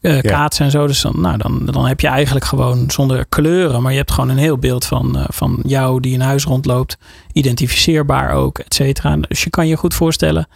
eh, 0.00 0.20
kaatsen 0.20 0.64
en 0.64 0.70
zo. 0.70 0.86
Dus 0.86 1.00
dan, 1.00 1.20
nou, 1.20 1.36
dan, 1.36 1.62
dan 1.64 1.86
heb 1.86 2.00
je 2.00 2.08
eigenlijk 2.08 2.44
gewoon 2.44 2.90
zonder 2.90 3.26
kleuren, 3.28 3.82
maar 3.82 3.92
je 3.92 3.98
hebt 3.98 4.12
gewoon 4.12 4.30
een 4.30 4.38
heel 4.38 4.58
beeld 4.58 4.84
van, 4.84 5.18
eh, 5.18 5.24
van 5.28 5.58
jou 5.62 6.00
die 6.00 6.12
in 6.12 6.20
huis 6.20 6.44
rondloopt. 6.44 6.98
Identificeerbaar 7.32 8.32
ook, 8.32 8.58
et 8.58 8.74
cetera. 8.74 9.16
Dus 9.16 9.44
je 9.44 9.50
kan 9.50 9.66
je 9.68 9.76
goed 9.76 9.94
voorstellen, 9.94 10.48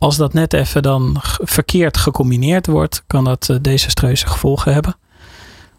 als 0.00 0.16
dat 0.16 0.32
net 0.32 0.52
even 0.52 0.82
dan 0.82 1.16
verkeerd 1.38 1.96
gecombineerd 1.96 2.66
wordt, 2.66 3.02
kan 3.06 3.24
dat 3.24 3.48
eh, 3.48 3.56
desastreuze 3.60 4.26
gevolgen 4.26 4.72
hebben. 4.72 4.96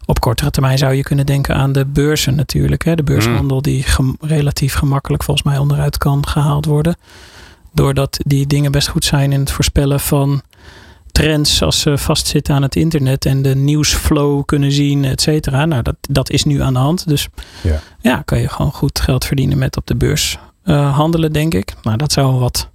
Op 0.06 0.20
kortere 0.20 0.50
termijn 0.50 0.78
zou 0.78 0.94
je 0.94 1.02
kunnen 1.02 1.26
denken 1.26 1.54
aan 1.56 1.72
de 1.72 1.86
beurzen 1.86 2.34
natuurlijk. 2.34 2.84
Hè? 2.84 2.94
De 2.94 3.02
beurshandel 3.02 3.62
die 3.62 3.82
gem- 3.82 4.16
relatief 4.20 4.74
gemakkelijk 4.74 5.22
volgens 5.22 5.46
mij 5.46 5.58
onderuit 5.58 5.98
kan 5.98 6.26
gehaald 6.26 6.64
worden. 6.66 6.96
Doordat 7.72 8.18
die 8.26 8.46
dingen 8.46 8.72
best 8.72 8.88
goed 8.88 9.04
zijn 9.04 9.32
in 9.32 9.40
het 9.40 9.50
voorspellen 9.50 10.00
van 10.00 10.42
trends 11.12 11.62
als 11.62 11.80
ze 11.80 11.98
vastzitten 11.98 12.54
aan 12.54 12.62
het 12.62 12.76
internet 12.76 13.26
en 13.26 13.42
de 13.42 13.54
nieuwsflow 13.54 14.44
kunnen 14.44 14.72
zien, 14.72 15.04
et 15.04 15.20
cetera. 15.20 15.64
Nou, 15.66 15.82
dat, 15.82 15.96
dat 16.00 16.30
is 16.30 16.44
nu 16.44 16.60
aan 16.62 16.72
de 16.72 16.78
hand. 16.78 17.08
Dus 17.08 17.28
Ja. 17.62 17.80
ja, 18.00 18.22
kan 18.24 18.38
je 18.40 18.48
gewoon 18.48 18.72
goed 18.72 19.00
geld 19.00 19.24
verdienen 19.24 19.58
met 19.58 19.76
op 19.76 19.86
de 19.86 19.96
beurs 19.96 20.38
eh, 20.64 20.96
handelen, 20.96 21.32
denk 21.32 21.54
ik. 21.54 21.74
Maar 21.82 21.96
dat 21.98 22.12
zou 22.12 22.38
wat 22.38 22.70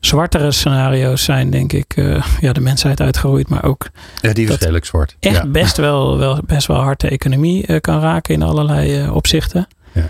zwartere 0.00 0.52
scenario's 0.52 1.24
zijn, 1.24 1.50
denk 1.50 1.72
ik. 1.72 1.96
Eh, 1.96 2.24
ja, 2.40 2.52
de 2.52 2.60
mensheid 2.60 3.00
uitgeroeid, 3.00 3.48
maar 3.48 3.64
ook 3.64 3.88
Ja, 4.20 4.32
die 4.32 4.48
is 4.48 4.56
redelijk 4.58 4.84
zwart. 4.84 5.16
echt 5.20 5.34
Ja. 5.36 5.46
best, 5.46 5.76
wel, 5.76 6.18
wel, 6.18 6.40
best 6.46 6.66
wel 6.66 6.76
hard 6.80 7.00
de 7.00 7.08
economie 7.08 7.66
eh, 7.66 7.80
kan 7.80 8.00
raken 8.00 8.34
in 8.34 8.42
allerlei 8.42 8.96
eh, 9.02 9.14
opzichten. 9.14 9.68
Ja. 9.92 10.08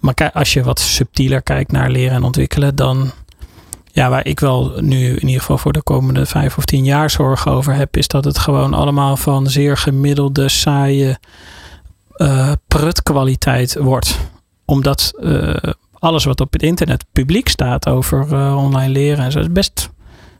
Maar 0.00 0.30
als 0.32 0.52
je 0.52 0.62
wat 0.62 0.80
subtieler 0.80 1.42
kijkt 1.42 1.72
naar 1.72 1.90
leren 1.90 2.14
en 2.14 2.22
ontwikkelen, 2.22 2.76
dan 2.76 3.12
ja, 3.92 4.08
waar 4.08 4.26
ik 4.26 4.40
wel 4.40 4.72
nu 4.80 5.06
in 5.08 5.26
ieder 5.26 5.40
geval 5.40 5.58
voor 5.58 5.72
de 5.72 5.82
komende 5.82 6.26
vijf 6.26 6.56
of 6.58 6.64
tien 6.64 6.84
jaar 6.84 7.10
zorgen 7.10 7.52
over 7.52 7.74
heb, 7.74 7.96
is 7.96 8.08
dat 8.08 8.24
het 8.24 8.38
gewoon 8.38 8.74
allemaal 8.74 9.16
van 9.16 9.46
zeer 9.46 9.76
gemiddelde, 9.76 10.48
saaie 10.48 11.18
prutkwaliteit 12.68 13.76
wordt. 13.76 14.18
Omdat 14.64 15.12
alles 16.04 16.24
wat 16.24 16.40
op 16.40 16.52
het 16.52 16.62
internet 16.62 17.04
publiek 17.12 17.48
staat 17.48 17.88
over 17.88 18.32
eh, 18.32 18.56
online 18.64 18.92
leren 18.92 19.24
en 19.24 19.32
zo, 19.32 19.38
is 19.38 19.52
best 19.52 19.90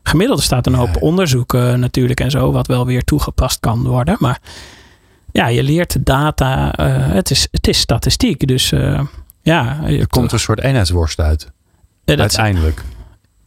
gemiddeld. 0.02 0.38
Er 0.38 0.44
staat 0.44 0.66
een 0.66 0.74
hoop 0.74 0.94
Ja. 0.94 1.00
onderzoek 1.00 1.54
eh, 1.54 1.74
natuurlijk 1.74 2.20
en 2.20 2.30
zo, 2.30 2.52
wat 2.52 2.66
wel 2.66 2.86
weer 2.86 3.04
toegepast 3.04 3.60
kan 3.60 3.82
worden. 3.86 4.16
Maar 4.18 4.38
ja, 5.32 5.46
je 5.46 5.62
leert 5.62 6.06
data, 6.06 6.72
eh, 6.72 6.86
het, 7.12 7.30
is, 7.30 7.48
het 7.50 7.68
is 7.68 7.78
statistiek. 7.78 8.46
Dus 8.46 8.72
eh, 8.72 9.00
ja, 9.42 9.80
je 9.86 9.98
Er 9.98 10.08
komt 10.08 10.32
een 10.32 10.38
soort 10.38 10.60
eenheidsworst 10.60 11.20
uit. 11.20 11.50
dat- 12.04 12.18
Uiteindelijk. 12.20 12.82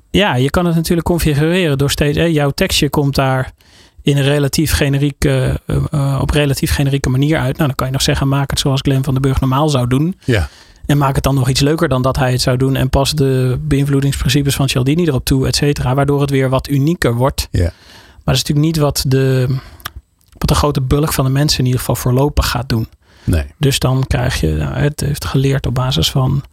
ja, 0.10 0.36
je 0.36 0.50
kan 0.50 0.66
het 0.66 0.76
natuurlijk 0.76 1.08
configureren 1.08 1.78
door 1.78 1.92
steeds. 1.92 2.18
jouw 2.18 2.50
tekstje 2.50 2.90
komt 2.90 3.16
daar 3.16 3.52
in 4.02 4.18
een 4.18 4.24
relatief 4.24 4.72
generieke, 4.72 5.60
eh, 5.66 5.76
eh, 5.92 6.18
op 6.22 6.30
relatief 6.30 6.72
generieke 6.74 7.10
manier 7.10 7.38
uit. 7.38 7.56
Nou, 7.56 7.68
dan 7.68 7.76
kan 7.76 7.88
je 7.88 7.94
nog 7.94 8.02
zeggen: 8.02 8.28
maak 8.28 8.50
het 8.50 8.60
zoals 8.60 8.82
Glenn 8.82 9.04
van 9.04 9.14
den 9.14 9.22
Burg 9.22 9.40
normaal 9.40 9.70
zou 9.70 9.88
doen. 9.88 10.16
Ja. 10.26 10.50
En 10.88 10.98
maak 10.98 11.16
het 11.16 11.24
dan 11.24 11.36
nog 11.36 11.50
iets 11.50 11.60
leuker 11.60 11.90
dan 11.90 12.02
dat 12.02 12.18
hij 12.18 12.32
het 12.32 12.42
zou 12.42 12.58
doen. 12.58 12.76
En 12.76 12.90
pas 12.90 13.12
de 13.12 13.58
beïnvloedingsprincipes 13.62 14.56
van 14.56 14.70
Cialdini 14.70 15.06
erop 15.06 15.26
toe, 15.26 15.48
et 15.48 15.56
cetera. 15.56 15.94
Waardoor 15.96 16.22
het 16.22 16.30
weer 16.30 16.50
wat 16.50 16.70
unieker 16.70 17.14
wordt. 17.16 17.48
Ja. 17.52 17.62
Maar 17.62 18.36
dat 18.36 18.36
is 18.36 18.42
natuurlijk 18.42 18.66
niet 18.66 18.78
wat 18.78 19.04
de, 19.08 19.48
wat 20.38 20.48
de 20.48 20.56
grote 20.56 20.82
bulk 20.82 21.14
van 21.14 21.26
de 21.26 21.32
mensen 21.32 21.60
in 21.60 21.66
ieder 21.66 21.80
geval 21.80 21.96
voorlopig 21.96 22.48
gaat 22.50 22.70
doen. 22.70 22.88
Nee. 23.24 23.46
Dus 23.58 23.80
dan 23.80 24.04
krijg 24.08 24.40
je, 24.40 24.52
nou, 24.52 24.74
het 24.74 25.00
heeft 25.00 25.26
geleerd 25.26 25.66
op 25.66 25.74
basis 25.74 26.12
van 26.12 26.44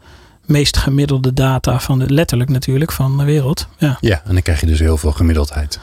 meest 0.47 0.77
gemiddelde 0.77 1.33
data 1.33 1.81
van 1.81 1.99
de, 1.99 2.11
letterlijk 2.11 2.51
natuurlijk, 2.51 2.93
van 2.93 3.19
de 3.19 3.25
wereld. 3.25 3.69
Ja, 3.79 3.99
Ja, 4.01 4.23
en 4.25 4.33
dan 4.33 4.43
krijg 4.43 4.61
je 4.61 4.67
dus 4.67 4.79
heel 4.79 4.97
veel 4.97 5.13
gemiddeldheid. 5.13 5.79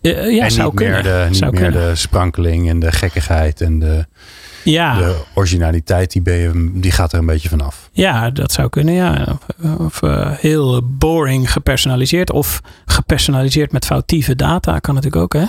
Eh, 0.00 0.34
ja 0.34 0.44
en 0.44 0.50
zou 0.50 0.66
niet 0.68 0.76
kunnen. 0.76 1.02
meer, 1.02 1.12
de, 1.12 1.24
niet 1.28 1.36
zou 1.36 1.52
meer 1.52 1.72
de 1.72 1.94
sprankeling 1.94 2.68
en 2.68 2.80
de 2.80 2.92
gekkigheid 2.92 3.60
en 3.60 3.78
de, 3.78 4.06
ja, 4.72 4.98
de 4.98 5.16
originaliteit, 5.34 6.12
die, 6.12 6.22
ben 6.22 6.80
die 6.80 6.90
gaat 6.90 7.12
er 7.12 7.18
een 7.18 7.26
beetje 7.26 7.48
vanaf. 7.48 7.88
ja, 7.92 8.30
dat 8.30 8.52
zou 8.52 8.68
kunnen, 8.68 8.94
ja. 8.94 9.38
Of, 9.62 9.78
of 9.78 10.02
eh, 10.02 10.30
heel 10.30 10.82
boring 10.84 11.52
gepersonaliseerd 11.52 12.32
of 12.32 12.60
gepersonaliseerd 12.86 13.72
met 13.72 13.86
foutieve 13.86 14.36
data 14.36 14.78
kan 14.78 14.94
natuurlijk 14.94 15.22
ook, 15.22 15.32
hè. 15.32 15.44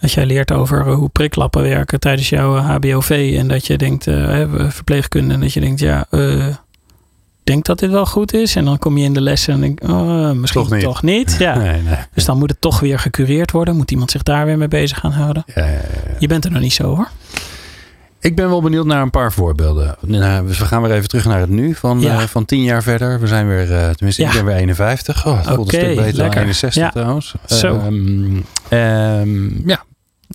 Als 0.00 0.14
jij 0.14 0.26
leert 0.26 0.52
over 0.52 0.90
hoe 0.92 1.08
priklappen 1.08 1.62
werken 1.62 2.00
tijdens 2.00 2.28
jouw 2.28 2.56
HBOV 2.56 3.34
en 3.38 3.48
dat 3.48 3.66
je 3.66 3.78
denkt, 3.78 4.04
hè, 4.04 4.70
verpleegkunde, 4.70 5.34
en 5.34 5.40
dat 5.40 5.52
je 5.52 5.60
denkt, 5.60 5.80
ja, 5.80 6.06
ik 7.40 7.46
denk 7.46 7.64
dat 7.64 7.78
dit 7.78 7.90
wel 7.90 8.06
goed 8.06 8.32
is. 8.32 8.56
En 8.56 8.64
dan 8.64 8.78
kom 8.78 8.98
je 8.98 9.04
in 9.04 9.12
de 9.12 9.20
lessen 9.20 9.54
en 9.54 9.60
denk, 9.60 9.82
oh, 9.82 10.30
misschien 10.30 10.62
Toch 10.62 10.70
niet. 10.72 10.82
Toch 10.82 11.02
niet. 11.02 11.36
Ja. 11.38 11.56
Nee, 11.62 11.82
nee. 11.82 11.96
Dus 12.14 12.24
dan 12.24 12.38
moet 12.38 12.50
het 12.50 12.60
toch 12.60 12.80
weer 12.80 12.98
gecureerd 12.98 13.50
worden. 13.50 13.76
Moet 13.76 13.90
iemand 13.90 14.10
zich 14.10 14.22
daar 14.22 14.46
weer 14.46 14.58
mee 14.58 14.68
bezig 14.68 14.98
gaan 14.98 15.12
houden. 15.12 15.44
Ja, 15.54 15.64
ja, 15.64 15.70
ja. 15.70 15.80
Je 16.18 16.26
bent 16.26 16.44
er 16.44 16.50
nog 16.50 16.60
niet 16.60 16.72
zo 16.72 16.94
hoor. 16.94 17.10
Ik 18.20 18.36
ben 18.36 18.48
wel 18.48 18.62
benieuwd 18.62 18.86
naar 18.86 19.02
een 19.02 19.10
paar 19.10 19.32
voorbeelden. 19.32 19.96
Nou, 20.00 20.46
dus 20.46 20.58
we 20.58 20.64
gaan 20.64 20.82
weer 20.82 20.92
even 20.92 21.08
terug 21.08 21.24
naar 21.24 21.40
het 21.40 21.48
nu. 21.50 21.74
Van, 21.74 22.00
Ja. 22.00 22.20
eh, 22.20 22.26
van 22.26 22.44
tien 22.44 22.62
jaar 22.62 22.82
verder. 22.82 23.20
We 23.20 23.26
zijn 23.26 23.48
weer, 23.48 23.72
eh, 23.72 23.90
tenminste, 23.90 24.22
ik 24.22 24.28
Ja. 24.28 24.34
ben 24.34 24.44
weer 24.44 24.54
51. 24.56 25.26
Oh, 25.26 25.36
het 25.36 25.46
voelt 25.46 25.58
Oké, 25.58 25.76
een 25.76 25.82
stuk 25.82 25.96
beter 25.96 26.12
dan 26.12 26.22
lekker. 26.22 26.40
61 26.40 26.82
Ja. 26.82 26.90
trouwens. 26.90 27.34
Zo. 27.46 27.74
Ehm, 27.78 28.36
ehm, 28.68 29.68
ja. 29.68 29.82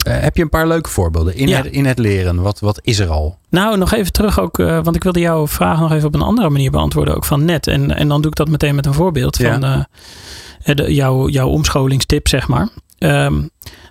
Eh, 0.05 0.19
heb 0.19 0.35
je 0.37 0.41
een 0.43 0.49
paar 0.49 0.67
leuke 0.67 0.89
voorbeelden 0.89 1.35
in, 1.35 1.49
het, 1.53 1.65
in 1.65 1.85
het 1.85 1.99
leren? 1.99 2.41
Wat, 2.41 2.59
wat 2.59 2.79
is 2.83 2.99
er 2.99 3.09
al? 3.09 3.37
Nou, 3.49 3.77
nog 3.77 3.93
even 3.93 4.11
terug 4.11 4.39
ook. 4.39 4.57
want 4.57 4.95
ik 4.95 5.03
wilde 5.03 5.19
jouw 5.19 5.47
vraag 5.47 5.79
nog 5.79 5.91
even 5.91 6.07
op 6.07 6.15
een 6.15 6.21
andere 6.21 6.49
manier 6.49 6.71
beantwoorden. 6.71 7.15
Ook 7.15 7.25
van 7.25 7.45
net. 7.45 7.67
En, 7.67 7.95
en 7.95 8.07
dan 8.07 8.21
doe 8.21 8.29
ik 8.31 8.37
dat 8.37 8.47
meteen 8.49 8.75
met 8.75 8.85
een 8.85 8.93
voorbeeld. 8.93 9.37
Van 9.37 9.59
de, 10.63 10.93
jouw, 10.93 11.27
jouw 11.29 11.47
omscholingstip, 11.47 12.27
zeg 12.27 12.47
maar. 12.47 12.67
Ehm, 12.97 13.41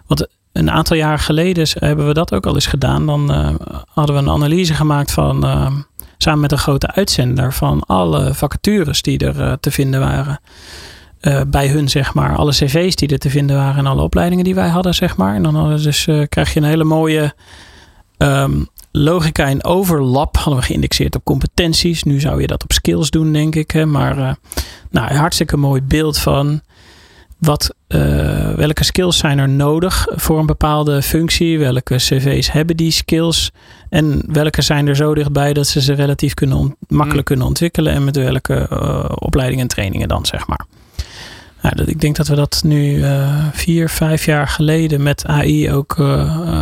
want 0.06 0.26
een 0.54 0.70
aantal 0.70 0.96
jaar 0.96 1.18
geleden 1.18 1.66
hebben 1.78 2.06
we 2.06 2.14
dat 2.14 2.32
ook 2.32 2.46
al 2.46 2.54
eens 2.54 2.66
gedaan. 2.66 3.06
Dan 3.06 3.32
eh, 3.32 3.54
hadden 3.88 4.16
we 4.16 4.22
een 4.22 4.30
analyse 4.30 4.74
gemaakt 4.74 5.12
van... 5.12 5.44
eh, 5.44 5.72
samen 6.18 6.40
met 6.40 6.52
een 6.52 6.58
grote 6.58 6.92
uitzender 6.92 7.52
van 7.52 7.82
alle 7.86 8.34
vacatures 8.34 9.02
die 9.02 9.18
er 9.18 9.40
eh, 9.40 9.52
te 9.60 9.70
vinden 9.70 10.00
waren. 10.00 10.40
bij 11.46 11.68
hun, 11.68 11.88
zeg 11.88 12.14
maar. 12.14 12.36
Alle 12.36 12.52
cv's 12.52 12.94
die 12.94 13.08
er 13.08 13.18
te 13.18 13.30
vinden 13.30 13.56
waren 13.56 13.76
en 13.76 13.86
alle 13.86 14.02
opleidingen 14.02 14.44
die 14.44 14.54
wij 14.54 14.68
hadden, 14.68 14.94
zeg 14.94 15.16
maar. 15.16 15.34
En 15.34 15.42
dan 15.42 15.54
hadden 15.54 15.82
dus, 15.82 16.04
krijg 16.28 16.54
je 16.54 16.60
een 16.60 16.66
hele 16.66 16.84
mooie 16.84 17.34
ehm, 18.16 18.62
logica 18.92 19.46
en 19.46 19.64
overlap. 19.64 20.36
Hadden 20.36 20.56
we 20.56 20.62
geïndexeerd 20.62 21.16
op 21.16 21.24
competenties. 21.24 22.02
Nu 22.02 22.20
zou 22.20 22.40
je 22.40 22.46
dat 22.46 22.62
op 22.62 22.72
skills 22.72 23.10
doen, 23.10 23.32
denk 23.32 23.54
ik. 23.54 23.70
Hè? 23.70 23.86
Maar 23.86 24.16
nou, 24.90 25.10
een 25.10 25.16
hartstikke 25.16 25.56
mooi 25.56 25.82
beeld 25.82 26.18
van 26.18 26.62
wat, 27.44 27.74
eh, 27.86 28.50
welke 28.50 28.84
skills 28.84 29.18
zijn 29.18 29.38
er 29.38 29.48
nodig 29.48 30.06
voor 30.10 30.38
een 30.38 30.46
bepaalde 30.46 31.02
functie? 31.02 31.58
Welke 31.58 31.96
cv's 31.96 32.52
hebben 32.52 32.76
die 32.76 32.90
skills? 32.90 33.50
En 33.88 34.22
welke 34.26 34.62
zijn 34.62 34.86
er 34.86 34.96
zo 34.96 35.14
dichtbij 35.14 35.52
dat 35.52 35.66
ze 35.66 35.80
ze 35.80 35.92
relatief 35.92 36.34
kunnen 36.34 36.56
on- 36.56 36.76
makkelijk 36.88 37.26
kunnen 37.26 37.46
ontwikkelen? 37.46 37.92
En 37.92 38.04
met 38.04 38.16
welke 38.16 38.68
eh, 38.68 39.04
opleidingen 39.14 39.62
en 39.62 39.68
trainingen 39.68 40.08
dan, 40.08 40.26
zeg 40.26 40.46
maar. 40.46 40.66
Nou, 41.62 41.76
dat, 41.76 41.88
ik 41.88 42.00
denk 42.00 42.16
dat 42.16 42.28
we 42.28 42.34
dat 42.34 42.62
nu 42.64 43.02
eh, 43.02 43.46
vier, 43.52 43.88
vijf 43.88 44.24
jaar 44.24 44.48
geleden 44.48 45.02
met 45.02 45.26
AI 45.26 45.72
ook 45.72 45.94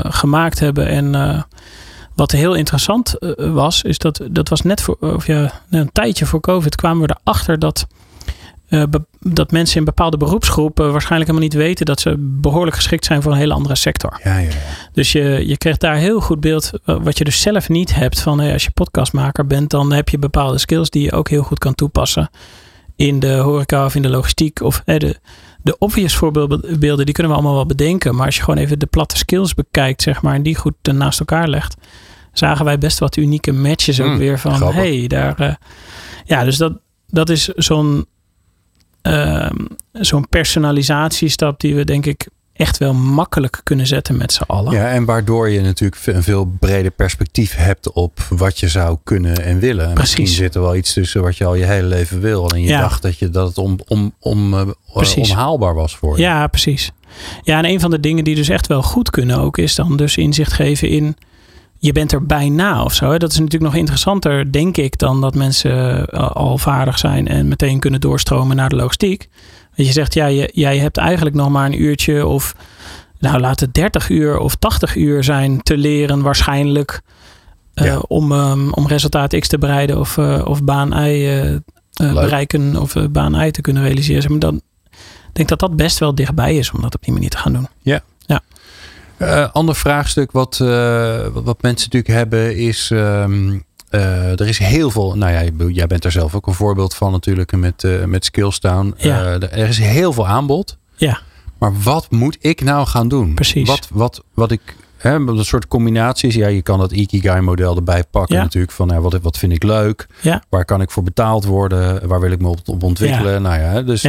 gemaakt 0.03 0.59
hebben. 0.59 0.87
En 0.87 1.47
wat 2.15 2.31
heel 2.31 2.55
interessant 2.55 3.17
was, 3.37 3.83
is 3.83 3.99
dat 3.99 4.21
dat 4.31 4.49
was 4.49 4.63
net 4.63 4.83
voor, 4.83 4.97
of 5.01 5.27
ja, 5.27 5.53
een 5.71 5.93
tijdje 5.93 6.27
voor 6.27 6.41
COVID 6.41 6.75
kwamen 6.77 7.07
we 7.07 7.17
erachter 7.23 7.59
dat, 7.59 7.87
eh, 8.73 8.83
dat 9.21 9.51
mensen 9.51 9.79
in 9.79 9.85
bepaalde 9.85 10.17
beroepsgroepen 10.17 10.93
waarschijnlijk 10.93 11.31
helemaal 11.31 11.49
niet 11.49 11.59
weten 11.67 11.87
dat 11.87 12.01
ze 12.01 12.15
behoorlijk 12.19 12.77
geschikt 12.77 13.05
zijn 13.05 13.23
voor 13.23 13.33
een 13.33 13.39
hele 13.39 13.53
andere 13.55 13.75
sector. 13.75 14.21
Ja, 14.25 14.39
ja, 14.39 14.49
ja. 14.49 14.57
Dus 14.93 15.13
je, 15.13 15.43
je 15.47 15.57
krijgt 15.57 15.81
daar 15.81 15.97
heel 15.97 16.21
goed 16.21 16.41
beeld, 16.41 16.71
wat 16.85 17.19
je 17.19 17.25
dus 17.25 17.41
zelf 17.41 17.69
niet 17.69 17.95
hebt 17.95 18.21
van 18.21 18.41
hey, 18.41 18.53
als 18.53 18.65
je 18.65 18.71
podcastmaker 18.71 19.47
bent, 19.47 19.71
dan 19.71 19.93
heb 19.93 20.09
je 20.09 20.19
bepaalde 20.19 20.59
skills 20.59 20.91
die 20.91 21.03
je 21.03 21.13
ook 21.13 21.29
heel 21.29 21.43
goed 21.43 21.59
kan 21.59 21.75
toepassen 21.75 22.31
in 22.97 23.19
de 23.21 23.33
horeca 23.35 23.85
of 23.85 23.95
in 23.95 24.03
de 24.03 24.09
logistiek. 24.09 24.61
Of 24.61 24.83
de, 24.85 25.17
de 25.63 25.79
obvious 25.79 26.15
voorbeelden, 26.15 27.05
die 27.05 27.15
kunnen 27.15 27.33
we 27.33 27.39
allemaal 27.39 27.55
wel 27.55 27.67
bedenken. 27.67 28.15
Maar 28.15 28.27
als 28.27 28.37
je 28.37 28.43
gewoon 28.43 28.59
even 28.61 28.79
de 28.79 28.87
platte 28.87 29.17
skills 29.17 29.55
bekijkt, 29.55 30.03
zeg 30.03 30.23
maar, 30.23 30.35
en 30.35 30.43
die 30.43 30.57
goed 30.57 30.75
eh, 30.83 30.95
naast 30.95 31.19
elkaar 31.19 31.49
legt, 31.49 31.77
zagen 32.33 32.65
wij 32.65 32.79
best 32.79 32.99
wat 32.99 33.17
unieke 33.17 33.53
matches 33.53 34.01
ook 34.01 34.07
Hmm, 34.07 34.19
weer 34.19 34.39
van, 34.39 34.55
grappig. 34.55 34.77
hey, 34.77 35.07
daar... 35.07 35.39
eh, 35.39 35.55
ja, 36.25 36.45
dus 36.45 36.57
dat, 36.57 36.73
dat 37.07 37.29
is 37.29 37.45
zo'n 37.45 38.07
zo'n 39.93 40.29
personalisatiestap 40.29 41.61
die 41.61 41.75
we 41.75 41.85
denk 41.85 42.07
ik 42.07 42.27
echt 42.53 42.79
wel 42.79 42.95
makkelijk 42.95 43.61
kunnen 43.63 43.87
zetten 43.87 44.17
met 44.17 44.33
z'n 44.33 44.43
allen. 44.47 44.73
Ja, 44.73 44.89
en 44.91 45.05
waardoor 45.05 45.49
je 45.49 45.61
natuurlijk 45.61 46.07
een 46.07 46.23
veel 46.23 46.45
breder 46.61 46.91
perspectief 46.91 47.55
hebt 47.57 47.93
op 47.93 48.21
wat 48.29 48.59
je 48.59 48.69
zou 48.69 48.99
kunnen 49.05 49.45
en 49.45 49.59
willen. 49.59 49.89
En 49.89 49.95
Precies. 49.95 50.19
Misschien 50.19 50.37
zit 50.45 50.55
er 50.55 50.61
wel 50.61 50.77
iets 50.77 50.93
tussen 50.93 51.23
wat 51.23 51.37
je 51.37 51.45
al 51.45 51.55
je 51.55 51.65
hele 51.65 51.87
leven 51.87 52.21
wil. 52.21 52.49
En 52.49 52.61
je 52.63 52.69
Ja. 52.69 52.81
dacht 52.81 53.03
dat, 53.03 53.19
je, 53.19 53.31
dat 53.31 53.49
het 53.49 53.59
om, 53.59 53.79
om, 53.87 54.15
om, 54.21 54.55
eh, 54.55 54.67
onhaalbaar 55.17 55.75
was 55.75 55.97
voor 55.97 56.17
je. 56.17 56.23
Ja, 56.23 56.47
precies. 56.47 56.91
Ja, 57.43 57.59
en 57.59 57.65
een 57.65 57.81
van 57.81 57.91
de 57.91 58.01
dingen 58.01 58.25
die 58.25 58.35
dus 58.35 58.49
echt 58.49 58.67
wel 58.67 58.83
goed 58.83 59.11
kunnen 59.11 59.39
ook, 59.39 59.59
is 59.59 59.75
dan 59.75 59.97
dus 59.97 60.17
inzicht 60.17 60.53
geven 60.53 60.89
in 60.89 61.17
je 61.85 61.93
bent 61.93 62.13
er 62.13 62.27
bijna 62.27 62.83
of 62.85 62.95
zo. 62.95 63.11
hè. 63.11 63.19
Dat 63.19 63.31
is 63.31 63.39
natuurlijk 63.39 63.65
nog 63.73 63.81
interessanter, 63.81 64.53
denk 64.53 64.77
ik, 64.77 64.99
dan 64.99 65.21
dat 65.21 65.35
mensen 65.35 66.07
eh, 66.07 66.31
al 66.31 66.59
vaardig 66.59 66.99
zijn 66.99 67.29
en 67.29 67.49
meteen 67.49 67.81
kunnen 67.81 68.01
doorstromen 68.01 68.57
naar 68.57 68.69
de 68.69 68.77
logistiek. 68.77 69.29
Dat 69.77 69.87
je 69.87 69.93
zegt, 69.93 70.15
ja, 70.15 70.27
je, 70.27 70.51
jij 70.55 70.79
hebt 70.79 70.97
eigenlijk 70.97 71.37
nog 71.37 71.49
maar 71.49 71.67
een 71.67 71.83
uurtje 71.83 72.27
of, 72.27 72.55
nou 73.19 73.41
laat 73.41 73.61
het 73.61 73.75
30 73.75 74.09
uur 74.09 74.39
of 74.39 74.55
80 74.55 74.97
uur 74.97 75.25
zijn 75.25 75.63
te 75.63 75.77
leren 75.77 76.23
waarschijnlijk. 76.23 77.01
eh, 77.75 77.87
Ja. 77.87 77.99
om, 78.09 78.33
ehm, 78.33 78.71
om 78.71 78.87
resultaat 78.87 79.39
X 79.39 79.49
te 79.49 79.59
bereiden 79.59 79.99
of, 80.01 80.19
eh, 80.19 80.43
of 80.45 80.63
baan 80.65 80.93
Y 81.07 81.27
eh, 81.27 82.13
bereiken 82.13 82.77
of 82.77 82.95
baan 83.11 83.41
Y 83.47 83.51
te 83.51 83.61
kunnen 83.61 83.83
realiseren. 83.83 84.31
Maar 84.31 84.39
dan 84.41 84.61
ik 85.29 85.33
denk 85.33 85.49
dat 85.49 85.59
dat 85.59 85.77
best 85.77 85.99
wel 85.99 86.15
dichtbij 86.15 86.57
is 86.57 86.71
om 86.73 86.81
dat 86.81 86.95
op 86.95 87.03
die 87.03 87.13
manier 87.13 87.31
te 87.31 87.37
gaan 87.39 87.53
doen. 87.53 87.69
Eh, 89.23 89.49
ander 89.53 89.75
vraagstuk 89.75 90.33
wat, 90.33 90.61
eh, 90.61 91.27
wat, 91.33 91.63
mensen 91.63 91.89
natuurlijk 91.91 92.15
hebben 92.15 92.57
is... 92.57 92.91
ehm, 92.91 93.59
eh, 93.89 94.41
er 94.41 94.49
is 94.49 94.59
heel 94.59 94.91
veel. 94.91 95.17
Nou 95.17 95.33
ja, 95.33 95.67
jij 95.69 95.87
bent 95.87 96.05
er 96.05 96.13
zelf 96.13 96.35
ook 96.35 96.47
een 96.47 96.55
voorbeeld 96.55 96.95
van 96.95 97.13
natuurlijk 97.13 97.57
met, 97.57 97.83
uh, 97.83 98.05
met 98.05 98.25
Skillstown. 98.25 98.95
Ja. 98.97 99.23
er 99.41 99.69
is 99.69 99.79
heel 99.79 100.13
veel 100.13 100.27
aanbod. 100.27 100.77
Ja. 100.97 101.21
Maar 101.59 101.73
wat 101.83 102.11
moet 102.11 102.37
ik 102.41 102.61
nou 102.61 102.87
gaan 102.87 103.09
doen? 103.09 103.35
Precies. 103.35 103.69
Wat, 103.69 103.89
wat, 103.93 104.23
wat 104.35 104.51
ik. 104.51 104.77
Hè, 104.97 105.15
een 105.15 105.45
soort 105.45 105.69
combinaties. 105.69 106.35
Ja, 106.35 106.49
je 106.49 106.63
kan 106.63 106.79
dat 106.79 106.93
Ikigai-model 106.93 107.77
erbij 107.77 108.05
pakken. 108.11 108.37
Ja. 108.37 108.43
Natuurlijk 108.43 108.73
van 108.73 108.87
nou, 108.87 109.01
wat, 109.01 109.21
wat 109.23 109.39
vind 109.39 109.53
ik 109.53 109.63
leuk? 109.63 110.07
Ja. 110.21 110.43
Waar 110.49 110.65
kan 110.65 110.81
ik 110.81 110.91
voor 110.91 111.03
betaald 111.03 111.45
worden? 111.45 112.09
Waar 112.09 112.21
wil 112.21 112.31
ik 112.31 112.41
me 112.41 112.49
op, 112.49 112.59
op 112.65 112.83
ontwikkelen? 112.83 113.43
Nou 113.43 113.61
ja, 113.61 113.83
dus 113.83 114.07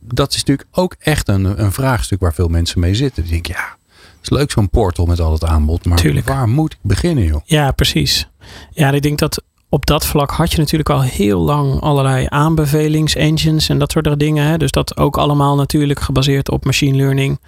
dat 0.00 0.30
is 0.30 0.36
natuurlijk 0.36 0.68
ook 0.72 0.94
echt 0.98 1.28
een, 1.28 1.62
een 1.62 1.72
vraagstuk 1.72 2.20
waar 2.20 2.34
veel 2.34 2.48
mensen 2.48 2.80
mee 2.80 2.94
zitten. 2.94 3.22
Die 3.22 3.32
denken, 3.32 3.54
ja, 3.54 3.76
is 4.22 4.30
leuk 4.30 4.50
zo'n 4.50 4.70
portal 4.70 5.06
met 5.06 5.20
al 5.20 5.32
het 5.32 5.44
aanbod. 5.44 5.84
Maar 5.84 5.98
Tuurlijk. 5.98 6.28
waar 6.28 6.48
moet 6.48 6.72
ik 6.72 6.78
beginnen, 6.82 7.24
joh? 7.24 7.40
Ja, 7.44 7.70
precies. 7.70 8.28
Ja, 8.70 8.90
ik 8.90 9.02
denk 9.02 9.18
dat 9.18 9.42
op 9.68 9.86
dat 9.86 10.06
vlak 10.06 10.30
had 10.30 10.52
je 10.52 10.58
natuurlijk 10.58 10.90
al 10.90 11.02
heel 11.02 11.40
lang 11.40 11.80
allerlei 11.80 12.26
aanbevelings-engines 12.28 13.68
en 13.68 13.78
dat 13.78 13.92
soort 13.92 14.18
dingen. 14.18 14.46
Hè? 14.46 14.58
Dus 14.58 14.70
dat 14.70 14.96
ook 14.96 15.18
allemaal 15.18 15.56
natuurlijk 15.56 16.00
gebaseerd 16.00 16.50
op 16.50 16.64
machine 16.64 16.96
learning. 16.96 17.40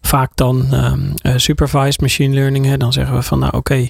Vaak 0.00 0.30
dan 0.34 0.72
ehm, 0.72 1.00
eh, 1.14 1.36
supervised 1.36 2.00
machine 2.00 2.34
learning. 2.34 2.64
Hè? 2.64 2.76
Dan 2.76 2.92
zeggen 2.92 3.14
we 3.14 3.22
van 3.22 3.38
nou 3.38 3.56
oké, 3.56 3.88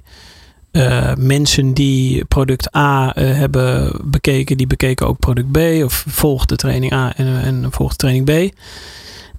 eh, 0.71 1.15
mensen 1.15 1.75
die 1.75 2.25
product 2.25 2.77
A 2.77 3.15
eh, 3.15 3.37
hebben 3.37 3.93
bekeken, 4.05 4.57
die 4.57 4.67
bekeken 4.67 5.07
ook 5.07 5.19
product 5.19 5.51
B. 5.51 5.85
Of 5.85 6.05
volgt 6.09 6.49
de 6.49 6.57
training 6.57 6.93
A 6.93 7.17
en, 7.17 7.43
en 7.43 7.67
volgt 7.71 8.01
de 8.01 8.07
training 8.07 8.25
B. 8.25 8.55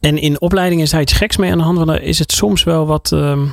En 0.03 0.17
in 0.17 0.41
opleidingen 0.41 0.83
is 0.83 0.89
daar 0.89 1.01
iets 1.01 1.13
geks 1.13 1.37
mee 1.37 1.51
aan 1.51 1.57
de 1.57 1.63
hand. 1.63 1.77
Want 1.77 1.89
dan 1.89 1.99
is 1.99 2.19
het 2.19 2.31
soms 2.31 2.63
wel 2.63 2.85
wat... 2.85 3.11
ehm, 3.11 3.45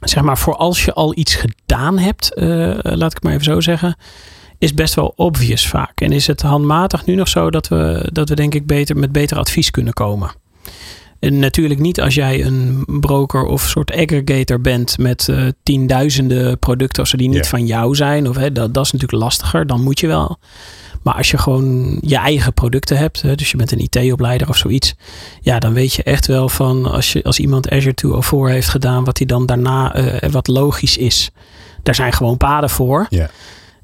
zeg 0.00 0.22
maar, 0.22 0.38
voor 0.38 0.56
als 0.56 0.84
je 0.84 0.92
al 0.92 1.16
iets 1.16 1.34
gedaan 1.34 1.98
hebt, 1.98 2.34
eh, 2.34 2.46
laat 2.82 3.10
ik 3.10 3.14
het 3.14 3.22
maar 3.22 3.32
even 3.32 3.44
zo 3.44 3.60
zeggen, 3.60 3.96
is 4.58 4.74
best 4.74 4.94
wel 4.94 5.12
obvious 5.16 5.68
vaak. 5.68 6.00
En 6.00 6.12
is 6.12 6.26
het 6.26 6.42
handmatig 6.42 7.06
nu 7.06 7.14
nog 7.14 7.28
zo 7.28 7.50
dat 7.50 7.68
we, 7.68 8.08
dat 8.12 8.28
we 8.28 8.34
denk 8.34 8.54
ik 8.54 8.66
beter 8.66 8.96
met 8.96 9.12
beter 9.12 9.36
advies 9.36 9.70
kunnen 9.70 9.92
komen. 9.92 10.30
En 11.18 11.38
natuurlijk 11.38 11.80
niet 11.80 12.00
als 12.00 12.14
jij 12.14 12.44
een 12.44 12.84
broker 13.00 13.44
of 13.44 13.62
soort 13.62 13.92
aggregator 13.92 14.60
bent 14.60 14.98
met 14.98 15.28
eh, 15.28 15.46
tienduizenden 15.62 16.58
producten 16.58 17.02
of 17.02 17.08
zo 17.08 17.16
die 17.16 17.28
niet 17.28 17.46
van 17.46 17.66
jou 17.66 17.94
zijn. 17.94 18.28
Of, 18.28 18.36
hè, 18.36 18.52
dat, 18.52 18.74
dat 18.74 18.84
is 18.84 18.92
natuurlijk 18.92 19.22
lastiger. 19.22 19.66
Dan 19.66 19.82
moet 19.82 20.00
je 20.00 20.06
wel. 20.06 20.38
Maar 21.02 21.14
als 21.14 21.30
je 21.30 21.38
gewoon 21.38 21.98
je 22.00 22.16
eigen 22.16 22.52
producten 22.52 22.96
hebt, 22.98 23.22
hè, 23.22 23.34
dus 23.34 23.50
je 23.50 23.56
bent 23.56 23.72
een 23.72 23.88
IT-opleider 23.90 24.48
of 24.48 24.56
zoiets, 24.56 24.94
ja, 25.40 25.58
dan 25.58 25.72
weet 25.72 25.92
je 25.94 26.02
echt 26.02 26.26
wel 26.26 26.48
van 26.48 26.86
als, 26.92 27.12
je, 27.12 27.22
als 27.24 27.38
iemand 27.38 27.70
Azure 27.70 27.94
204 27.94 28.48
heeft 28.48 28.68
gedaan, 28.68 29.04
wat 29.04 29.18
hij 29.18 29.26
dan 29.26 29.46
daarna 29.46 29.94
eh, 29.94 30.30
wat 30.30 30.46
logisch 30.46 30.96
is. 30.96 31.30
Daar 31.82 31.94
zijn 31.94 32.12
gewoon 32.12 32.36
paden 32.36 32.70
voor. 32.70 33.06
Ja. 33.08 33.30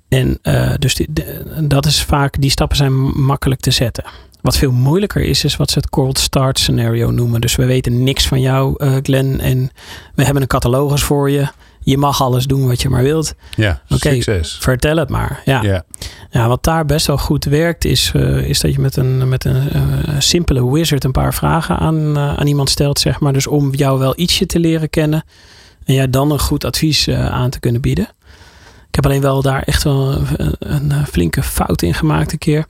En 0.09 0.39
eh, 0.43 0.73
dus 0.79 0.95
die- 0.95 1.07
de- 1.13 1.45
dat 1.69 1.87
is 1.87 2.03
vaak, 2.03 2.41
die 2.41 2.51
stappen 2.51 2.77
zijn 2.77 2.93
makkelijk 3.23 3.61
te 3.61 3.71
zetten. 3.71 4.05
Wat 4.41 4.57
veel 4.57 4.73
moeilijker 4.73 5.23
is, 5.23 5.45
is 5.45 5.57
wat 5.57 5.71
ze 5.71 5.79
het 5.79 5.91
cold 5.91 6.19
start 6.19 6.59
scenario 6.59 7.11
noemen. 7.11 7.41
Dus 7.41 7.57
we 7.57 7.65
weten 7.65 8.03
niks 8.03 8.27
van 8.27 8.41
jou, 8.41 8.75
eh, 8.77 8.97
Glenn. 9.03 9.41
En 9.41 9.71
we 10.15 10.25
hebben 10.25 10.43
een 10.43 10.49
catalogus 10.49 11.03
voor 11.03 11.31
je. 11.31 11.49
Je 11.81 11.99
mag 11.99 12.23
alles 12.23 12.47
doen 12.47 12.67
wat 12.67 12.83
je 12.83 12.89
maar 12.89 13.03
wilt. 13.03 13.35
Ja, 13.57 13.83
Oké, 13.89 14.11
succes. 14.11 14.57
vertel 14.61 14.97
het 14.97 15.09
maar. 15.09 15.43
Ja. 15.45 15.63
Ja. 15.63 15.85
Ja, 16.31 16.49
wat 16.49 16.65
daar 16.65 16.85
best 16.85 17.07
wel 17.07 17.19
goed 17.19 17.45
werkt, 17.45 17.85
is, 17.85 18.13
eh, 18.15 18.49
is 18.49 18.61
dat 18.61 18.73
je 18.73 18.81
met 18.81 18.97
een, 18.97 19.29
met 19.29 19.45
een 19.45 19.71
eh, 19.71 20.15
simpele 20.19 20.71
wizard 20.71 21.05
een 21.05 21.13
paar 21.13 21.35
vragen 21.35 21.79
aan, 21.79 22.17
eh, 22.17 22.35
aan 22.35 22.47
iemand 22.47 22.71
stelt, 22.71 22.99
zeg 22.99 23.21
maar. 23.21 23.33
Dus 23.33 23.47
om 23.47 23.75
jou 23.75 23.99
wel 23.99 24.13
ietsje 24.17 24.47
te 24.47 24.59
leren 24.59 24.91
kennen. 24.91 25.25
En 25.85 25.95
jij 25.95 26.11
dan 26.11 26.31
een 26.31 26.41
goed 26.41 26.65
advies 26.65 27.09
aan 27.09 27.51
te 27.51 27.61
kunnen 27.61 27.81
bieden. 27.81 28.09
Ik 28.89 28.95
heb 28.95 29.05
alleen 29.05 29.21
wel 29.21 29.43
daar 29.43 29.63
echt 29.63 29.83
wel 29.83 30.13
een, 30.13 30.57
een, 30.59 31.07
flinke 31.07 31.43
fout 31.43 31.83
in 31.83 31.95
gemaakt 31.95 32.33
een 32.33 32.39
keer. 32.39 32.67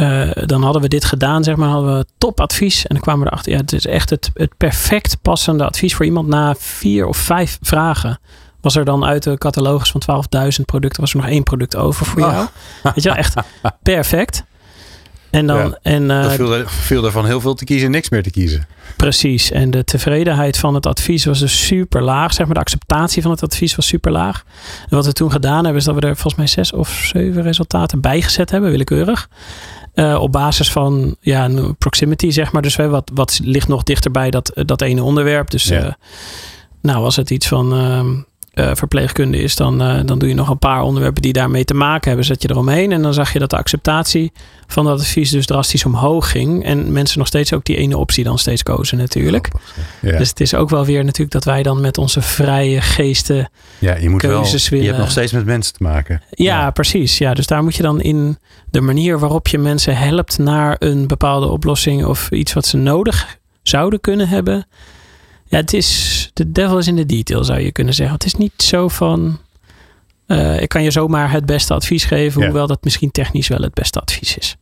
Eh, 0.00 0.46
dan 0.46 0.62
hadden 0.62 0.82
we 0.82 0.88
dit 0.88 1.04
gedaan, 1.04 1.44
zeg 1.44 1.56
maar, 1.56 1.68
hadden 1.68 1.98
we 1.98 2.04
topadvies. 2.18 2.86
En 2.86 2.94
dan 2.94 3.00
kwamen 3.02 3.22
we 3.22 3.26
erachter, 3.26 3.52
ja, 3.52 3.58
het 3.58 3.72
is 3.72 3.86
echt 3.86 4.10
het, 4.10 4.30
het 4.34 4.56
perfect 4.56 5.16
passende 5.22 5.64
advies 5.64 5.94
voor 5.94 6.04
iemand 6.04 6.28
na 6.28 6.54
vier 6.58 7.06
of 7.06 7.16
vijf 7.16 7.58
vragen. 7.62 8.20
Was 8.60 8.76
er 8.76 8.84
dan 8.84 9.04
uit 9.04 9.22
de 9.22 9.38
catalogus 9.38 9.90
van 9.90 10.24
12.000 10.58 10.64
producten, 10.64 11.00
was 11.00 11.10
er 11.10 11.16
nog 11.16 11.28
één 11.28 11.42
product 11.42 11.76
over 11.76 12.06
voor 12.06 12.20
jou. 12.20 12.46
Weet 12.82 13.02
je 13.02 13.08
wel, 13.08 13.14
echt 13.14 13.34
perfect. 13.82 14.44
En 15.30 15.46
dan, 15.46 15.58
Ja, 15.58 15.78
en, 15.82 16.08
Dan 16.08 16.30
viel 16.30 16.54
er, 16.54 16.70
viel 16.70 17.04
er 17.04 17.10
van 17.10 17.26
heel 17.26 17.40
veel 17.40 17.54
te 17.54 17.64
kiezen 17.64 17.90
niks 17.90 18.08
meer 18.08 18.22
te 18.22 18.30
kiezen. 18.30 18.66
Precies. 18.96 19.50
En 19.50 19.70
de 19.70 19.84
tevredenheid 19.84 20.58
van 20.58 20.74
het 20.74 20.86
advies 20.86 21.24
was 21.24 21.38
dus 21.38 21.66
super 21.66 22.02
laag. 22.02 22.32
Zeg 22.32 22.46
maar, 22.46 22.54
de 22.54 22.60
acceptatie 22.60 23.22
van 23.22 23.30
het 23.30 23.42
advies 23.42 23.74
was 23.74 23.86
super 23.86 24.12
laag. 24.12 24.44
En 24.88 24.96
wat 24.96 25.06
we 25.06 25.12
toen 25.12 25.30
gedaan 25.30 25.64
hebben, 25.64 25.76
is 25.76 25.84
dat 25.84 25.94
we 25.94 26.00
er 26.00 26.14
volgens 26.16 26.34
mij 26.34 26.46
zes 26.46 26.72
of 26.72 26.88
zeven 26.88 27.42
resultaten 27.42 28.00
bij 28.00 28.22
gezet 28.22 28.50
hebben, 28.50 28.70
willekeurig. 28.70 29.28
Eh, 29.94 30.18
op 30.20 30.32
basis 30.32 30.72
van 30.72 31.16
ja, 31.20 31.44
een 31.44 31.76
proximity, 31.76 32.30
zeg 32.30 32.52
maar. 32.52 32.62
Dus 32.62 32.76
hè, 32.76 32.88
wat, 32.88 33.10
wat 33.14 33.40
ligt 33.42 33.68
nog 33.68 33.82
dichterbij 33.82 34.30
dat, 34.30 34.52
dat 34.54 34.80
ene 34.82 35.02
onderwerp. 35.02 35.50
Dus 35.50 35.64
Ja. 35.64 35.82
eh, 35.86 35.92
nou, 36.82 37.04
als 37.04 37.16
het 37.16 37.30
iets 37.30 37.48
van 37.48 37.72
eh, 38.50 38.70
verpleegkunde 38.74 39.38
is, 39.38 39.56
dan, 39.56 39.82
eh, 39.82 40.00
dan 40.04 40.18
doe 40.18 40.28
je 40.28 40.34
nog 40.34 40.48
een 40.48 40.58
paar 40.58 40.82
onderwerpen 40.82 41.22
die 41.22 41.32
daarmee 41.32 41.64
te 41.64 41.74
maken 41.74 42.06
hebben. 42.08 42.26
Zet 42.26 42.42
je 42.42 42.50
eromheen. 42.50 42.92
En 42.92 43.02
dan 43.02 43.14
zag 43.14 43.32
je 43.32 43.38
dat 43.38 43.50
de 43.50 43.56
acceptatie 43.56 44.32
van 44.66 44.84
dat 44.84 44.98
advies 45.00 45.30
dus 45.30 45.46
drastisch 45.46 45.84
omhoog 45.84 46.30
ging. 46.30 46.64
En 46.64 46.92
mensen 46.92 47.18
nog 47.18 47.26
steeds 47.26 47.52
ook 47.52 47.64
die 47.64 47.76
ene 47.76 47.96
optie 47.96 48.24
dan 48.24 48.38
steeds 48.38 48.62
kozen 48.62 48.98
natuurlijk. 48.98 49.48
Ja. 50.00 50.16
Dus 50.18 50.28
het 50.28 50.40
is 50.40 50.54
ook 50.54 50.70
wel 50.70 50.84
weer 50.84 51.04
natuurlijk 51.04 51.30
dat 51.32 51.44
wij 51.44 51.62
dan 51.62 51.80
met 51.80 51.98
onze 51.98 52.20
vrije 52.22 52.80
geesten. 52.80 53.50
ja, 53.78 53.96
je 53.96 54.08
moet 54.08 54.22
wel. 54.22 54.44
Je 54.44 54.66
willen- 54.70 54.86
hebt 54.86 54.98
nog 54.98 55.10
steeds 55.10 55.32
met 55.32 55.44
mensen 55.44 55.72
te 55.74 55.82
maken. 55.82 56.22
Ja, 56.30 56.70
precies. 56.70 57.18
Ja, 57.18 57.34
dus 57.34 57.46
daar 57.46 57.62
moet 57.62 57.76
je 57.76 57.82
dan 57.82 58.00
in 58.00 58.38
de 58.70 58.80
manier 58.80 59.18
waarop 59.18 59.48
je 59.48 59.58
mensen 59.58 59.96
helpt 59.96 60.38
naar 60.38 60.76
een 60.78 61.06
bepaalde 61.06 61.46
oplossing 61.46 62.04
of 62.04 62.30
iets 62.30 62.52
wat 62.52 62.66
ze 62.66 62.76
nodig 62.76 63.38
zouden 63.62 64.00
kunnen 64.00 64.28
hebben. 64.28 64.66
Ja, 65.50 65.56
het 65.58 65.72
is 65.72 66.30
de 66.34 66.52
devil 66.52 66.78
is 66.78 66.86
in 66.86 66.96
de 66.96 67.06
detail, 67.06 67.44
zou 67.44 67.60
je 67.60 67.72
kunnen 67.72 67.94
zeggen. 67.94 68.14
Het 68.14 68.24
is 68.24 68.34
niet 68.34 68.52
zo 68.62 68.88
van. 68.88 69.38
eh, 70.26 70.60
ik 70.62 70.68
kan 70.68 70.82
je 70.82 70.90
zomaar 70.90 71.30
het 71.32 71.46
beste 71.46 71.74
advies 71.74 72.04
geven, 72.04 72.40
Ja. 72.40 72.46
hoewel 72.46 72.66
dat 72.66 72.84
misschien 72.84 73.10
technisch 73.10 73.48
wel 73.48 73.60
het 73.60 73.74
beste 73.74 74.00
advies 74.00 74.36
is. 74.36 74.56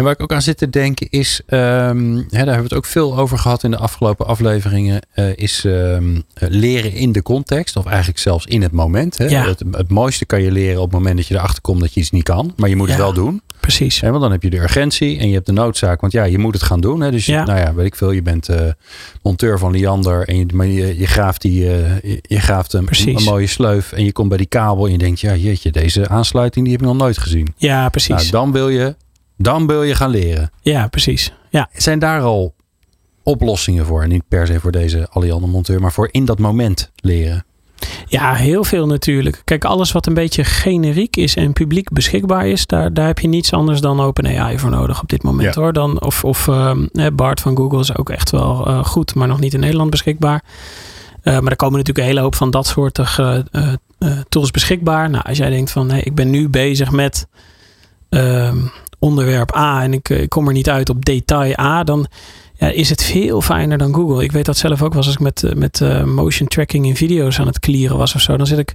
En 0.00 0.06
waar 0.06 0.14
ik 0.14 0.22
ook 0.22 0.32
aan 0.32 0.42
zit 0.42 0.56
te 0.58 0.70
denken 0.70 1.06
is, 1.10 1.40
ehm, 1.46 2.14
hè, 2.16 2.22
daar 2.28 2.38
hebben 2.38 2.56
we 2.56 2.62
het 2.62 2.72
ook 2.74 2.84
veel 2.84 3.18
over 3.18 3.38
gehad 3.38 3.62
in 3.64 3.70
de 3.70 3.76
afgelopen 3.76 4.26
afleveringen, 4.26 5.00
eh, 5.12 5.36
is 5.36 5.64
ehm, 5.64 6.20
eh, 6.34 6.48
leren 6.50 6.92
in 6.92 7.12
de 7.12 7.22
context, 7.22 7.76
of 7.76 7.86
eigenlijk 7.86 8.18
zelfs 8.18 8.46
in 8.46 8.62
het 8.62 8.72
moment. 8.72 9.18
Hè. 9.18 9.24
Ja. 9.24 9.46
Het, 9.46 9.62
het 9.72 9.88
mooiste 9.90 10.24
kan 10.26 10.42
je 10.42 10.50
leren 10.52 10.76
op 10.80 10.90
het 10.90 10.92
moment 10.98 11.16
dat 11.16 11.26
je 11.26 11.34
erachter 11.34 11.60
komt 11.62 11.80
dat 11.80 11.94
je 11.94 12.00
iets 12.00 12.10
niet 12.10 12.22
kan, 12.22 12.52
maar 12.56 12.68
je 12.68 12.76
moet 12.76 12.88
het 12.88 12.96
wel 12.96 13.12
doen. 13.12 13.42
Precies. 13.60 14.00
Hè, 14.00 14.10
want 14.10 14.22
dan 14.22 14.30
heb 14.32 14.42
je 14.42 14.50
de 14.50 14.56
urgentie 14.58 15.18
en 15.18 15.28
je 15.28 15.34
hebt 15.34 15.46
de 15.46 15.52
noodzaak, 15.52 16.00
want 16.00 16.12
ja, 16.12 16.24
je 16.24 16.38
moet 16.38 16.54
het 16.54 16.62
gaan 16.62 16.80
doen. 16.80 17.00
Hè. 17.00 17.10
Dus 17.10 17.26
je- 17.26 17.32
Ja. 17.32 17.44
nou 17.44 17.58
ja, 17.58 17.74
weet 17.74 17.86
ik 17.86 17.94
veel, 17.96 18.10
je 18.10 18.22
bent 18.22 18.48
eh, 18.48 18.60
monteur 19.22 19.58
van 19.58 19.72
Liander 19.72 20.28
en 20.28 20.36
je, 20.36 20.46
maar 20.54 20.66
je, 20.66 20.98
je 20.98 21.06
graaft, 21.06 21.40
die, 21.42 21.70
eh, 21.70 22.00
je, 22.02 22.18
je 22.22 22.40
graaft 22.40 22.72
een, 22.72 22.84
een 23.16 23.22
mooie 23.24 23.46
sleuf 23.46 23.92
en 23.92 24.04
je 24.04 24.12
komt 24.12 24.28
bij 24.28 24.38
die 24.38 24.46
kabel 24.46 24.84
en 24.86 24.92
je 24.92 24.98
denkt, 24.98 25.20
ja 25.20 25.34
jeetje, 25.34 25.70
deze 25.70 26.08
aansluiting 26.08 26.64
die 26.64 26.74
heb 26.74 26.82
ik 26.82 26.88
nog 26.88 26.96
nooit 26.98 27.18
gezien. 27.18 27.46
Ja, 27.56 27.88
precies. 27.88 28.08
Nou, 28.16 28.30
dan 28.30 28.52
wil 28.52 28.68
je, 28.68 28.94
dan 29.42 29.66
wil 29.66 29.82
je 29.82 29.94
gaan 29.94 30.10
leren. 30.10 30.50
Ja, 30.60 30.88
precies. 30.88 31.32
Ja. 31.50 31.68
Zijn 31.72 31.98
daar 31.98 32.20
al 32.20 32.54
oplossingen 33.22 33.86
voor? 33.86 34.02
En 34.02 34.08
niet 34.08 34.28
per 34.28 34.46
se 34.46 34.60
voor 34.60 34.72
deze 34.72 35.08
Alliander 35.10 35.48
monteur, 35.48 35.80
maar 35.80 35.92
voor 35.92 36.08
in 36.10 36.24
dat 36.24 36.38
moment 36.38 36.90
leren. 36.96 37.44
Ja, 38.06 38.34
heel 38.34 38.64
veel 38.64 38.86
natuurlijk. 38.86 39.42
Kijk, 39.44 39.64
alles 39.64 39.92
wat 39.92 40.06
een 40.06 40.14
beetje 40.14 40.44
generiek 40.44 41.16
is 41.16 41.36
en 41.36 41.52
publiek 41.52 41.90
beschikbaar 41.92 42.46
is, 42.46 42.66
daar, 42.66 42.94
daar 42.94 43.06
heb 43.06 43.18
je 43.18 43.28
niets 43.28 43.52
anders 43.52 43.80
dan 43.80 44.00
OpenAI 44.00 44.58
voor 44.58 44.70
nodig 44.70 45.02
op 45.02 45.08
dit 45.08 45.22
moment 45.22 45.54
Ja. 45.54 45.60
hoor. 45.60 45.72
Dan, 45.72 46.02
of 46.02 46.24
of 46.24 46.48
ehm, 46.48 46.86
Bart 47.12 47.40
van 47.40 47.56
Google 47.56 47.80
is 47.80 47.96
ook 47.96 48.10
echt 48.10 48.30
wel 48.30 48.66
eh, 48.66 48.84
goed, 48.84 49.14
maar 49.14 49.28
nog 49.28 49.40
niet 49.40 49.54
in 49.54 49.60
Nederland 49.60 49.90
beschikbaar. 49.90 50.42
Eh, 51.22 51.32
maar 51.40 51.50
er 51.50 51.56
komen 51.56 51.78
natuurlijk 51.78 51.98
een 51.98 52.12
hele 52.12 52.20
hoop 52.20 52.34
van 52.34 52.50
dat 52.50 52.66
soort 52.66 52.98
eh, 52.98 53.38
tools 54.28 54.50
beschikbaar. 54.50 55.10
Nou, 55.10 55.24
als 55.26 55.38
jij 55.38 55.50
denkt 55.50 55.70
van 55.70 55.90
hey, 55.90 56.00
ik 56.00 56.14
ben 56.14 56.30
nu 56.30 56.48
bezig 56.48 56.90
met 56.90 57.26
ehm, 58.08 58.56
onderwerp 59.00 59.56
A 59.56 59.82
en 59.82 59.92
ik, 59.92 60.08
eh, 60.10 60.20
ik 60.20 60.28
kom 60.28 60.46
er 60.46 60.52
niet 60.52 60.68
uit 60.70 60.90
op 60.90 61.04
detail 61.04 61.58
A, 61.58 61.84
dan 61.84 62.06
ja, 62.54 62.68
is 62.68 62.90
het 62.90 63.02
veel 63.02 63.40
fijner 63.40 63.78
dan 63.78 63.94
Google. 63.94 64.24
Ik 64.24 64.32
weet 64.32 64.44
dat 64.44 64.56
zelf 64.56 64.82
ook 64.82 64.92
wel. 64.92 65.02
Als 65.02 65.12
ik 65.12 65.20
met, 65.20 65.42
eh, 65.42 65.52
met 65.52 65.80
eh, 65.80 66.04
motion 66.04 66.48
tracking 66.48 66.86
in 66.86 66.96
video's 66.96 67.40
aan 67.40 67.46
het 67.46 67.58
clearen 67.60 67.96
was 67.96 68.14
of 68.14 68.20
zo, 68.20 68.36
dan 68.36 68.46
zit 68.46 68.58
ik. 68.58 68.74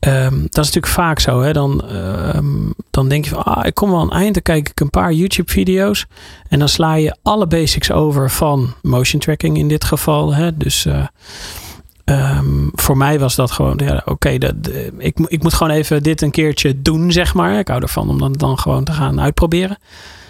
ehm, 0.00 0.40
dat 0.40 0.64
is 0.64 0.72
natuurlijk 0.72 0.86
vaak 0.86 1.18
zo. 1.18 1.40
Hè? 1.40 1.52
Dan, 1.52 1.84
ehm, 1.88 2.70
dan 2.90 3.08
denk 3.08 3.24
je 3.24 3.30
van, 3.30 3.44
ah, 3.44 3.66
ik 3.66 3.74
kom 3.74 3.90
wel 3.90 3.98
aan 3.98 4.04
het 4.04 4.14
eind. 4.14 4.34
Dan 4.34 4.42
kijk 4.42 4.68
ik 4.68 4.80
een 4.80 4.90
paar 4.90 5.12
YouTube-video's. 5.12 6.06
En 6.48 6.58
dan 6.58 6.68
sla 6.68 6.94
je 6.94 7.16
alle 7.22 7.46
basics 7.46 7.92
over 7.92 8.30
van 8.30 8.74
motion 8.82 9.20
tracking 9.20 9.58
in 9.58 9.68
dit 9.68 9.84
geval. 9.84 10.34
Hè? 10.34 10.56
Dus 10.56 10.86
ehm, 12.10 12.68
voor 12.72 12.96
mij 12.96 13.18
was 13.18 13.34
dat 13.34 13.50
gewoon, 13.50 13.80
ja, 13.84 14.02
oké, 14.04 14.38
dat- 14.38 14.64
de- 14.64 14.92
ik, 14.98 15.18
ik 15.26 15.42
moet 15.42 15.54
gewoon 15.54 15.72
even 15.72 16.02
dit 16.02 16.22
een 16.22 16.30
keertje 16.30 16.82
doen, 16.82 17.12
zeg 17.12 17.34
maar. 17.34 17.58
Ik 17.58 17.68
hou 17.68 17.82
ervan 17.82 18.08
om 18.08 18.18
dan, 18.18 18.32
dan 18.32 18.58
gewoon 18.58 18.84
te 18.84 18.92
gaan 18.92 19.20
uitproberen. 19.20 19.78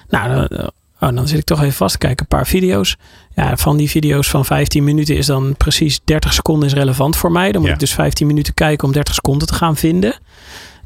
Nou, 0.09 0.35
dan, 0.35 0.59
eh, 0.59 0.67
Oh, 1.03 1.15
dan 1.15 1.29
zit 1.29 1.39
ik 1.39 1.45
toch 1.45 1.61
even 1.61 1.73
vast 1.73 1.93
te 1.93 1.99
kijken. 1.99 2.21
Een 2.21 2.37
paar 2.37 2.47
video's. 2.47 2.97
Ja, 3.35 3.57
van 3.57 3.77
die 3.77 3.91
video's 3.91 4.29
van 4.29 4.45
15 4.45 4.85
minuten 4.85 5.17
is 5.17 5.27
dan 5.27 5.55
precies 5.57 6.01
30 6.05 6.33
seconden 6.33 6.69
is 6.69 6.75
relevant 6.75 7.17
voor 7.17 7.33
mij. 7.33 7.51
Dan 7.53 7.61
moet 7.61 7.69
Ja. 7.69 7.75
ik 7.75 7.81
dus 7.81 7.93
15 7.95 8.27
minuten 8.27 8.55
kijken 8.55 8.87
om 8.87 8.93
30 8.93 9.15
seconden 9.15 9.47
te 9.49 9.55
gaan 9.55 9.77
vinden. 9.77 10.15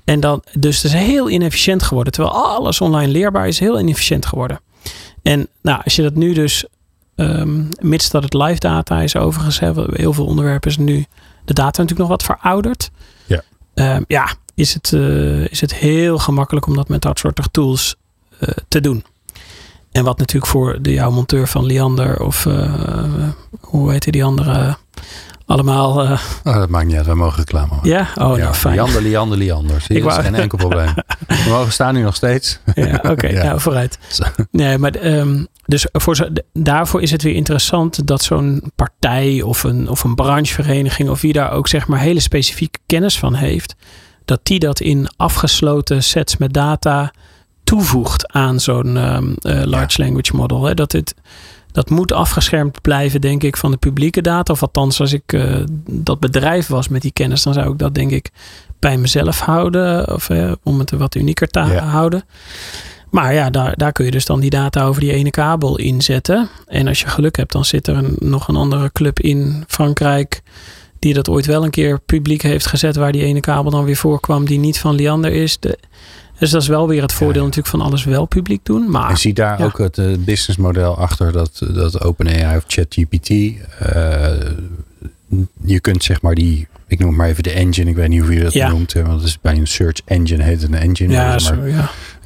En 0.05 0.21
dan, 0.21 0.43
dus 0.59 0.77
het 0.83 0.85
is 0.93 0.99
heel 1.01 1.31
inefficiënt 1.31 1.83
geworden. 1.83 2.13
Terwijl 2.13 2.35
alles 2.35 2.81
online 2.81 3.13
leerbaar 3.13 3.49
is, 3.49 3.59
heel 3.59 3.81
inefficiënt 3.81 4.27
geworden. 4.27 4.61
En 5.23 5.49
nou, 5.63 5.81
als 5.85 5.97
je 5.97 6.03
dat 6.03 6.15
nu 6.15 6.33
dus, 6.33 6.65
ehm, 7.17 7.65
mits 7.81 8.11
dat 8.11 8.23
het 8.23 8.35
live 8.35 8.59
data 8.59 9.01
is 9.01 9.17
overigens, 9.17 9.61
hè, 9.61 9.73
heel 9.93 10.13
veel 10.13 10.27
onderwerpen 10.27 10.71
is 10.71 10.77
nu 10.77 11.05
de 11.45 11.53
data 11.53 11.83
natuurlijk 11.83 11.99
nog 11.99 12.09
wat 12.09 12.23
verouderd. 12.23 12.91
Ja. 13.27 13.43
Ehm, 13.75 14.03
ja, 14.07 14.29
is 14.55 14.75
het, 14.75 14.93
eh, 14.93 15.47
is 15.47 15.61
het 15.61 15.75
heel 15.75 16.19
gemakkelijk 16.19 16.67
om 16.67 16.75
dat 16.75 16.89
met 16.89 17.03
dat 17.03 17.19
soort 17.19 17.49
tools 17.51 17.97
eh, 18.39 18.49
te 18.69 18.81
doen. 18.81 19.05
En 19.93 20.05
wat 20.05 20.19
natuurlijk 20.19 20.53
voor 20.53 20.79
de 20.83 20.93
jouw 20.93 21.11
monteur 21.11 21.49
van 21.49 21.67
Liander 21.67 22.21
of 22.21 22.47
eh, 22.47 23.29
hoe 23.61 23.93
heet 23.93 24.13
die 24.13 24.25
andere 24.25 24.77
allemaal. 25.47 26.01
Oh, 26.01 26.19
dat 26.45 26.69
maakt 26.69 26.87
niet 26.87 26.97
uit, 26.97 27.07
wij 27.07 27.15
mogen 27.15 27.39
reclame 27.39 27.67
maken. 27.71 27.89
ja, 27.91 28.09
oh 28.15 28.37
ja, 28.37 28.43
nou 28.43 28.55
fijn. 28.55 28.75
Liander, 28.75 29.03
Liander, 29.03 29.39
Liander. 29.39 29.81
Zie 29.81 29.97
je, 29.97 30.03
wou- 30.03 30.23
geen 30.23 30.35
enkel 30.35 30.59
probleem. 30.59 30.95
We 31.45 31.45
mogen 31.49 31.73
staan 31.73 31.95
nu 31.95 32.03
nog 32.03 32.15
steeds. 32.15 32.59
Ja, 32.75 33.01
oké, 33.03 33.27
Ja. 33.35 33.43
nou 33.45 33.61
vooruit. 33.61 33.99
Nee, 34.51 34.79
maar 34.79 34.95
ehm, 34.95 35.45
dus 35.67 35.87
voor 35.93 36.17
zo, 36.17 36.27
daarvoor 36.53 37.03
is 37.03 37.11
het 37.11 37.23
weer 37.23 37.35
interessant 37.35 38.07
dat 38.07 38.23
zo'n 38.23 38.63
partij 38.75 39.43
of 39.43 39.63
een, 39.63 39.89
of 39.89 40.05
een 40.05 40.15
branchevereniging 40.15 41.09
of 41.09 41.21
wie 41.21 41.33
daar 41.33 41.53
ook 41.53 41.69
zeg 41.69 41.87
maar 41.87 41.99
hele 42.01 42.21
specifieke 42.21 42.79
kennis 42.87 43.19
van 43.19 43.35
heeft, 43.35 43.75
dat 44.25 44.41
die 44.43 44.59
dat 44.59 44.81
in 44.81 45.09
afgesloten 45.17 46.03
sets 46.03 46.37
met 46.37 46.53
data 46.53 47.13
toevoegt 47.65 48.33
aan 48.33 48.61
zo'n 48.61 48.97
ehm, 48.97 49.33
eh, 49.39 49.63
large 49.65 50.03
language 50.03 50.37
model. 50.37 50.65
Hè. 50.65 50.75
Dat, 50.75 50.93
het, 50.93 51.15
dat 51.75 51.91
moet 51.91 52.13
afgeschermd 52.13 52.81
blijven, 52.81 53.21
denk 53.21 53.43
ik, 53.43 53.57
van 53.57 53.71
de 53.71 53.77
publieke 53.77 54.21
data. 54.23 54.53
Of 54.53 54.63
althans, 54.63 55.01
als 55.01 55.13
ik 55.13 55.33
eh, 55.33 55.57
dat 55.91 56.21
bedrijf 56.21 56.67
was 56.67 56.89
met 56.89 57.03
die 57.03 57.13
kennis, 57.13 57.43
dan 57.43 57.53
zou 57.55 57.73
ik 57.73 57.79
dat 57.79 57.95
denk 57.95 58.11
ik 58.11 58.31
bij 58.79 58.97
mezelf 58.99 59.41
houden. 59.41 60.15
Of 60.15 60.31
eh, 60.31 60.53
om 60.63 60.79
het 60.79 60.91
wat 60.91 61.15
unieker 61.15 61.49
te 61.49 61.59
Ja. 61.61 61.85
houden. 61.85 62.25
Maar 63.11 63.35
ja, 63.35 63.51
daar, 63.51 63.77
daar 63.77 63.93
kun 63.93 64.05
je 64.05 64.11
dus 64.11 64.25
dan 64.27 64.41
die 64.41 64.51
data 64.51 64.85
over 64.85 65.01
die 65.01 65.13
ene 65.13 65.31
kabel 65.31 65.79
inzetten. 65.79 66.49
En 66.67 66.89
als 66.89 67.01
je 67.01 67.07
geluk 67.07 67.37
hebt, 67.37 67.53
dan 67.53 67.65
zit 67.65 67.87
er 67.87 67.97
een, 67.97 68.17
nog 68.19 68.49
een 68.49 68.57
andere 68.57 68.93
club 68.93 69.21
in 69.21 69.65
Frankrijk. 69.69 70.43
Die 70.99 71.15
dat 71.15 71.29
ooit 71.29 71.47
wel 71.47 71.65
een 71.65 71.71
keer 71.71 72.01
publiek 72.01 72.43
heeft 72.43 72.67
gezet. 72.67 72.97
Waar 72.97 73.13
die 73.13 73.25
ene 73.25 73.41
kabel 73.41 73.71
dan 73.71 73.85
weer 73.85 73.97
voorkwam. 73.97 74.45
Die 74.47 74.59
niet 74.59 74.79
van 74.79 74.95
Liander 74.95 75.33
is. 75.33 75.59
De, 75.59 75.79
dus 76.39 76.51
dat 76.51 76.63
is 76.63 76.69
wel 76.69 76.89
weer 76.89 77.03
het 77.03 77.13
voordeel 77.13 77.41
ja. 77.41 77.47
natuurlijk 77.47 77.77
van 77.77 77.81
alles 77.81 78.05
wel 78.05 78.25
publiek 78.27 78.65
doen. 78.65 78.91
Maar 78.91 79.11
En 79.11 79.17
zie 79.17 79.35
daar 79.35 79.59
ja. 79.59 79.65
ook 79.65 79.79
het 79.79 79.99
eh, 79.99 80.07
businessmodel 80.19 80.99
achter 80.99 81.33
dat, 81.33 81.61
dat 81.75 82.01
OpenAI 82.05 82.57
of 82.57 82.65
ChatGPT. 82.67 83.29
eh, 83.79 84.27
je 85.65 85.81
kunt 85.81 86.05
zeg 86.05 86.23
maar 86.23 86.35
die, 86.35 86.69
ik 86.87 86.99
noem 86.99 87.09
het 87.09 87.17
maar 87.19 87.29
even 87.29 87.43
de 87.43 87.51
engine. 87.51 87.91
Ik 87.91 87.97
weet 87.97 88.09
niet 88.09 88.21
hoe 88.21 88.35
je 88.35 88.41
dat 88.43 88.53
Ja. 88.53 88.69
noemt. 88.69 88.93
hè, 88.93 89.03
Want 89.03 89.19
het 89.21 89.29
is 89.29 89.41
bij 89.41 89.57
een 89.57 89.67
search 89.67 90.01
engine 90.05 90.43
heet 90.43 90.63
het 90.63 90.73
een 90.73 90.79
engine. 90.79 91.13
ja, 91.13 91.27
maar, 91.29 91.41
zeg 91.41 91.57
maar, 91.59 91.71
zo, 91.71 91.77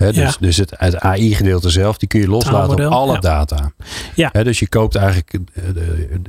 hè, 0.05 0.13
dus, 0.13 0.37
dus 0.41 0.57
het, 0.57 0.73
het 0.77 0.97
AI-gedeelte 0.99 1.71
zelf, 1.71 1.99
die 1.99 2.09
kun 2.09 2.21
je 2.21 2.29
loslaten 2.29 2.87
op 2.87 2.93
alle 2.93 3.21
data. 3.21 3.73
Ja. 4.15 4.29
Hè, 4.33 4.45
dus 4.45 4.59
je 4.59 4.69
koopt 4.69 4.95
eigenlijk, 4.95 5.33
eh, 5.55 5.63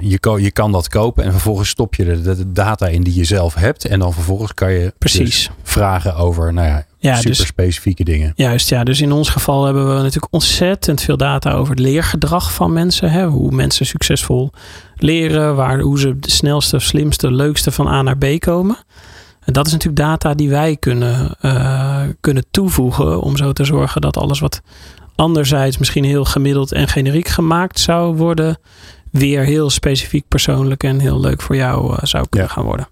je, 0.09 0.19
ko- 0.19 0.37
je 0.39 0.51
kan 0.51 0.71
dat 0.71 0.87
kopen 0.89 1.23
en 1.23 1.31
vervolgens 1.31 1.69
stop 1.69 1.95
je 1.95 2.05
de, 2.05 2.21
de 2.35 2.51
data 2.51 2.87
in 2.87 3.03
die 3.03 3.15
je 3.15 3.23
zelf 3.23 3.53
hebt. 3.53 3.85
En 3.85 3.99
dan 3.99 4.13
vervolgens 4.13 4.53
kan 4.53 4.71
je 4.71 4.93
Precies. 4.97 5.19
dus 5.29 5.49
vragen 5.63 6.15
over 6.15 6.53
nou 6.53 6.67
ja, 6.67 6.85
Ja, 7.01 7.15
super 7.15 7.29
dus- 7.29 7.45
specifieke 7.45 8.03
dingen. 8.03 8.33
Juist, 8.35 8.69
ja. 8.69 8.83
Dus 8.83 9.01
in 9.01 9.11
ons 9.11 9.29
geval 9.29 9.65
hebben 9.65 9.87
we 9.87 9.93
natuurlijk 9.93 10.33
ontzettend 10.33 11.01
veel 11.01 11.17
data 11.17 11.51
over 11.51 11.69
het 11.75 11.79
leergedrag 11.79 12.53
van 12.53 12.73
mensen. 12.73 13.11
Hè? 13.11 13.25
Hoe 13.25 13.51
mensen 13.51 13.85
succesvol 13.85 14.51
leren, 14.95 15.55
waar, 15.55 15.79
hoe 15.79 15.99
ze 15.99 16.19
de 16.19 16.31
snelste, 16.31 16.79
slimste, 16.79 17.31
leukste 17.31 17.71
van 17.71 17.87
A 17.87 18.01
naar 18.01 18.17
B 18.17 18.25
komen. 18.39 18.77
En 19.39 19.53
dat 19.53 19.65
is 19.67 19.71
natuurlijk 19.71 20.01
data 20.01 20.33
die 20.33 20.49
wij 20.49 20.77
kunnen, 20.77 21.35
eh, 21.41 22.01
kunnen 22.19 22.45
toevoegen 22.51 23.21
om 23.21 23.37
zo 23.37 23.53
te 23.53 23.63
zorgen 23.63 24.01
dat 24.01 24.17
alles 24.17 24.39
wat 24.39 24.61
anderzijds 25.15 25.77
misschien 25.77 26.03
heel 26.03 26.25
gemiddeld 26.25 26.71
en 26.71 26.87
generiek 26.87 27.27
gemaakt 27.27 27.79
zou 27.79 28.15
worden, 28.15 28.59
weer 29.11 29.43
heel 29.43 29.69
specifiek 29.69 30.27
persoonlijk 30.27 30.83
en 30.83 30.99
heel 30.99 31.19
leuk 31.19 31.41
voor 31.41 31.55
jou 31.55 31.93
eh, 31.93 31.97
zou 32.03 32.25
kunnen 32.29 32.47
Ja. 32.47 32.53
gaan 32.53 32.65
worden. 32.65 32.87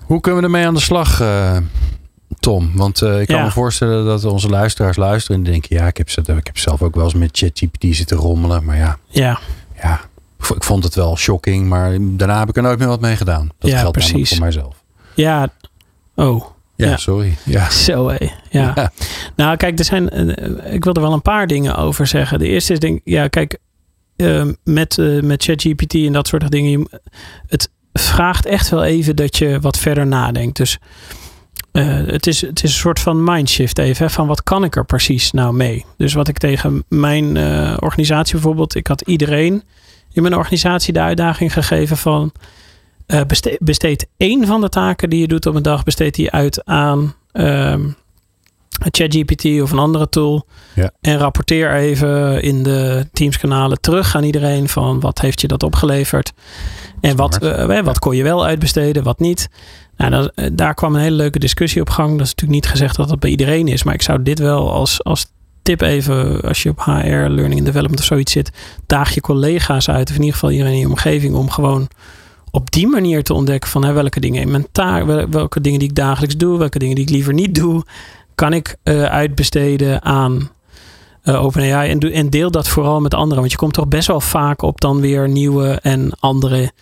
Hoe 0.00 0.20
kunnen 0.20 0.40
we 0.40 0.46
ermee 0.46 0.66
aan 0.66 0.74
de 0.74 0.80
slag, 0.80 1.20
eh, 1.20 1.56
Tom? 2.40 2.70
Want 2.74 3.02
eh, 3.02 3.20
ik 3.20 3.26
kan 3.26 3.36
Ja. 3.36 3.44
me 3.44 3.50
voorstellen 3.50 4.04
dat 4.04 4.24
onze 4.24 4.48
luisteraars 4.48 4.96
luisteren 4.96 5.36
en 5.44 5.50
denken: 5.50 5.76
ja, 5.76 5.86
ik 5.86 5.96
heb, 5.96 6.08
ik 6.08 6.46
heb 6.46 6.58
zelf 6.58 6.82
ook 6.82 6.94
wel 6.94 7.04
eens 7.04 7.14
met 7.14 7.30
ChatGPT 7.38 7.86
zitten 7.96 8.16
rommelen. 8.16 8.64
Maar 8.64 8.76
ja, 8.76 8.98
Ja, 9.08 9.38
ja, 9.82 10.00
ik 10.54 10.64
vond 10.64 10.84
het 10.84 10.94
wel 10.94 11.16
shocking, 11.16 11.68
maar 11.68 11.96
daarna 12.00 12.38
heb 12.38 12.48
ik 12.48 12.56
er 12.56 12.62
nooit 12.62 12.78
meer 12.78 12.88
wat 12.88 13.00
mee 13.00 13.16
gedaan. 13.16 13.48
Dat 13.58 13.70
Ja, 13.70 13.78
geldt 13.78 13.96
precies. 13.98 14.28
voor 14.30 14.38
mijzelf. 14.40 14.74
ja. 15.14 15.48
Oh, 16.14 16.44
Ja, 16.76 16.86
Ja. 16.88 16.96
sorry. 16.96 17.36
Ja. 17.44 17.70
Zo 17.70 18.08
hé. 18.08 18.16
Ja. 18.50 18.72
Ja. 18.74 18.92
Nou, 19.36 19.56
kijk, 19.56 19.78
er 19.78 19.84
zijn. 19.84 20.10
eh, 20.10 20.74
ik 20.74 20.84
wil 20.84 20.94
er 20.94 21.00
wel 21.00 21.12
een 21.12 21.22
paar 21.22 21.46
dingen 21.46 21.76
over 21.76 22.06
zeggen. 22.06 22.38
De 22.38 22.46
eerste 22.46 22.72
is 22.72 22.78
denk 22.78 23.00
ja, 23.04 23.28
kijk, 23.28 23.58
eh, 24.16 24.44
met, 24.64 24.96
met 25.22 25.42
ChatGPT 25.44 25.94
en 25.94 26.12
dat 26.12 26.26
soort 26.28 26.50
dingen. 26.50 26.70
je- 26.70 27.00
Het 27.46 27.70
vraagt 27.92 28.46
echt 28.46 28.68
wel 28.68 28.84
even 28.84 29.16
dat 29.16 29.36
je 29.36 29.60
wat 29.60 29.78
verder 29.78 30.06
nadenkt. 30.06 30.56
Dus 30.56 30.78
eh, 31.72 31.84
het, 32.06 32.26
is, 32.26 32.40
het 32.40 32.62
is 32.62 32.70
een 32.72 32.78
soort 32.78 33.00
van 33.00 33.24
mindshift 33.24 33.78
even. 33.78 34.06
Hè, 34.06 34.12
van 34.12 34.26
wat 34.26 34.42
kan 34.42 34.64
ik 34.64 34.76
er 34.76 34.84
precies 34.84 35.30
nou 35.32 35.54
mee? 35.54 35.84
Dus 35.96 36.12
wat 36.12 36.28
ik 36.28 36.38
tegen 36.38 36.84
mijn 36.88 37.36
eh, 37.36 37.76
organisatie 37.80 38.32
bijvoorbeeld. 38.34 38.74
Ik 38.74 38.86
had 38.86 39.00
iedereen 39.00 39.62
in 40.12 40.22
mijn 40.22 40.36
organisatie 40.36 40.92
de 40.92 41.00
uitdaging 41.00 41.52
gegeven 41.52 41.96
van. 41.96 42.32
eh, 43.06 43.20
beste- 43.26 43.58
besteed 43.62 44.06
één 44.16 44.46
van 44.46 44.60
de 44.60 44.68
taken 44.68 45.10
die 45.10 45.20
je 45.20 45.28
doet 45.28 45.46
op 45.46 45.54
een 45.54 45.62
dag, 45.62 45.82
besteed 45.82 46.14
die 46.14 46.30
uit 46.30 46.64
aan 46.64 47.14
ehm, 47.32 47.88
ChatGPT 48.90 49.44
of 49.62 49.70
een 49.72 49.78
andere 49.78 50.08
tool. 50.08 50.46
Ja. 50.74 50.90
En 51.00 51.18
rapporteer 51.18 51.74
even 51.74 52.42
in 52.42 52.62
de 52.62 53.06
Teams-kanalen 53.12 53.80
terug 53.80 54.16
aan 54.16 54.24
iedereen 54.24 54.68
van 54.68 55.00
wat 55.00 55.20
heeft 55.20 55.40
je 55.40 55.48
dat 55.48 55.62
opgeleverd. 55.62 56.32
En 57.00 57.16
wat, 57.16 57.42
eh, 57.42 57.80
wat 57.80 57.98
kon 57.98 58.16
je 58.16 58.22
wel 58.22 58.44
uitbesteden, 58.44 59.02
wat 59.02 59.18
niet. 59.20 59.48
Nou, 60.08 60.30
eh, 60.34 60.46
daar 60.52 60.74
kwam 60.74 60.94
een 60.94 61.00
hele 61.00 61.16
leuke 61.16 61.38
discussie 61.38 61.80
op 61.80 61.90
gang. 61.90 62.10
Dat 62.10 62.26
is 62.26 62.34
natuurlijk 62.34 62.60
niet 62.62 62.70
gezegd 62.70 62.96
dat 62.96 63.08
dat 63.08 63.20
bij 63.20 63.30
iedereen 63.30 63.68
is. 63.68 63.82
Maar 63.82 63.94
ik 63.94 64.02
zou 64.02 64.22
dit 64.22 64.38
wel 64.38 64.72
als, 64.72 65.04
als 65.04 65.26
tip 65.62 65.80
even, 65.80 66.40
als 66.40 66.62
je 66.62 66.68
op 66.68 66.84
HR, 66.84 66.90
Learning 67.10 67.54
and 67.54 67.64
Development 67.64 67.98
of 67.98 68.04
zoiets 68.04 68.32
zit. 68.32 68.50
Daag 68.86 69.14
je 69.14 69.20
collega's 69.20 69.88
uit, 69.88 70.08
of 70.08 70.14
in 70.14 70.20
ieder 70.20 70.34
geval 70.34 70.50
iedereen 70.50 70.72
in 70.72 70.78
je 70.78 70.88
omgeving, 70.88 71.34
om 71.34 71.50
gewoon 71.50 71.88
op 72.50 72.70
die 72.70 72.86
manier 72.86 73.22
te 73.22 73.34
ontdekken 73.34 73.70
van 73.70 73.84
hè, 73.84 73.92
welke 73.92 74.20
dingen 74.20 74.40
in 74.40 74.50
mijn 74.50 75.30
welke 75.30 75.60
dingen 75.60 75.78
die 75.78 75.88
ik 75.88 75.94
dagelijks 75.94 76.36
doe, 76.36 76.58
welke 76.58 76.78
dingen 76.78 76.94
die 76.94 77.04
ik 77.04 77.10
liever 77.10 77.34
niet 77.34 77.54
doe, 77.54 77.84
kan 78.34 78.52
ik 78.52 78.76
eh, 78.82 79.02
uitbesteden 79.02 80.02
aan 80.02 80.50
eh, 81.22 81.44
OpenAI. 81.44 81.90
En, 81.90 82.12
en 82.12 82.30
deel 82.30 82.50
dat 82.50 82.68
vooral 82.68 83.00
met 83.00 83.14
anderen, 83.14 83.38
want 83.38 83.50
je 83.50 83.58
komt 83.58 83.72
toch 83.72 83.88
best 83.88 84.06
wel 84.06 84.20
vaak 84.20 84.62
op 84.62 84.80
dan 84.80 85.00
weer 85.00 85.28
nieuwe 85.28 85.78
en 85.82 86.12
andere 86.20 86.72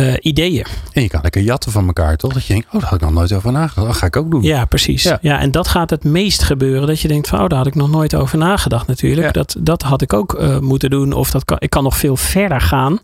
eh, 0.00 0.14
ideeën. 0.20 0.66
En 0.92 1.02
je 1.02 1.08
kan 1.08 1.20
lekker 1.22 1.42
jatten 1.42 1.72
van 1.72 1.86
elkaar, 1.86 2.16
toch? 2.16 2.32
Dat 2.32 2.44
je 2.46 2.52
denkt, 2.52 2.66
oh, 2.66 2.72
daar 2.80 2.82
had 2.90 2.92
ik 2.92 3.00
nog 3.00 3.12
nooit 3.12 3.32
over 3.32 3.52
nagedacht. 3.52 3.86
Dat 3.86 3.96
ga 3.96 4.06
ik 4.06 4.16
ook 4.16 4.30
doen. 4.30 4.42
Ja, 4.42 4.64
precies. 4.64 5.02
Ja. 5.02 5.18
Ja. 5.20 5.40
en 5.40 5.50
dat 5.50 5.68
gaat 5.68 5.90
het 5.90 6.04
meest 6.04 6.42
gebeuren. 6.42 6.86
Dat 6.86 7.00
je 7.00 7.08
denkt 7.08 7.28
van, 7.28 7.40
oh, 7.40 7.48
daar 7.48 7.58
had 7.58 7.66
ik 7.66 7.74
nog 7.74 7.90
nooit 7.90 8.14
over 8.14 8.38
nagedacht 8.38 8.86
natuurlijk. 8.86 9.26
Ja. 9.26 9.32
Dat, 9.32 9.56
dat 9.58 9.82
had 9.82 10.02
ik 10.02 10.12
ook 10.12 10.34
eh, 10.34 10.58
moeten 10.58 10.90
doen. 10.90 11.12
Of 11.12 11.30
dat 11.30 11.44
kan, 11.44 11.56
ik 11.60 11.70
kan 11.70 11.82
nog 11.82 11.96
veel 11.96 12.16
verder 12.16 12.60
gaan 12.60 12.98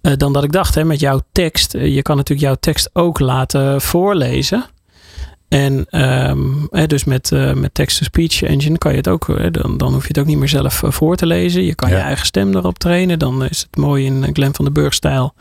eh, 0.00 0.12
dan 0.16 0.32
dat 0.32 0.44
ik 0.44 0.52
dacht. 0.52 0.74
Hè, 0.74 0.84
met 0.84 1.00
jouw 1.00 1.20
tekst. 1.32 1.72
Je 1.72 2.02
kan 2.02 2.16
natuurlijk 2.16 2.46
jouw 2.48 2.56
tekst 2.60 2.90
ook 2.92 3.18
laten 3.18 3.80
voorlezen. 3.80 4.64
En 5.48 5.86
ehm, 5.90 6.38
hè, 6.70 6.86
dus 6.86 7.04
met, 7.04 7.30
met 7.54 7.74
text-to-speech 7.74 8.42
engine 8.42 8.78
kan 8.78 8.90
je 8.90 8.96
het 8.96 9.08
ook. 9.08 9.52
dan, 9.52 9.76
dan 9.76 9.92
hoef 9.92 10.02
je 10.02 10.08
het 10.08 10.18
ook 10.18 10.26
niet 10.26 10.38
meer 10.38 10.48
zelf 10.48 10.82
voor 10.84 11.16
te 11.16 11.26
lezen. 11.26 11.64
Je 11.64 11.74
kan 11.74 11.88
Ja. 11.90 11.96
je 11.96 12.02
eigen 12.02 12.26
stem 12.26 12.56
erop 12.56 12.78
trainen. 12.78 13.18
Dan 13.18 13.44
is 13.44 13.60
het 13.60 13.76
mooi 13.76 14.04
in 14.04 14.30
Glenn 14.32 14.54
van 14.54 14.64
den 14.64 14.74
Burg-stijl 14.74 15.34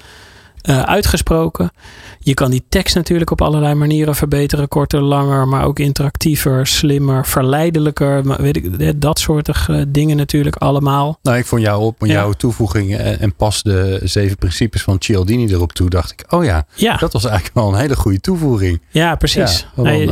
eh, 0.61 0.81
uitgesproken. 0.81 1.71
Je 2.19 2.33
kan 2.33 2.51
die 2.51 2.63
tekst 2.69 2.95
natuurlijk 2.95 3.31
op 3.31 3.41
allerlei 3.41 3.73
manieren 3.73 4.15
verbeteren. 4.15 4.67
Korter, 4.67 5.01
langer, 5.01 5.47
maar 5.47 5.65
ook 5.65 5.79
interactiever, 5.79 6.67
slimmer, 6.67 7.25
verleidelijker. 7.25 8.41
Weet 8.41 8.55
ik, 8.57 8.65
eh, 8.77 8.89
dat 8.95 9.19
soort 9.19 9.49
eh, 9.49 9.81
dingen 9.87 10.17
natuurlijk 10.17 10.55
allemaal. 10.55 11.19
Nou, 11.21 11.37
ik 11.37 11.45
vond 11.45 11.61
jou 11.61 11.81
op 11.83 11.95
Ja. 11.99 12.13
jouw 12.13 12.31
toevoeging 12.31 12.95
en, 12.95 13.35
pas 13.35 13.63
de 13.63 13.99
zeven 14.03 14.37
principes 14.37 14.81
van 14.83 14.95
Cialdini 14.99 15.47
erop 15.53 15.73
toe. 15.73 15.89
Dacht 15.89 16.11
ik, 16.11 16.25
oh 16.29 16.43
ja, 16.43 16.65
Ja, 16.75 16.95
dat 16.97 17.13
was 17.13 17.25
eigenlijk 17.25 17.55
wel 17.55 17.67
een 17.73 17.79
hele 17.79 17.95
goede 17.95 18.19
toevoeging. 18.19 18.81
ja 18.89 19.15
precies. 19.15 19.67
Ja, 19.75 19.81
Nee, 19.83 20.09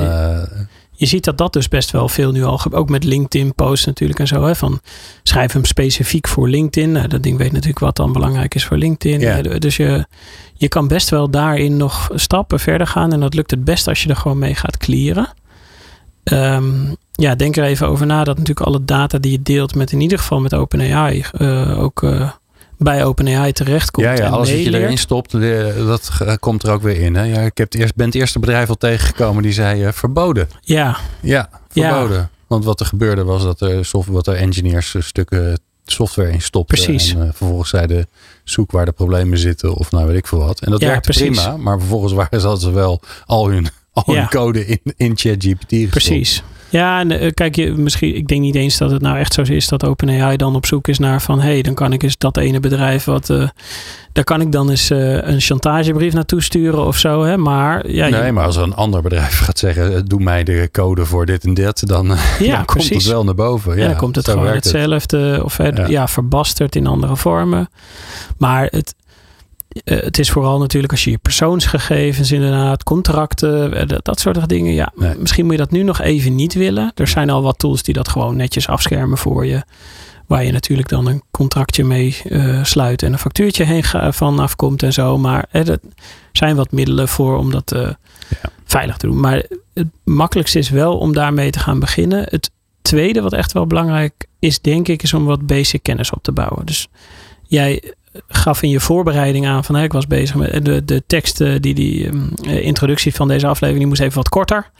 je 0.95 1.05
ziet 1.05 1.23
dat 1.23 1.37
dat 1.37 1.53
dus 1.53 1.67
best 1.67 1.91
wel 1.91 2.09
veel 2.09 2.31
nu 2.31 2.43
al 2.43 2.57
gebeurt. 2.57 2.81
Ook 2.81 2.89
met 2.89 3.03
LinkedIn 3.03 3.53
posts 3.53 3.85
natuurlijk 3.85 4.19
en 4.19 4.27
zo. 4.27 4.43
Hè, 4.43 4.55
van 4.55 4.79
schrijf 5.23 5.53
hem 5.53 5.65
specifiek 5.65 6.27
voor 6.27 6.49
LinkedIn. 6.49 6.91
Nou, 6.91 7.07
dat 7.07 7.23
ding 7.23 7.37
weet 7.37 7.51
natuurlijk 7.51 7.79
wat 7.79 7.95
dan 7.95 8.13
belangrijk 8.13 8.55
is 8.55 8.65
voor 8.65 8.77
LinkedIn. 8.77 9.19
Ja. 9.19 9.41
Eh, 9.41 9.59
Dus 9.59 9.77
je, 9.77 10.05
je 10.53 10.67
kan 10.67 10.87
best 10.87 11.09
wel 11.09 11.29
daarin 11.29 11.77
nog 11.77 12.09
stappen 12.13 12.59
verder 12.59 12.87
gaan. 12.87 13.13
En 13.13 13.19
dat 13.19 13.33
lukt 13.33 13.51
het 13.51 13.63
best 13.63 13.87
als 13.87 14.03
je 14.03 14.09
er 14.09 14.15
gewoon 14.15 14.39
mee 14.39 14.55
gaat 14.55 14.77
clearen. 14.77 15.33
Ehm, 16.23 16.93
ja, 17.11 17.35
denk 17.35 17.57
er 17.57 17.63
even 17.63 17.87
over 17.87 18.05
na 18.05 18.23
dat 18.23 18.37
natuurlijk 18.37 18.67
alle 18.67 18.85
data 18.85 19.17
die 19.17 19.31
je 19.31 19.41
deelt 19.41 19.75
met 19.75 19.91
in 19.91 20.01
ieder 20.01 20.17
geval 20.17 20.39
met 20.39 20.53
OpenAI 20.53 21.23
uh, 21.37 21.81
ook 21.83 22.01
uh, 22.01 22.31
bij 22.77 23.05
OpenAI 23.05 23.51
terechtkomt. 23.51 24.05
Ja, 24.07 24.13
ja 24.13 24.19
en 24.19 24.31
alles 24.31 24.51
wat 24.51 24.63
je 24.63 24.79
erin 24.79 24.97
stopt, 24.97 25.31
dat 25.77 26.11
komt 26.39 26.63
er 26.63 26.71
ook 26.71 26.81
weer 26.81 26.97
in. 26.97 27.15
Hè? 27.15 27.23
Ja, 27.23 27.41
ik 27.41 27.57
heb 27.57 27.71
het 27.71 27.81
eerst, 27.81 27.95
ben 27.95 28.05
het 28.05 28.15
eerste 28.15 28.39
bedrijf 28.39 28.69
al 28.69 28.75
tegengekomen 28.75 29.43
die 29.43 29.53
zei 29.53 29.85
uh, 29.85 29.91
verboden. 29.91 30.47
Ja. 30.61 30.97
Ja, 31.21 31.49
verboden. 31.69 32.17
Ja. 32.17 32.29
Want 32.47 32.65
wat 32.65 32.79
er 32.79 32.85
gebeurde 32.85 33.23
was 33.23 33.43
dat 33.43 33.61
er, 33.61 33.85
software, 33.85 34.17
wat 34.17 34.27
er 34.27 34.35
engineers 34.35 34.95
stukken 34.99 35.59
software 35.85 36.31
in 36.31 36.41
stopten. 36.41 36.77
Precies. 36.77 37.13
En 37.13 37.17
uh, 37.19 37.23
vervolgens 37.23 37.69
zeiden 37.69 38.07
zoek 38.43 38.71
waar 38.71 38.85
de 38.85 38.91
problemen 38.91 39.37
zitten 39.37 39.73
of 39.73 39.91
nou 39.91 40.07
weet 40.07 40.17
ik 40.17 40.27
veel 40.27 40.39
wat. 40.39 40.59
En 40.59 40.71
dat 40.71 40.81
Ja, 40.81 40.87
werkte 40.87 41.09
precies. 41.11 41.41
prima. 41.41 41.57
Maar 41.57 41.79
vervolgens 41.79 42.13
waren 42.39 42.59
ze 42.59 42.71
wel 42.71 43.01
al 43.25 43.49
hun, 43.49 43.67
al 43.91 44.15
hun 44.15 44.29
code 44.29 44.65
in, 44.65 44.79
in 44.97 45.17
ChatGPT 45.17 45.69
gestopt. 45.69 45.89
Precies. 45.89 46.43
Ja, 46.75 46.99
en 46.99 47.11
eh, 47.11 47.31
kijk, 47.33 47.55
je, 47.55 47.71
misschien, 47.71 48.15
ik 48.15 48.27
denk 48.27 48.41
niet 48.41 48.55
eens 48.55 48.77
dat 48.77 48.91
het 48.91 49.01
nou 49.01 49.17
echt 49.17 49.33
zo 49.33 49.41
is 49.41 49.67
dat 49.67 49.85
OpenAI 49.85 50.37
dan 50.37 50.55
op 50.55 50.65
zoek 50.65 50.87
is 50.87 50.99
naar 50.99 51.21
van 51.21 51.39
hé, 51.39 51.51
hey, 51.51 51.61
dan 51.61 51.73
kan 51.73 51.93
ik 51.93 52.03
eens 52.03 52.17
dat 52.17 52.37
ene 52.37 52.59
bedrijf 52.59 53.03
wat. 53.03 53.29
eh, 53.29 53.47
daar 54.11 54.23
kan 54.23 54.41
ik 54.41 54.51
dan 54.51 54.69
eens 54.69 54.89
eh, 54.89 55.13
een 55.27 55.39
chantagebrief 55.41 56.13
naartoe 56.13 56.41
sturen 56.43 56.85
of 56.85 56.97
zo. 56.97 57.23
Hè? 57.23 57.37
Maar 57.37 57.89
ja, 57.91 58.05
je- 58.05 58.11
Nee, 58.15 58.31
maar 58.31 58.45
als 58.45 58.55
een 58.55 58.73
ander 58.75 59.01
bedrijf 59.01 59.39
gaat 59.39 59.59
zeggen, 59.59 60.05
doe 60.05 60.19
mij 60.23 60.43
de 60.43 60.69
code 60.71 61.05
voor 61.05 61.25
dit 61.25 61.43
en 61.43 61.53
dat, 61.53 61.81
dan, 61.85 62.07
Ja, 62.39 62.55
dan 62.55 62.65
komt 62.65 62.89
het 62.89 63.03
wel 63.05 63.23
naar 63.23 63.35
boven. 63.35 63.75
Ja, 63.75 63.81
Ja, 63.81 63.87
dan 63.87 63.97
komt 63.97 64.15
het 64.15 64.29
gewoon 64.29 64.45
het. 64.45 64.55
hetzelfde 64.63 65.39
of 65.43 65.57
Ja. 65.57 65.85
ja. 65.87 66.07
verbasterd 66.07 66.75
in 66.75 66.87
andere 66.87 67.15
vormen. 67.17 67.69
Maar 68.37 68.67
het, 68.71 68.95
eh, 69.83 70.01
het 70.01 70.19
is 70.19 70.29
vooral 70.29 70.59
natuurlijk 70.59 70.91
als 70.91 71.03
je 71.03 71.11
je 71.11 71.17
persoonsgegevens 71.17 72.31
inderdaad, 72.31 72.83
contracten, 72.83 73.73
eh, 73.73 73.87
dat, 73.87 74.05
dat 74.05 74.19
soort 74.19 74.49
dingen. 74.49 74.73
Ja, 74.73 74.91
Nee. 74.95 75.15
misschien 75.17 75.43
moet 75.45 75.53
je 75.53 75.59
dat 75.59 75.71
nu 75.71 75.83
nog 75.83 76.01
even 76.01 76.35
niet 76.35 76.53
willen. 76.53 76.91
Er 76.95 77.07
zijn 77.07 77.29
al 77.29 77.41
wat 77.41 77.59
tools 77.59 77.83
die 77.83 77.93
dat 77.93 78.09
gewoon 78.09 78.35
netjes 78.35 78.67
afschermen 78.67 79.17
voor 79.17 79.45
je. 79.45 79.63
Waar 80.27 80.43
je 80.43 80.51
natuurlijk 80.51 80.89
dan 80.89 81.07
een 81.07 81.21
contractje 81.31 81.83
mee 81.83 82.17
eh, 82.29 82.63
sluit 82.63 83.03
en 83.03 83.11
een 83.13 83.19
factuurtje 83.19 83.63
heen 83.63 83.83
van 84.13 84.39
afkomt 84.39 84.83
en 84.83 84.93
zo. 84.93 85.17
Maar 85.17 85.45
eh, 85.51 85.67
er 85.67 85.79
zijn 86.31 86.55
wat 86.55 86.71
middelen 86.71 87.07
voor 87.07 87.37
om 87.37 87.51
dat 87.51 87.75
veilig 88.65 88.97
te 88.97 89.07
doen. 89.07 89.19
Maar 89.19 89.45
het 89.73 89.87
makkelijkste 90.03 90.59
is 90.59 90.69
wel 90.69 90.97
om 90.97 91.13
daarmee 91.13 91.49
te 91.49 91.59
gaan 91.59 91.79
beginnen. 91.79 92.25
Het 92.29 92.51
tweede 92.81 93.21
wat 93.21 93.33
echt 93.33 93.51
wel 93.51 93.67
belangrijk 93.67 94.13
is, 94.39 94.61
denk 94.61 94.87
ik, 94.87 95.03
is 95.03 95.13
om 95.13 95.25
wat 95.25 95.45
basic 95.45 95.83
kennis 95.83 96.11
op 96.11 96.23
te 96.23 96.31
bouwen. 96.31 96.65
Dus 96.65 96.87
jij 97.47 97.93
gaf 98.27 98.61
in 98.61 98.69
je 98.69 98.79
voorbereiding 98.79 99.47
aan 99.47 99.63
van 99.63 99.75
hè, 99.75 99.83
ik 99.83 99.93
was 99.93 100.07
bezig 100.07 100.35
met 100.35 100.65
de, 100.65 100.85
de 100.85 101.03
tekst, 101.07 101.41
eh, 101.41 101.53
die, 101.59 101.73
die 101.73 102.05
ehm, 102.07 102.21
eh, 102.43 102.65
introductie 102.65 103.15
van 103.15 103.27
deze 103.27 103.47
aflevering, 103.47 103.77
die 103.77 103.87
moest 103.87 104.01
even 104.01 104.15
wat 104.15 104.29
korter. 104.29 104.71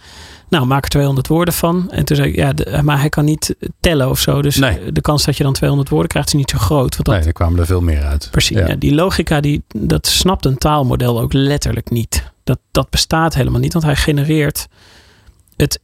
Nou, 0.49 0.65
maak 0.65 0.83
er 0.83 0.89
200 0.89 1.27
woorden 1.27 1.53
van. 1.53 1.91
En 1.91 2.05
toen 2.05 2.15
zei 2.15 2.29
ik, 2.29 2.35
ja, 2.35 2.53
de- 2.53 2.79
maar 2.83 2.99
hij 2.99 3.09
kan 3.09 3.25
niet 3.25 3.55
tellen 3.79 4.09
of 4.09 4.19
zo. 4.19 4.41
Dus 4.41 4.55
Nee. 4.55 4.91
de 4.91 5.01
kans 5.01 5.25
dat 5.25 5.37
je 5.37 5.43
dan 5.43 5.53
200 5.53 5.89
woorden 5.89 6.09
krijgt 6.09 6.27
is 6.29 6.33
niet 6.33 6.49
zo 6.49 6.57
groot. 6.57 6.93
Want 6.95 7.05
dat, 7.05 7.15
Nee, 7.15 7.25
er 7.25 7.33
kwamen 7.33 7.59
er 7.59 7.65
veel 7.65 7.81
meer 7.81 8.03
uit. 8.03 8.27
Precies. 8.31 8.57
Ja. 8.57 8.67
Ja, 8.67 8.75
die 8.75 8.93
logica, 8.95 9.39
die, 9.39 9.63
dat 9.67 10.07
snapt 10.07 10.45
een 10.45 10.57
taalmodel 10.57 11.19
ook 11.21 11.33
letterlijk 11.33 11.89
niet. 11.89 12.31
Dat, 12.43 12.59
dat 12.71 12.89
bestaat 12.89 13.33
helemaal 13.35 13.59
niet, 13.59 13.73
want 13.73 13.85
hij 13.85 13.95
genereert 13.95 14.67
het, 15.55 15.79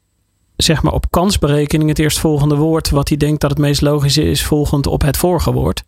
zeg 0.55 0.81
maar, 0.81 0.93
op 0.93 1.05
kansberekening 1.11 1.89
het 1.89 1.99
eerstvolgende 1.99 2.55
woord, 2.55 2.89
wat 2.89 3.07
hij 3.07 3.17
denkt 3.17 3.41
dat 3.41 3.49
het 3.49 3.59
meest 3.59 3.81
logisch 3.81 4.17
is, 4.17 4.43
volgend 4.43 4.87
op 4.87 5.01
het 5.01 5.17
vorige 5.17 5.51
woord. 5.51 5.83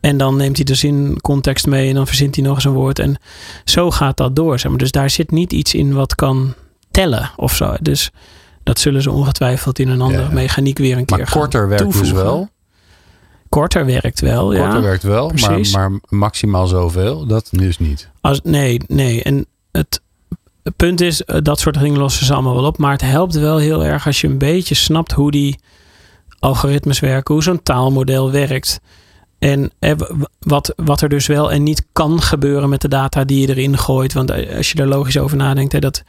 En 0.00 0.16
dan 0.16 0.36
neemt 0.36 0.56
hij 0.56 0.64
de 0.64 0.74
zin 0.74 1.20
context 1.20 1.66
mee 1.66 1.88
en 1.88 1.94
dan 1.94 2.06
verzint 2.06 2.34
hij 2.34 2.44
nog 2.44 2.54
eens 2.54 2.64
een 2.64 2.72
woord. 2.72 2.98
En 2.98 3.16
zo 3.64 3.90
gaat 3.90 4.16
dat 4.16 4.36
door. 4.36 4.58
Zeg 4.58 4.70
maar. 4.70 4.80
Dus 4.80 4.90
daar 4.90 5.10
zit 5.10 5.30
niet 5.30 5.52
iets 5.52 5.74
in 5.74 5.92
wat 5.92 6.14
kan 6.14 6.54
tellen 6.90 7.30
of 7.36 7.54
zo. 7.54 7.74
Dus 7.80 8.10
dat 8.62 8.78
zullen 8.78 9.02
ze 9.02 9.10
ongetwijfeld 9.10 9.78
in 9.78 9.88
een 9.88 10.00
andere 10.00 10.22
Ja. 10.22 10.32
mechaniek 10.32 10.78
weer 10.78 10.96
een 10.96 11.04
keer 11.04 11.16
Maar 11.18 11.26
gaan 11.26 11.40
korter 11.40 11.68
werkt 11.68 11.92
dus 11.98 12.10
wel. 12.10 12.48
Korter 13.48 13.86
werkt 13.86 14.20
wel, 14.20 14.52
ja. 14.52 14.62
Korter 14.62 14.82
werkt 14.82 15.02
wel, 15.02 15.32
maar, 15.40 15.60
maar 15.70 15.90
maximaal 16.08 16.66
zoveel, 16.66 17.26
dat 17.26 17.48
dus 17.50 17.78
niet. 17.78 18.10
Als, 18.20 18.40
nee, 18.42 18.80
nee. 18.86 19.22
En 19.22 19.46
het, 19.72 20.00
het 20.62 20.76
punt 20.76 21.00
is, 21.00 21.24
eh, 21.24 21.36
dat 21.42 21.60
soort 21.60 21.78
dingen 21.80 21.98
lossen 21.98 22.26
ze 22.26 22.32
allemaal 22.32 22.54
wel 22.54 22.64
op. 22.64 22.78
Maar 22.78 22.92
het 22.92 23.00
helpt 23.00 23.34
wel 23.34 23.58
heel 23.58 23.84
erg 23.84 24.06
als 24.06 24.20
je 24.20 24.26
een 24.26 24.38
beetje 24.38 24.74
snapt 24.74 25.12
hoe 25.12 25.30
die 25.30 25.58
algoritmes 26.38 27.00
werken, 27.00 27.34
hoe 27.34 27.42
zo'n 27.42 27.62
taalmodel 27.62 28.30
werkt. 28.30 28.80
En 29.40 29.70
eh, 29.78 29.92
wat, 30.38 30.72
wat 30.76 31.00
er 31.00 31.08
dus 31.08 31.26
wel 31.26 31.52
en 31.52 31.62
niet 31.62 31.86
kan 31.92 32.22
gebeuren 32.22 32.68
met 32.68 32.80
de 32.80 32.88
data 32.88 33.24
die 33.24 33.40
je 33.40 33.48
erin 33.48 33.78
gooit. 33.78 34.12
Want 34.12 34.30
eh, 34.30 34.56
als 34.56 34.72
je 34.72 34.78
er 34.78 34.88
logisch 34.88 35.18
over 35.18 35.36
nadenkt, 35.36 35.72
hè, 35.72 35.78
dat, 35.78 36.02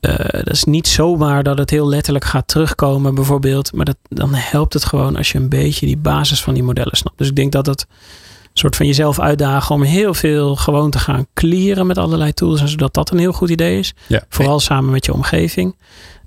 eh, 0.00 0.14
dat 0.30 0.52
is 0.52 0.64
niet 0.64 0.88
zomaar 0.88 1.42
dat 1.42 1.58
het 1.58 1.70
heel 1.70 1.88
letterlijk 1.88 2.24
gaat 2.24 2.48
terugkomen, 2.48 3.14
bijvoorbeeld. 3.14 3.72
Maar 3.72 3.84
dat, 3.84 3.96
dan 4.08 4.34
helpt 4.34 4.72
het 4.72 4.84
gewoon 4.84 5.16
als 5.16 5.32
je 5.32 5.38
een 5.38 5.48
beetje 5.48 5.86
die 5.86 5.96
basis 5.96 6.42
van 6.42 6.54
die 6.54 6.62
modellen 6.62 6.96
snapt. 6.96 7.18
Dus 7.18 7.28
ik 7.28 7.36
denk 7.36 7.52
dat 7.52 7.66
het 7.66 7.80
een 7.80 8.58
soort 8.58 8.76
van 8.76 8.86
jezelf 8.86 9.20
uitdagen 9.20 9.74
om 9.74 9.82
heel 9.82 10.14
veel 10.14 10.56
gewoon 10.56 10.90
te 10.90 10.98
gaan 10.98 11.26
clearen 11.34 11.86
met 11.86 11.98
allerlei 11.98 12.32
tools. 12.32 12.60
En 12.60 12.68
zodat 12.68 12.94
dat 12.94 13.10
een 13.10 13.18
heel 13.18 13.32
goed 13.32 13.50
idee 13.50 13.78
is. 13.78 13.94
Ja. 14.06 14.24
Vooral 14.28 14.60
samen 14.60 14.90
met 14.90 15.04
je 15.04 15.12
omgeving. 15.12 15.76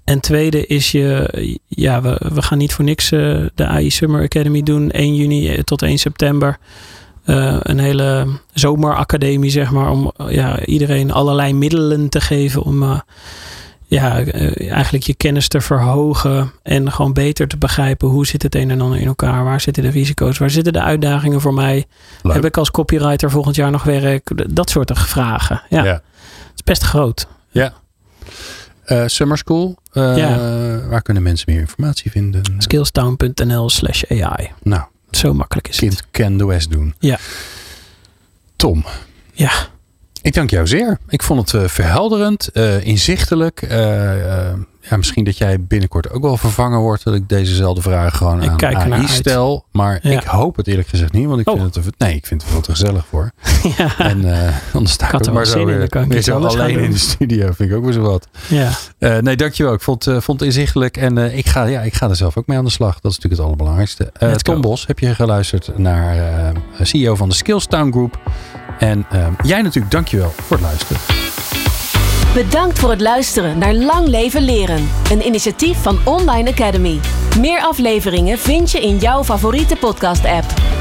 En 0.05 0.19
tweede 0.19 0.67
is 0.67 0.91
je, 0.91 1.59
ja, 1.67 2.01
we, 2.01 2.21
we 2.33 2.41
gaan 2.41 2.57
niet 2.57 2.73
voor 2.73 2.85
niks 2.85 3.11
eh, 3.11 3.45
de 3.55 3.65
AI 3.65 3.89
Summer 3.89 4.23
Academy 4.23 4.63
doen. 4.63 4.91
1 4.91 5.15
juni 5.15 5.49
eh, 5.49 5.59
tot 5.63 5.81
1 5.81 5.97
september. 5.97 6.57
Eh, 7.23 7.57
een 7.59 7.79
hele 7.79 8.27
zomeracademie, 8.53 9.49
zeg 9.49 9.71
maar. 9.71 9.89
Om 9.89 10.11
ja, 10.27 10.65
iedereen 10.65 11.11
allerlei 11.11 11.53
middelen 11.53 12.09
te 12.09 12.21
geven 12.21 12.61
om 12.61 13.01
ja, 13.87 14.23
eigenlijk 14.57 15.03
je 15.03 15.13
kennis 15.15 15.47
te 15.47 15.61
verhogen. 15.61 16.51
En 16.63 16.91
gewoon 16.91 17.13
beter 17.13 17.47
te 17.47 17.57
begrijpen 17.57 18.07
hoe 18.07 18.25
zit 18.27 18.43
het 18.43 18.55
een 18.55 18.71
en 18.71 18.81
ander 18.81 18.99
in 18.99 19.07
elkaar. 19.07 19.43
Waar 19.43 19.61
zitten 19.61 19.83
de 19.83 19.89
risico's? 19.89 20.37
Waar 20.37 20.49
zitten 20.49 20.73
de 20.73 20.81
uitdagingen 20.81 21.41
voor 21.41 21.53
mij? 21.53 21.85
Leuk. 22.21 22.33
Heb 22.33 22.45
ik 22.45 22.57
als 22.57 22.71
copywriter 22.71 23.31
volgend 23.31 23.55
jaar 23.55 23.71
nog 23.71 23.83
werk? 23.83 24.55
Dat 24.55 24.69
soort 24.69 24.91
vragen. 24.93 25.61
Ja, 25.69 25.83
Ja. 25.83 25.91
het 25.93 26.01
is 26.55 26.63
best 26.63 26.83
groot. 26.83 27.27
Ja. 27.49 27.73
Eh, 28.85 29.03
Summer 29.05 29.37
School, 29.37 29.77
eh, 29.93 30.17
Ja. 30.17 30.37
waar 30.87 31.01
kunnen 31.01 31.23
mensen 31.23 31.45
meer 31.51 31.59
informatie 31.59 32.11
vinden? 32.11 32.41
Skillstown.nl 32.57 33.69
slash 33.69 34.03
AI. 34.11 34.51
Nou, 34.63 34.83
Zo 35.11 35.33
makkelijk 35.33 35.67
is 35.67 35.79
het. 35.79 35.83
kind 35.89 36.03
can 36.11 36.37
the 36.37 36.45
West 36.47 36.71
doen. 36.71 36.93
Ja. 36.99 37.19
Tom, 38.55 38.85
Ja, 39.33 39.51
ik 40.25 40.33
dank 40.33 40.49
jou 40.49 40.67
zeer. 40.67 40.97
Ik 41.07 41.23
vond 41.23 41.51
het 41.51 41.61
eh, 41.63 41.67
verhelderend, 41.69 42.47
eh, 42.47 42.85
inzichtelijk. 42.85 43.61
eh, 43.61 44.53
ja, 44.89 44.97
misschien 44.97 45.23
dat 45.23 45.37
jij 45.37 45.61
binnenkort 45.63 46.11
ook 46.11 46.21
wel 46.21 46.37
vervangen 46.37 46.79
wordt. 46.79 47.03
Dat 47.03 47.13
ik 47.13 47.29
dezezelfde 47.29 47.81
vragen 47.81 48.17
gewoon 48.17 48.43
Ik 48.43 48.49
aan 48.49 48.55
kijk 48.57 48.75
AI 48.75 49.07
stel. 49.07 49.65
Maar 49.71 49.99
Ja. 50.01 50.11
ik 50.11 50.23
hoop 50.23 50.55
het 50.55 50.67
eerlijk 50.67 50.87
gezegd 50.87 51.11
niet. 51.11 51.25
Want 51.27 51.39
ik 51.39 51.47
Oh. 51.49 51.53
vind 51.61 51.75
het, 51.75 51.85
er- 51.85 51.91
nee, 51.97 52.15
ik 52.15 52.25
vind 52.25 52.41
het 52.41 52.51
veel 52.51 52.61
te 52.61 52.71
gezellig 52.71 53.05
voor. 53.05 53.31
ja. 53.77 53.97
En 53.99 54.25
anders 54.73 54.93
sta 54.93 55.05
ik, 55.05 55.13
er 55.13 55.19
maar 55.25 55.33
wel 55.33 55.45
zo 55.45 55.51
zin 55.51 55.59
in, 55.59 56.07
weer, 56.07 56.21
zo 56.21 56.37
alleen 56.39 56.79
in 56.79 56.91
de 56.91 56.97
studio. 56.97 57.51
Vind 57.51 57.69
ik 57.69 57.75
ook 57.75 57.83
weer 57.83 57.93
zo 57.93 58.01
wat. 58.01 58.27
ja. 58.47 58.71
Nee, 59.21 59.35
dankjewel. 59.35 59.73
Ik 59.73 59.81
vond, 59.81 60.03
vond 60.03 60.39
het 60.39 60.41
inzichtelijk. 60.41 60.97
En 60.97 61.17
ik, 61.17 61.45
ga, 61.47 61.63
ja, 61.65 61.81
ik 61.81 61.93
ga 61.93 62.09
er 62.09 62.15
zelf 62.15 62.37
ook 62.37 62.47
mee 62.47 62.57
aan 62.57 62.65
de 62.65 62.71
slag. 62.71 62.99
Dat 62.99 63.11
is 63.11 63.17
natuurlijk 63.17 63.33
het 63.33 63.41
allerbelangrijkste. 63.43 64.11
Tom. 64.43 64.61
Bos, 64.61 64.87
heb 64.87 64.99
je 64.99 65.15
geluisterd 65.15 65.77
naar 65.77 66.53
CEO 66.81 67.15
van 67.15 67.29
de 67.29 67.35
Skillstown 67.35 67.91
Group. 67.91 68.19
En 68.79 69.05
eh, 69.09 69.27
jij 69.43 69.61
natuurlijk, 69.61 69.91
dankjewel 69.91 70.29
voor 70.29 70.57
het 70.57 70.65
luisteren. 70.65 71.01
Bedankt 72.33 72.79
voor 72.79 72.89
het 72.89 73.01
luisteren 73.01 73.57
naar 73.57 73.73
Lang 73.73 74.07
Leven 74.07 74.41
Leren. 74.41 74.89
Een 75.11 75.25
initiatief 75.25 75.81
van 75.81 75.99
Online 76.03 76.49
Academy. 76.49 76.99
Meer 77.39 77.59
afleveringen 77.59 78.37
vind 78.37 78.71
je 78.71 78.81
in 78.81 78.97
jouw 78.97 79.23
favoriete 79.23 79.75
podcast-app. 79.75 80.74